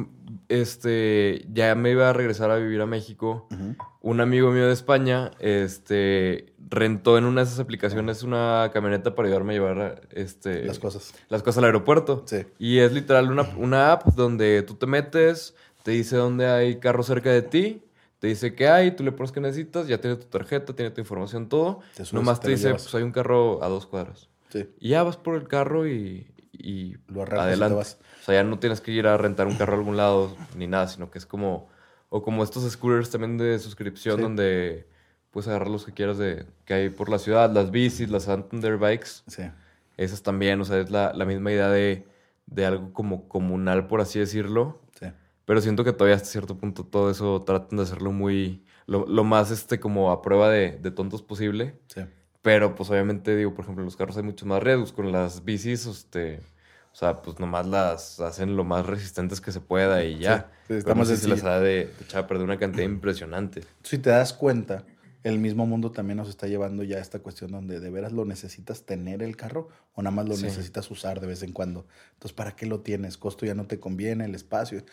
este, 0.49 1.45
ya 1.53 1.75
me 1.75 1.91
iba 1.91 2.09
a 2.09 2.15
regresar 2.15 2.51
a 2.51 2.57
vivir 2.57 2.81
a 2.81 2.87
México, 2.87 3.47
un 4.01 4.21
amigo 4.23 4.53
mío 4.53 4.67
de 4.67 4.73
España, 4.73 5.33
este, 5.39 6.55
rentó 6.71 7.19
en 7.19 7.27
una 7.27 7.43
de 7.43 7.49
esas 7.49 7.61
aplicaciones 7.61 8.23
una 8.23 8.71
camioneta 8.73 9.15
para 9.15 9.29
ayudarme 9.29 9.53
a 9.53 9.57
llevar, 9.57 10.09
este, 10.13 10.65
Las 10.65 10.79
cosas. 10.79 11.13
las 11.29 11.43
cosas 11.43 11.59
al 11.59 11.65
aeropuerto. 11.65 12.23
Sí. 12.25 12.47
Y 12.59 12.79
es 12.79 12.93
literal 12.93 13.31
una, 13.31 13.43
una 13.59 13.93
app 13.93 14.07
donde 14.15 14.63
tú 14.63 14.77
te 14.77 14.87
metes, 14.87 15.55
te 15.83 15.91
dice 15.93 16.17
dónde 16.17 16.47
hay 16.47 16.77
carro 16.79 17.03
cerca 17.03 17.31
de 17.31 17.43
ti, 17.43 17.83
te 18.19 18.29
dice 18.29 18.55
qué 18.55 18.69
hay, 18.69 18.93
tú 18.93 19.03
le 19.05 19.13
pones 19.13 19.33
que 19.33 19.41
necesitas, 19.41 19.89
ya 19.89 20.01
tiene 20.01 20.17
tu 20.17 20.27
tarjeta, 20.27 20.75
tiene 20.75 20.91
tu 20.91 21.01
información, 21.01 21.49
todo. 21.49 21.81
Te 21.97 22.05
Nomás 22.13 22.41
te, 22.41 22.51
dice, 22.51 22.71
pues 22.71 22.95
hay 22.95 23.03
un 23.03 23.13
carro 23.13 23.63
a 23.65 23.69
dos 23.69 23.87
cuadras. 23.87 24.29
Sí. 24.51 24.69
Y 24.79 24.91
ya 24.91 25.03
vas 25.03 25.17
por 25.17 25.35
el 25.35 25.49
carro 25.49 25.89
y, 25.89 26.27
y 26.53 26.97
Lo 27.09 27.25
y 27.27 27.31
adelante. 27.33 27.75
vas. 27.75 27.99
O 28.21 28.25
sea, 28.25 28.35
ya 28.37 28.45
no 28.45 28.59
tienes 28.59 28.81
que 28.81 28.93
ir 28.93 29.07
a 29.07 29.17
rentar 29.17 29.47
un 29.49 29.57
carro 29.57 29.73
a 29.75 29.79
algún 29.79 29.97
lado 29.97 30.37
ni 30.57 30.67
nada, 30.67 30.87
sino 30.89 31.11
que 31.11 31.19
es 31.19 31.27
como... 31.27 31.69
O 32.15 32.23
como 32.23 32.45
estos 32.45 32.71
scooters 32.71 33.09
también 33.11 33.39
de 33.39 33.59
suscripción 33.59 34.17
Sí. 34.17 34.23
donde 34.23 34.87
puedes 35.31 35.49
agarrar 35.49 35.69
los 35.69 35.87
que 35.87 35.93
quieras 35.93 36.19
de 36.19 36.45
que 36.67 36.75
hay 36.75 36.91
por 36.91 37.09
la 37.09 37.19
ciudad, 37.19 37.51
las 37.51 37.71
bicis, 37.71 38.11
las 38.11 38.25
Santander 38.25 38.77
Bikes. 38.77 39.23
Sí. 39.29 39.45
Esas 39.97 40.23
también, 40.23 40.61
o 40.61 40.65
sea, 40.67 40.79
es 40.79 40.91
la, 40.91 41.15
la 41.15 41.25
misma 41.25 41.53
idea 41.53 41.71
de, 41.71 42.07
de 42.45 42.67
algo 42.67 42.93
como 42.93 43.29
comunal, 43.29 43.87
por 43.87 44.03
así 44.03 44.19
decirlo. 44.19 44.79
Sí. 45.01 45.07
Pero 45.45 45.61
siento 45.61 45.85
que 45.85 45.93
todavía 45.93 46.17
hasta 46.17 46.29
cierto 46.29 46.57
punto 46.57 46.85
todo 46.85 47.11
eso 47.11 47.43
tratan 47.43 47.77
de 47.79 47.83
hacerlo 47.85 48.13
muy... 48.13 48.65
Lo, 48.87 49.07
lo 49.07 49.25
más, 49.25 49.51
este, 49.51 49.81
como 49.81 50.11
a 50.11 50.23
prueba 50.23 50.51
de, 50.51 50.79
de 50.79 50.91
tontos 50.91 51.23
posible. 51.23 51.79
Sí. 51.89 52.03
Pero, 52.43 52.75
pues, 52.75 52.91
obviamente, 52.91 53.37
digo, 53.37 53.55
por 53.55 53.65
ejemplo, 53.65 53.83
en 53.83 53.87
los 53.87 53.97
carros 53.97 54.17
hay 54.17 54.23
muchos 54.25 54.47
más 54.47 54.63
riesgos. 54.63 54.93
Con 54.93 55.13
las 55.13 55.45
bicis, 55.45 55.87
este... 55.87 56.41
O 56.93 56.95
sea, 56.95 57.23
pues, 57.23 57.39
nomás 57.41 57.67
las 57.67 58.21
hacen 58.21 58.55
lo 58.55 58.65
más 58.65 58.85
resistentes 58.85 59.41
que 59.41 59.51
se 59.51 59.61
pueda 59.61 60.05
y 60.05 60.19
ya. 60.19 60.39
Sí, 60.39 60.45
sí, 60.45 60.65
Pero 60.69 60.79
está 60.79 60.91
no 60.91 60.97
más 60.97 61.09
sé 61.09 61.17
si 61.17 61.31
ha 61.31 61.59
de, 61.61 61.87
de 61.87 61.91
echar 62.05 62.25
a 62.25 62.27
perder 62.27 62.45
una 62.45 62.59
cantidad 62.59 62.85
impresionante. 62.85 63.63
Si 63.83 63.97
te 63.97 64.11
das 64.11 64.35
cuenta, 64.35 64.85
el 65.23 65.39
mismo 65.39 65.65
mundo 65.65 65.91
también 65.91 66.19
nos 66.19 66.29
está 66.29 66.49
llevando 66.49 66.83
ya 66.83 66.99
a 66.99 67.01
esta 67.01 67.21
cuestión 67.21 67.51
donde 67.51 67.81
de 67.81 67.89
veras 67.89 68.13
lo 68.13 68.27
necesitas 68.27 68.85
tener 68.85 69.23
el 69.23 69.37
carro 69.39 69.71
o 69.95 70.03
nada 70.03 70.15
más 70.15 70.29
lo 70.29 70.37
Sí. 70.37 70.43
necesitas 70.43 70.91
usar 70.91 71.21
de 71.21 71.29
vez 71.29 71.43
en 71.43 71.53
cuando. 71.53 71.87
Entonces, 72.13 72.35
¿para 72.35 72.55
qué 72.57 72.67
lo 72.67 72.81
tienes? 72.81 73.17
Costo 73.17 73.47
ya 73.47 73.55
no 73.55 73.67
te 73.67 73.81
conviene, 73.81 74.27
el 74.27 74.35
espacio. 74.35 74.85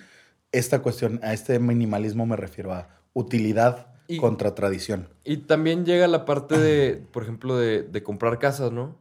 Esta 0.51 0.79
cuestión, 0.81 1.19
a 1.23 1.33
este 1.33 1.59
minimalismo 1.59 2.25
me 2.25 2.35
refiero 2.35 2.73
a 2.73 2.89
utilidad 3.13 3.87
Y- 4.07 4.17
contra 4.17 4.55
tradición. 4.55 5.09
Y 5.23 5.37
también 5.37 5.85
llega 5.85 6.07
la 6.07 6.25
parte 6.25 6.57
de, 6.57 6.95
por 7.11 7.23
ejemplo, 7.23 7.57
de, 7.57 7.83
de 7.83 8.03
comprar 8.03 8.39
casas, 8.39 8.71
¿no? 8.71 8.97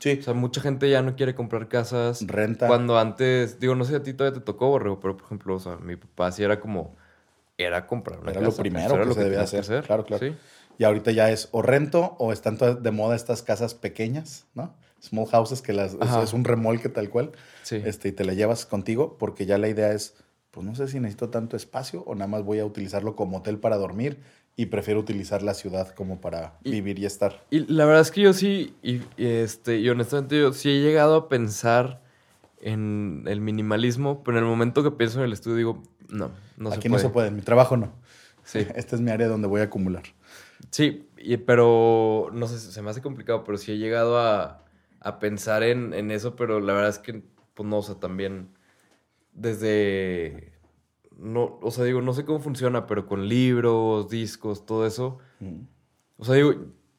Sí. 0.00 0.18
O 0.18 0.22
sea, 0.22 0.34
mucha 0.34 0.60
gente 0.60 0.90
ya 0.90 1.00
no 1.02 1.14
quiere 1.14 1.34
comprar 1.36 1.68
casas. 1.68 2.26
Renta. 2.26 2.66
Cuando 2.66 2.98
antes, 2.98 3.60
digo, 3.60 3.76
no 3.76 3.84
sé 3.84 3.94
a 3.94 4.02
ti 4.02 4.12
todavía 4.14 4.40
te 4.40 4.44
tocó, 4.44 4.68
Borrego, 4.68 4.98
pero 4.98 5.16
por 5.16 5.26
ejemplo, 5.26 5.54
o 5.54 5.60
sea, 5.60 5.76
mi 5.76 5.94
papá 5.94 6.32
sí 6.32 6.42
era 6.42 6.58
como, 6.58 6.96
era 7.56 7.86
comprar 7.86 8.18
una 8.18 8.32
Era 8.32 8.40
casa. 8.40 8.50
lo 8.50 8.56
primero 8.56 8.86
Eso 8.86 8.94
era 8.96 9.02
que 9.04 9.08
lo 9.10 9.14
se 9.14 9.22
debía 9.22 9.44
que 9.46 9.58
hacer. 9.58 9.84
Claro, 9.84 10.04
claro. 10.04 10.26
Sí. 10.26 10.34
Y 10.78 10.84
ahorita 10.84 11.12
ya 11.12 11.30
es 11.30 11.48
o 11.52 11.62
rento 11.62 12.16
o 12.18 12.32
están 12.32 12.58
de 12.58 12.90
moda 12.90 13.14
estas 13.14 13.42
casas 13.42 13.74
pequeñas, 13.74 14.46
¿no? 14.54 14.74
Small 15.00 15.26
houses 15.26 15.62
que 15.62 15.72
las, 15.72 15.94
es, 15.94 16.16
es 16.24 16.32
un 16.32 16.42
remolque 16.44 16.88
tal 16.88 17.08
cual. 17.08 17.30
Sí. 17.62 17.80
este, 17.84 18.08
y 18.08 18.12
te 18.12 18.24
la 18.24 18.32
llevas 18.34 18.66
contigo, 18.66 19.16
porque 19.18 19.46
ya 19.46 19.58
la 19.58 19.68
idea 19.68 19.92
es, 19.92 20.16
pues 20.52 20.64
no 20.64 20.74
sé 20.76 20.86
si 20.86 21.00
necesito 21.00 21.28
tanto 21.30 21.56
espacio 21.56 22.02
o 22.04 22.14
nada 22.14 22.28
más 22.28 22.44
voy 22.44 22.60
a 22.60 22.64
utilizarlo 22.64 23.16
como 23.16 23.38
hotel 23.38 23.58
para 23.58 23.76
dormir 23.76 24.20
y 24.54 24.66
prefiero 24.66 25.00
utilizar 25.00 25.42
la 25.42 25.54
ciudad 25.54 25.88
como 25.94 26.20
para 26.20 26.58
Y- 26.62 26.70
vivir 26.70 26.98
y 27.00 27.06
estar. 27.06 27.42
Y 27.50 27.60
la 27.72 27.84
verdad 27.86 28.02
es 28.02 28.10
que 28.12 28.20
yo 28.20 28.32
sí, 28.32 28.76
y, 28.82 28.96
y 29.16 29.26
este, 29.26 29.78
y 29.78 29.88
honestamente 29.88 30.38
yo 30.38 30.52
sí 30.52 30.68
he 30.70 30.80
llegado 30.80 31.16
a 31.16 31.28
pensar 31.28 32.02
en 32.60 33.24
el 33.26 33.40
minimalismo, 33.40 34.22
pero 34.22 34.38
en 34.38 34.44
el 34.44 34.50
momento 34.50 34.82
que 34.82 34.90
pienso 34.92 35.18
en 35.18 35.24
el 35.24 35.32
estudio 35.32 35.56
digo, 35.56 35.82
no, 36.08 36.30
no 36.56 36.70
Aquí 36.70 36.82
se 36.82 36.88
no 36.90 36.98
se 36.98 37.08
puede, 37.08 37.28
en 37.28 37.36
mi 37.36 37.42
trabajo 37.42 37.76
no. 37.76 37.92
Sí. 38.44 38.58
Esta 38.76 38.94
es 38.96 39.02
mi 39.02 39.10
área 39.10 39.28
donde 39.28 39.48
voy 39.48 39.62
a 39.62 39.64
acumular. 39.64 40.02
Sí, 40.70 41.08
y- 41.16 41.38
pero 41.38 42.28
no 42.32 42.46
sé, 42.46 42.58
se 42.58 42.82
me 42.82 42.90
hace 42.90 43.00
complicado, 43.02 43.42
pero 43.44 43.58
sí 43.58 43.72
he 43.72 43.78
llegado 43.78 44.18
a, 44.20 44.62
a 45.00 45.18
pensar 45.18 45.62
en, 45.62 45.94
en 45.94 46.10
eso, 46.10 46.36
pero 46.36 46.60
la 46.60 46.72
verdad 46.74 46.90
es 46.90 46.98
que, 46.98 47.22
pues 47.54 47.68
no, 47.68 47.78
o 47.78 47.82
sea, 47.82 47.96
también 47.96 48.48
desde, 49.32 50.52
no, 51.18 51.58
o 51.62 51.70
sea, 51.70 51.84
digo, 51.84 52.00
no 52.02 52.12
sé 52.12 52.24
cómo 52.24 52.40
funciona, 52.40 52.86
pero 52.86 53.06
con 53.06 53.28
libros, 53.28 54.08
discos, 54.08 54.66
todo 54.66 54.86
eso, 54.86 55.18
Mm. 55.40 55.62
o 56.18 56.24
sea, 56.24 56.34
digo, 56.36 56.54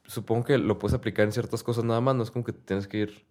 supongo 0.05 0.43
que 0.43 0.57
lo 0.57 0.77
puedes 0.79 0.93
aplicar 0.93 1.25
en 1.25 1.31
ciertas 1.31 1.63
cosas 1.63 1.83
nada 1.85 2.01
más, 2.01 2.15
no 2.15 2.23
es 2.23 2.31
como 2.31 2.43
que 2.43 2.53
tienes 2.53 2.87
que 2.87 2.97
ir 2.97 3.25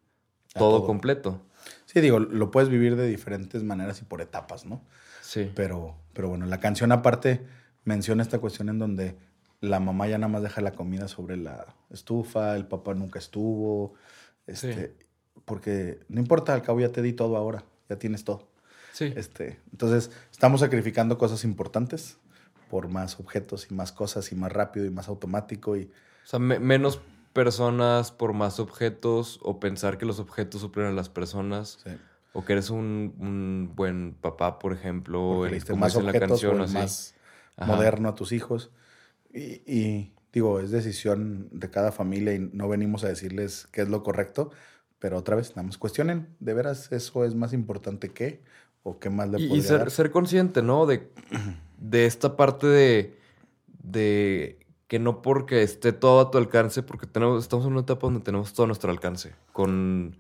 todo. 0.55 0.85
completo. 0.87 1.43
Sí, 1.87 2.01
digo, 2.01 2.19
lo 2.19 2.51
puedes 2.51 2.69
vivir 2.69 2.97
de 2.97 3.07
diferentes 3.07 3.63
maneras 3.63 4.01
y 4.03 4.05
por 4.05 4.21
etapas, 4.21 4.65
¿no? 4.67 4.83
Sí. 5.23 5.51
Pero, 5.55 5.97
pero 6.13 6.29
bueno, 6.29 6.47
la 6.47 6.61
canción 6.61 6.93
aparte 6.93 7.45
menciona 7.85 8.23
esta 8.23 8.39
cuestión 8.39 8.69
en 8.69 8.79
donde 8.79 9.17
la 9.61 9.81
mamá 9.81 10.09
ya 10.09 10.19
nada 10.19 10.33
más 10.33 10.43
deja 10.43 10.61
la 10.61 10.73
comida 10.73 11.09
sobre 11.09 11.37
la 11.37 11.75
estufa, 11.91 12.57
el 12.57 12.67
papá 12.67 12.95
nunca 12.95 13.19
estuvo, 13.19 13.95
este, 14.47 14.95
porque 15.45 16.01
no 16.09 16.21
importa, 16.21 16.53
al 16.55 16.63
cabo 16.63 16.81
ya 16.81 16.91
te 16.91 17.01
di 17.01 17.13
todo 17.13 17.37
ahora, 17.37 17.65
ya 17.89 17.97
tienes 17.99 18.25
todo. 18.25 18.49
Sí. 18.93 19.13
Este, 19.17 19.59
entonces, 19.73 20.11
estamos 20.31 20.61
sacrificando 20.61 21.19
cosas 21.19 21.45
importantes 21.45 22.19
por 22.71 22.89
más 22.89 23.19
objetos 23.21 23.67
y 23.71 23.75
más 23.75 23.93
cosas 23.93 24.33
y 24.33 24.35
más 24.35 24.53
rápido 24.53 24.87
y 24.87 24.91
más 24.91 25.09
automático 25.09 25.77
y 25.77 25.85
O 25.85 26.27
sea, 26.27 26.39
me- 26.39 26.59
menos 26.59 27.01
personas 27.33 28.13
por 28.13 28.33
más 28.33 28.61
objetos 28.61 29.41
o 29.43 29.59
pensar 29.61 29.99
que 29.99 30.07
los 30.07 30.19
objetos 30.21 30.61
suplen 30.61 30.87
a 30.87 30.93
las 30.93 31.09
personas. 31.09 31.79
sí, 31.85 31.91
O 32.35 32.45
que 32.45 32.53
eres 32.55 32.71
un, 32.71 33.15
un 33.19 33.73
buen 33.75 34.15
papá, 34.15 34.59
por 34.59 34.73
ejemplo, 34.73 35.47
el- 35.47 35.63
como 35.65 35.81
más 35.81 35.95
dice 35.95 36.01
en 36.01 36.07
la 36.07 36.13
objetos 36.13 36.41
canción, 36.41 36.53
o 36.55 36.57
el 36.59 36.65
así. 36.65 36.75
más 36.75 37.15
Ajá. 37.57 37.67
moderno 37.67 38.09
a 38.09 38.15
tus 38.15 38.33
hijos. 38.33 38.71
Y, 39.33 39.63
y 39.67 40.13
Digo, 40.33 40.61
es 40.61 40.71
decisión 40.71 41.51
de 41.53 41.69
cada 41.69 41.93
familia 41.93 42.33
y 42.33 42.39
no 42.39 42.67
venimos 42.67 43.05
a 43.05 43.09
decirles 43.09 43.69
qué 43.71 43.83
es 43.83 43.91
lo 43.91 44.03
correcto, 44.03 44.51
pero 44.99 45.19
otra 45.19 45.37
vez, 45.37 45.51
nada 45.51 45.65
más 45.65 45.77
cuestionen, 45.77 46.35
¿de 46.41 46.55
veras 46.55 46.91
eso 46.91 47.27
es 47.27 47.35
más 47.35 47.53
importante 47.53 48.09
que? 48.15 48.41
¿O 48.83 48.99
qué 48.99 49.11
más 49.11 49.29
le 49.29 49.41
Y, 49.41 49.45
y 49.45 49.49
podría 49.49 49.65
ser, 49.65 49.79
dar? 49.79 49.91
ser 49.91 50.11
consciente, 50.11 50.63
¿no? 50.63 50.87
De, 50.87 51.09
de 51.79 52.07
esta 52.07 52.37
parte 52.37 52.67
de, 52.67 53.17
de 53.83 54.59
que 54.89 54.99
no 54.99 55.23
porque 55.23 55.63
esté 55.63 55.93
todo 55.93 56.21
a 56.21 56.31
tu 56.31 56.39
alcance, 56.39 56.83
porque 56.83 57.07
tenemos, 57.07 57.43
estamos 57.43 57.65
en 57.67 57.73
una 57.73 57.83
etapa 57.83 58.07
donde 58.07 58.21
tenemos 58.21 58.53
todo 58.53 58.65
a 58.65 58.67
nuestro 58.67 58.91
alcance. 58.91 59.33
Con, 59.53 60.17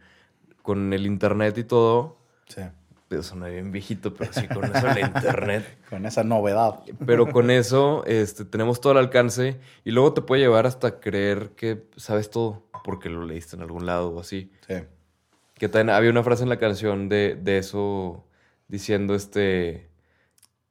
con 0.62 0.92
el 0.92 1.06
internet 1.06 1.58
y 1.58 1.64
todo, 1.64 2.16
Sí, 2.46 2.62
pero 3.08 3.22
suena 3.22 3.48
bien 3.48 3.72
viejito, 3.72 4.14
pero 4.14 4.32
sí, 4.32 4.46
con 4.48 4.64
eso 4.64 4.88
el 4.88 4.98
internet. 5.00 5.78
con 5.90 6.06
esa 6.06 6.22
novedad. 6.24 6.80
Pero 7.06 7.30
con 7.30 7.50
eso 7.50 8.04
este, 8.06 8.44
tenemos 8.44 8.80
todo 8.80 8.92
al 8.92 8.98
alcance 8.98 9.58
y 9.84 9.90
luego 9.90 10.12
te 10.14 10.22
puede 10.22 10.42
llevar 10.42 10.66
hasta 10.66 11.00
creer 11.00 11.50
que 11.56 11.84
sabes 11.96 12.30
todo 12.30 12.62
porque 12.84 13.08
lo 13.10 13.24
leíste 13.26 13.56
en 13.56 13.62
algún 13.62 13.86
lado 13.86 14.10
o 14.10 14.20
así. 14.20 14.50
Sí, 14.66 14.74
Que 15.54 15.68
también 15.68 15.90
había 15.94 16.10
una 16.10 16.22
frase 16.22 16.42
en 16.44 16.48
la 16.48 16.58
canción 16.58 17.08
de, 17.08 17.34
de 17.40 17.58
eso 17.58 18.24
diciendo 18.68 19.14
este 19.14 19.88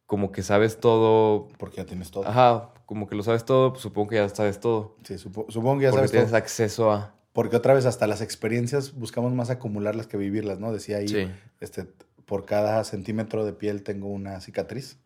como 0.06 0.32
que 0.32 0.44
sabes 0.44 0.80
todo. 0.80 1.48
porque 1.58 1.78
ya 1.78 1.86
tienes 1.86 2.12
todo. 2.12 2.28
Ajá, 2.28 2.70
como 2.86 3.08
que 3.08 3.16
lo 3.16 3.24
sabes 3.24 3.46
todo, 3.46 3.72
pues 3.72 3.82
supongo 3.84 4.10
que 4.10 4.16
ya 4.18 4.28
sabes 4.30 4.60
todo. 4.60 4.98
Sí, 5.04 5.16
supo- 5.18 5.46
supongo 5.50 5.78
que 5.80 5.84
ya 5.86 5.92
porque 5.92 6.00
sabes 6.08 6.12
tienes 6.12 6.30
todo. 6.30 6.38
acceso 6.38 6.92
a. 6.92 7.16
Porque 7.34 7.56
otra 7.56 7.74
vez 7.74 7.86
hasta 7.86 8.08
las 8.08 8.20
experiencias 8.22 8.94
buscamos 8.94 9.32
más 9.34 9.50
acumularlas 9.50 10.08
que 10.08 10.18
vivirlas, 10.18 10.60
¿no? 10.60 10.74
Decía 10.74 10.98
ahí, 10.98 11.08
Sí. 11.08 11.28
este, 11.62 11.86
por 12.26 12.44
cada 12.46 12.84
centímetro 12.84 13.46
de 13.46 13.54
piel 13.54 13.84
tengo 13.84 14.10
una 14.10 14.42
cicatriz. 14.42 14.98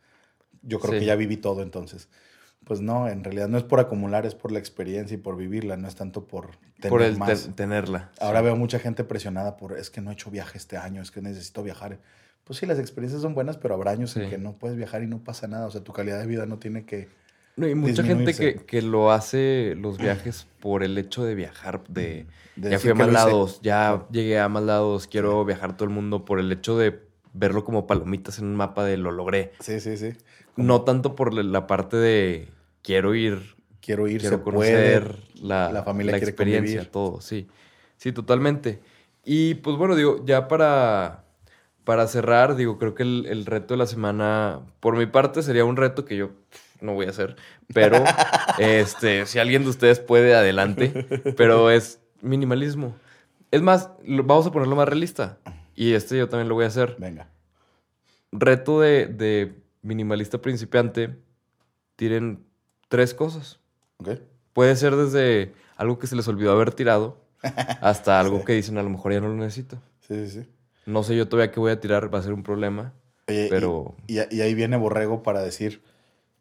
Yo 0.64 0.80
creo 0.80 0.94
Sí. 0.94 1.00
que 1.02 1.06
ya 1.06 1.16
viví 1.16 1.38
todo 1.38 1.62
entonces. 1.62 2.10
Pues 2.64 2.82
no, 2.82 3.08
en 3.08 3.24
realidad 3.24 3.48
no 3.48 3.60
es 3.60 3.64
por 3.64 3.80
acumular, 3.80 4.26
es 4.26 4.34
por 4.34 4.52
la 4.52 4.58
experiencia 4.58 5.14
y 5.14 5.18
por 5.20 5.38
vivirla, 5.38 5.78
no 5.78 5.88
es 5.88 5.94
tanto 5.94 6.26
por 6.26 6.58
tener 6.78 6.90
por 6.90 7.04
el 7.04 7.16
más. 7.16 7.44
ten- 7.44 7.54
tenerla. 7.54 8.10
Ahora 8.20 8.40
Sí. 8.40 8.46
veo 8.46 8.56
mucha 8.56 8.80
gente 8.80 9.04
presionada 9.04 9.56
por, 9.56 9.78
es 9.78 9.92
que 9.92 10.02
no 10.02 10.10
he 10.10 10.14
hecho 10.14 10.32
viaje 10.32 10.58
este 10.58 10.78
año, 10.78 11.04
es 11.04 11.12
que 11.12 11.22
necesito 11.22 11.62
viajar. 11.62 12.00
Pues 12.46 12.60
sí, 12.60 12.66
las 12.66 12.80
experiencias 12.80 13.22
son 13.22 13.34
buenas, 13.34 13.58
pero 13.58 13.74
habrá 13.74 13.92
años 13.92 14.16
en 14.18 14.30
que 14.30 14.38
no 14.38 14.54
puedes 14.54 14.78
viajar 14.78 15.04
y 15.04 15.08
no 15.08 15.24
pasa 15.24 15.48
nada. 15.48 15.66
O 15.66 15.72
sea, 15.72 15.84
tu 15.84 15.94
calidad 15.94 16.20
de 16.20 16.28
vida 16.28 16.46
no 16.46 16.60
tiene 16.60 16.86
que... 16.86 17.08
No, 17.58 17.68
y 17.68 17.74
mucha 17.76 18.04
gente 18.04 18.36
que, 18.36 18.56
que 18.56 18.82
lo 18.82 19.12
hace 19.12 19.76
los 19.78 19.98
viajes 19.98 20.46
por 20.60 20.84
el 20.84 20.98
hecho 20.98 21.24
de 21.24 21.36
viajar, 21.36 21.84
de, 21.88 22.28
de 22.56 22.72
ya 22.72 22.80
fui 22.80 22.92
a 22.92 22.96
más 22.96 23.10
lados, 23.12 23.60
ya 23.64 24.06
llegué 24.12 24.40
a 24.40 24.50
más 24.50 24.64
lados, 24.64 25.08
quiero 25.08 25.44
viajar 25.46 25.76
todo 25.78 25.86
el 25.88 25.94
mundo 25.94 26.26
por 26.26 26.40
el 26.40 26.52
hecho 26.52 26.78
de 26.78 27.00
verlo 27.34 27.64
como 27.64 27.88
palomitas 27.88 28.40
en 28.40 28.46
un 28.46 28.56
mapa 28.56 28.84
de 28.84 28.98
lo 28.98 29.12
logré. 29.12 29.54
Sí, 29.60 29.80
sí, 29.80 29.98
sí. 29.98 30.14
No 30.58 30.82
tanto 30.82 31.16
por 31.16 31.34
la- 31.34 31.68
parte 31.68 31.98
de 31.98 32.50
quiero 32.82 33.16
ir, 33.16 33.56
Quiero 33.82 34.08
ir, 34.08 34.20
quiero 34.22 34.38
se 34.38 34.44
conocer 34.44 35.04
puede. 35.04 35.48
la, 35.48 35.72
la 35.72 35.84
familia 35.84 36.12
la 36.12 36.18
experiencia, 36.18 36.80
convivir. 36.80 36.92
todo, 36.92 37.22
sí. 37.22 37.48
Sí, 37.98 38.12
totalmente. 38.12 38.80
Y 39.24 39.56
pues 39.56 39.78
bueno, 39.78 39.96
digo, 39.96 40.24
ya 40.26 40.48
para, 40.48 41.25
para 41.86 42.08
cerrar, 42.08 42.56
digo, 42.56 42.78
creo 42.78 42.94
que 42.96 43.04
el, 43.04 43.26
el 43.30 43.46
reto 43.46 43.74
de 43.74 43.78
la 43.78 43.86
semana, 43.88 44.60
por 44.82 44.98
mi 44.98 45.06
parte, 45.06 45.42
sería 45.42 45.64
un 45.64 45.78
reto 45.78 46.04
que 46.04 46.18
yo 46.18 46.32
no 46.82 46.94
voy 46.94 47.06
a 47.06 47.12
hacer, 47.12 47.36
pero 47.74 48.04
este, 48.60 49.26
si 49.26 49.40
alguien 49.40 49.64
de 49.64 49.70
ustedes 49.70 50.00
puede, 50.00 50.36
adelante. 50.36 51.06
Pero 51.38 51.70
es 51.72 52.02
minimalismo. 52.22 52.96
Es 53.52 53.62
más, 53.62 53.90
lo- 54.06 54.24
vamos 54.24 54.46
a 54.48 54.52
ponerlo 54.52 54.76
más 54.76 54.90
realista. 54.90 55.38
Y 55.76 55.94
este 55.94 56.18
yo 56.18 56.28
también 56.28 56.50
lo 56.50 56.56
voy 56.56 56.66
a 56.66 56.70
hacer. 56.70 56.96
Venga. 57.00 57.28
Reto 58.32 58.82
de, 58.82 59.08
de 59.08 59.56
minimalista 59.82 60.40
principiante, 60.42 61.16
tiren 61.96 62.44
tres 62.90 63.14
cosas. 63.14 63.60
¿Ok? 63.98 64.10
Puede 64.54 64.76
ser 64.76 64.96
desde 64.96 65.54
algo 65.78 66.00
que 66.00 66.08
se 66.08 66.16
les 66.16 66.28
olvidó 66.28 66.52
haber 66.52 66.74
tirado 66.74 67.22
hasta 67.82 68.20
algo 68.20 68.40
Sí. 68.40 68.46
que 68.46 68.54
dicen 68.54 68.78
a 68.78 68.84
lo 68.84 68.90
mejor 68.90 69.14
ya 69.14 69.22
no 69.22 69.28
lo 69.30 69.36
necesito. 69.36 69.78
Sí, 70.02 70.28
sí, 70.28 70.42
sí. 70.42 70.50
No 70.86 71.04
sé 71.04 71.16
yo 71.16 71.28
todavía 71.28 71.52
qué 71.52 71.60
voy 71.60 71.72
a 71.72 71.80
tirar, 71.80 72.14
va 72.14 72.20
a 72.20 72.24
ser 72.24 72.34
un 72.34 72.44
problema. 72.44 72.94
Oye, 73.28 73.48
y- 73.48 73.50
Pero- 73.50 73.96
Y, 74.08 74.16
y 74.36 74.42
ahí 74.42 74.54
viene 74.54 74.78
Borrego 74.78 75.24
para 75.24 75.42
decir, 75.42 75.82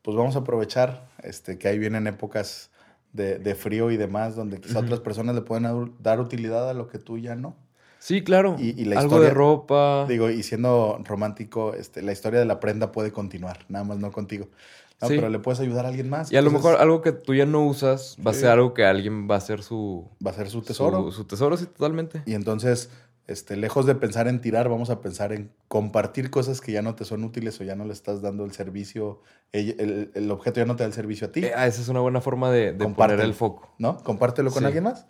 pues 0.03 0.17
vamos 0.17 0.37
a 0.37 0.41
aprovechar 0.41 1.09
este, 1.23 1.59
que 1.59 1.69
ahí 1.69 1.79
vienen 1.79 2.07
épocas 2.07 2.71
de, 3.13 3.39
de 3.39 3.55
frío 3.55 3.91
y 3.91 3.97
demás, 3.97 4.37
donde 4.37 4.61
quizá 4.61 4.79
Ujú. 4.79 4.87
otras 4.87 5.01
personas 5.01 5.35
le 5.35 5.41
pueden 5.43 5.95
dar 6.01 6.21
utilidad 6.21 6.69
a 6.69 6.75
lo 6.75 6.89
que 6.89 6.99
tú 6.99 7.17
ya 7.19 7.35
no. 7.37 7.57
Sí, 8.01 8.23
claro. 8.23 8.57
Y- 8.59 8.79
y 8.79 8.85
la 8.85 9.01
algo 9.01 9.13
historia- 9.15 9.29
de 9.29 9.35
ropa. 9.35 10.05
Digo, 10.09 10.29
y 10.29 10.43
siendo 10.43 11.01
romántico, 11.05 11.73
este, 11.75 12.03
la 12.03 12.13
historia 12.13 12.39
de 12.39 12.45
la 12.45 12.61
prenda 12.61 12.93
puede 12.93 13.13
continuar, 13.13 13.61
nada 13.71 13.85
más 13.85 13.99
no 13.99 14.13
contigo. 14.13 14.49
No, 15.01 15.09
Sí. 15.09 15.17
pero 15.17 15.29
le 15.31 15.39
puedes 15.39 15.59
ayudar 15.61 15.87
a 15.87 15.89
alguien 15.89 16.09
más. 16.11 16.31
y 16.31 16.37
a 16.37 16.43
lo 16.43 16.51
mejor 16.51 16.77
algo 16.77 17.01
que 17.03 17.13
tú 17.13 17.35
ya 17.35 17.47
no 17.47 17.65
usas 17.67 18.17
va 18.25 18.31
a 18.31 18.35
Sí. 18.35 18.41
ser 18.41 18.51
algo 18.51 18.75
que 18.75 18.85
alguien 18.85 19.29
va 19.29 19.37
a 19.37 19.41
ser 19.41 19.63
su 19.63 20.09
Va 20.25 20.31
a 20.31 20.35
ser 20.35 20.51
su 20.51 20.61
tesoro. 20.63 21.03
Su, 21.05 21.13
su 21.13 21.25
tesoro, 21.25 21.57
sí, 21.57 21.65
totalmente. 21.67 22.23
Y 22.27 22.35
entonces, 22.35 22.91
este, 23.27 23.57
lejos 23.57 23.87
de 23.87 23.95
pensar 23.95 24.29
en 24.29 24.41
tirar, 24.41 24.69
vamos 24.69 24.91
a 24.91 25.01
pensar 25.01 25.33
en 25.33 25.51
compartir 25.69 26.31
cosas 26.31 26.61
que 26.61 26.73
ya 26.73 26.83
no 26.83 26.95
te 26.95 27.05
son 27.05 27.25
útiles 27.25 27.61
o 27.61 27.65
ya 27.65 27.75
no 27.75 27.85
le 27.85 27.93
estás 27.93 28.21
dando 28.23 28.45
el 28.45 28.53
servicio, 28.53 29.21
el, 29.53 29.77
el- 29.81 30.11
el 30.15 30.31
objeto 30.31 30.61
ya 30.61 30.67
no 30.67 30.77
te 30.77 30.83
da 30.83 30.89
el 30.89 30.93
servicio 30.93 31.29
a 31.29 31.33
ti, 31.33 31.45
Eh, 31.45 31.53
ah, 31.57 31.67
esa 31.67 31.81
es 31.81 31.89
una 31.89 32.01
buena 32.01 32.21
forma 32.21 32.51
de, 32.51 32.73
de 32.73 32.89
poner 32.89 33.21
el 33.21 33.35
foco. 33.35 33.75
¿no? 33.79 33.97
Compártelo 34.03 34.51
con 34.51 34.61
Sí. 34.61 34.67
alguien 34.67 34.85
más. 34.85 35.07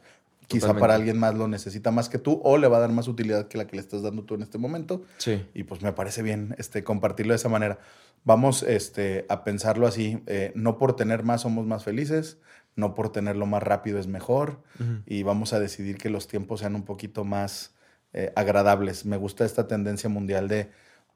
Quizá 0.47 0.67
Totalmente. 0.67 0.81
para 0.81 0.95
alguien 0.97 1.19
más 1.19 1.35
lo 1.35 1.49
necesita 1.49 1.91
más 1.91 2.11
que 2.11 2.19
tú 2.19 2.39
o 2.45 2.59
le 2.59 2.69
va 2.69 2.77
a 2.77 2.81
dar 2.81 2.93
más 2.93 3.09
utilidad 3.09 3.49
que 3.49 3.57
la 3.57 3.67
que 3.67 3.77
le 3.77 3.81
estás 3.83 4.03
dando 4.03 4.25
tú 4.25 4.35
en 4.35 4.43
este 4.43 4.59
momento. 4.59 5.03
Sí. 5.17 5.43
Y 5.55 5.65
pues 5.65 5.81
me 5.81 5.93
parece 5.95 6.23
bien 6.23 6.55
este, 6.59 6.85
compartirlo 6.85 7.33
de 7.33 7.37
esa 7.37 7.49
manera. 7.49 7.79
Vamos 8.25 8.63
este, 8.63 9.25
a 9.31 9.43
pensarlo 9.43 9.87
así. 9.87 10.23
eh, 10.27 10.53
no 10.55 10.77
por 10.79 10.97
tener 10.97 11.23
más 11.25 11.41
somos 11.43 11.67
más 11.67 11.83
felices, 11.85 12.37
no 12.77 12.95
por 12.95 13.11
tenerlo 13.11 13.47
más 13.47 13.63
rápido 13.63 13.99
es 13.99 14.07
mejor. 14.07 14.61
Y 15.07 15.23
vamos 15.23 15.53
a 15.55 15.61
decidir 15.61 15.97
que 15.97 16.11
los 16.11 16.29
tiempos 16.29 16.61
sean 16.61 16.75
un 16.75 16.83
poquito 16.85 17.25
más 17.25 17.74
eh, 18.15 18.33
agradables. 18.37 19.05
Me 19.05 19.17
gusta 19.17 19.45
esta 19.45 19.67
tendencia 19.67 20.09
mundial 20.09 20.49
de 20.49 20.71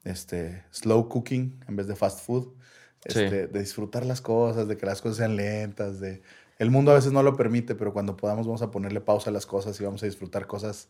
este, 0.04 0.64
slow 0.70 1.08
cooking 1.08 1.64
en 1.68 1.76
vez 1.76 1.86
de 1.86 1.96
fast 1.96 2.20
food. 2.20 2.48
Sí. 3.08 3.20
Este, 3.20 3.46
De 3.46 3.60
disfrutar 3.60 4.04
las 4.04 4.20
cosas, 4.20 4.68
de 4.68 4.76
que 4.76 4.84
las 4.84 5.00
cosas 5.00 5.18
sean 5.18 5.36
lentas. 5.36 6.00
De... 6.00 6.22
El 6.58 6.70
mundo 6.70 6.90
a 6.90 6.94
veces 6.94 7.12
no 7.12 7.22
lo 7.22 7.36
permite, 7.36 7.74
pero 7.76 7.92
cuando 7.92 8.16
podamos 8.16 8.46
vamos 8.46 8.62
a 8.62 8.70
ponerle 8.70 9.00
pausa 9.00 9.30
a 9.30 9.32
las 9.32 9.46
cosas 9.46 9.80
y 9.80 9.84
vamos 9.84 10.02
a 10.02 10.06
disfrutar 10.06 10.46
cosas 10.46 10.88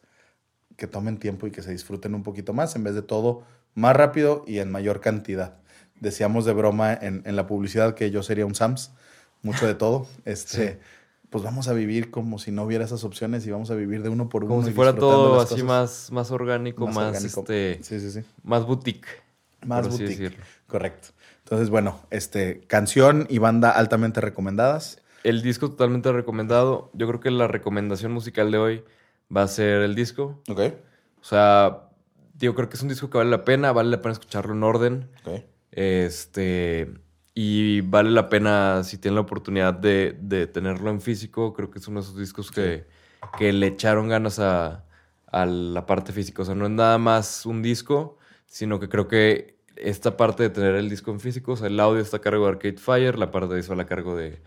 que 0.76 0.86
tomen 0.86 1.18
tiempo 1.18 1.46
y 1.46 1.50
que 1.50 1.62
se 1.62 1.70
disfruten 1.70 2.14
un 2.14 2.22
poquito 2.22 2.52
más, 2.54 2.74
en 2.74 2.84
vez 2.84 2.94
de 2.94 3.02
todo 3.02 3.42
más 3.74 3.94
rápido 3.94 4.44
y 4.46 4.58
en 4.58 4.70
mayor 4.70 5.00
cantidad. 5.00 5.58
Decíamos 6.00 6.44
de 6.46 6.52
broma 6.54 6.94
en, 6.94 7.22
en 7.26 7.36
la 7.36 7.46
publicidad 7.46 7.94
que 7.94 8.10
yo 8.10 8.22
sería 8.22 8.46
un 8.46 8.54
Sams, 8.54 8.92
mucho 9.42 9.66
de 9.66 9.74
todo. 9.74 10.06
Este, 10.24 10.72
Sí. 10.72 10.78
Pues 11.30 11.44
vamos 11.44 11.68
a 11.68 11.74
vivir 11.74 12.10
como 12.10 12.38
si 12.38 12.50
no 12.50 12.64
hubiera 12.64 12.84
esas 12.84 13.04
opciones 13.04 13.46
y 13.46 13.50
vamos 13.50 13.70
a 13.70 13.74
vivir 13.74 14.02
de 14.02 14.08
uno 14.08 14.28
por 14.28 14.44
uno. 14.44 14.54
Como 14.54 14.66
si 14.66 14.72
fuera 14.72 14.94
todo 14.94 15.40
así 15.40 15.62
más, 15.62 16.10
más 16.10 16.30
orgánico, 16.30 16.86
más, 16.86 16.96
orgánico. 17.16 17.40
este, 17.40 17.80
Sí, 17.82 18.00
sí, 18.00 18.10
sí. 18.10 18.20
más 18.42 18.64
boutique. 18.64 19.08
Más 19.66 19.88
boutique. 19.88 20.36
Correcto. 20.66 21.08
Entonces, 21.44 21.70
bueno, 21.70 22.00
este, 22.10 22.60
canción 22.66 23.26
y 23.28 23.38
banda 23.38 23.70
altamente 23.70 24.20
recomendadas. 24.20 25.02
El 25.24 25.42
disco 25.42 25.70
totalmente 25.70 26.12
recomendado. 26.12 26.90
Yo 26.94 27.06
creo 27.08 27.20
que 27.20 27.30
la 27.30 27.48
recomendación 27.48 28.12
musical 28.12 28.50
de 28.50 28.58
hoy 28.58 28.84
va 29.34 29.42
a 29.42 29.48
ser 29.48 29.82
el 29.82 29.94
disco. 29.94 30.42
Ok. 30.48 30.60
O 31.20 31.24
sea, 31.24 31.88
yo 32.38 32.54
creo 32.54 32.68
que 32.68 32.76
es 32.76 32.82
un 32.82 32.88
disco 32.88 33.10
que 33.10 33.18
vale 33.18 33.30
la 33.30 33.44
pena, 33.44 33.72
vale 33.72 33.90
la 33.90 34.00
pena 34.00 34.12
escucharlo 34.12 34.54
en 34.54 34.62
orden. 34.62 35.10
Ok. 35.24 35.42
Este. 35.72 36.92
Y 37.40 37.82
vale 37.82 38.10
la 38.10 38.28
pena, 38.28 38.82
si 38.82 38.98
tienen 38.98 39.14
la 39.14 39.20
oportunidad 39.20 39.72
de, 39.72 40.16
de 40.20 40.48
tenerlo 40.48 40.90
en 40.90 41.00
físico, 41.00 41.52
creo 41.54 41.70
que 41.70 41.78
es 41.78 41.86
uno 41.86 42.00
de 42.00 42.06
esos 42.06 42.18
discos 42.18 42.50
que, 42.50 42.84
que 43.38 43.52
le 43.52 43.68
echaron 43.68 44.08
ganas 44.08 44.40
a, 44.40 44.84
a 45.26 45.46
la 45.46 45.86
parte 45.86 46.12
física. 46.12 46.42
O 46.42 46.44
sea, 46.44 46.56
no 46.56 46.64
es 46.66 46.72
nada 46.72 46.98
más 46.98 47.46
un 47.46 47.62
disco, 47.62 48.18
sino 48.46 48.80
que 48.80 48.88
creo 48.88 49.06
que 49.06 49.56
esta 49.76 50.16
parte 50.16 50.42
de 50.42 50.50
tener 50.50 50.74
el 50.74 50.90
disco 50.90 51.12
en 51.12 51.20
físico, 51.20 51.52
o 51.52 51.56
sea, 51.56 51.68
el 51.68 51.78
audio 51.78 52.00
está 52.02 52.16
a 52.16 52.20
cargo 52.20 52.44
de 52.46 52.50
Arcade 52.50 52.78
Fire, 52.78 53.16
la 53.16 53.30
parte 53.30 53.54
visual 53.54 53.78
a 53.78 53.86
cargo 53.86 54.16
de, 54.16 54.40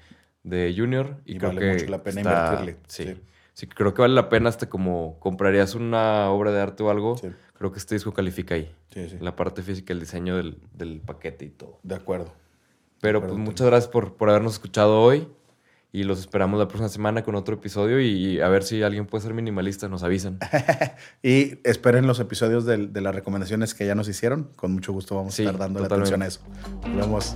de 0.43 0.73
Junior. 0.75 1.15
Y, 1.25 1.35
Y 1.35 1.37
creo 1.37 1.51
vale 1.51 1.61
que 1.61 1.73
mucho 1.73 1.85
la 1.91 2.03
pena 2.03 2.19
está- 2.21 2.43
invertirle, 2.49 2.77
Sí. 2.87 3.03
sí. 3.05 3.21
sí. 3.53 3.67
creo 3.67 3.93
que 3.93 4.01
vale 4.01 4.15
la 4.15 4.27
pena 4.27 4.49
hasta 4.49 4.67
como 4.67 5.17
comprarías 5.21 5.75
una 5.75 6.29
obra 6.29 6.51
de 6.51 6.59
arte 6.59 6.83
o 6.83 6.89
algo. 6.89 7.15
Sí. 7.15 7.29
Creo 7.57 7.71
que 7.71 7.79
este 7.79 7.95
disco 7.95 8.11
califica 8.11 8.55
ahí. 8.55 8.69
Sí, 8.93 9.07
sí. 9.07 9.17
La 9.21 9.33
parte 9.37 9.61
física, 9.61 9.93
el 9.93 10.01
diseño 10.01 10.35
del, 10.35 10.57
del 10.73 10.99
paquete 10.99 11.45
y 11.45 11.49
todo. 11.51 11.79
De 11.83 11.95
acuerdo. 11.95 12.33
Pero 13.02 13.22
pues 13.22 13.34
muchas 13.34 13.68
gracias 13.68 13.91
por, 13.91 14.16
por 14.16 14.30
habernos 14.30 14.54
escuchado 14.54 15.02
hoy 15.02 15.28
y 15.91 16.04
los 16.04 16.20
esperamos 16.20 16.60
la 16.60 16.68
próxima 16.68 16.88
semana 16.88 17.24
con 17.24 17.36
otro 17.36 17.56
episodio 17.56 17.99
y, 17.99 18.39
a 18.39 18.47
ver 18.47 18.64
si 18.64 18.82
alguien 18.82 19.08
puede 19.08 19.24
ser 19.24 19.34
minimalista, 19.34 19.89
nos 19.89 20.04
avisan. 20.04 20.39
y 21.24 21.58
esperen 21.68 22.08
los 22.08 22.20
episodios 22.20 22.66
de, 22.66 22.88
de, 22.88 23.02
las 23.02 23.14
recomendaciones 23.14 23.74
que 23.74 23.86
ya 23.86 23.95
nos 23.95 24.08
hicieron. 24.08 24.49
Con 24.56 24.72
mucho 24.72 24.93
gusto 24.93 25.16
vamos 25.16 25.38
a 25.38 25.41
estar 25.41 25.58
dando 25.58 25.82
la 25.82 25.88
atención 25.88 26.22
a 26.22 26.28
eso. 26.28 26.39
Nos 26.86 27.36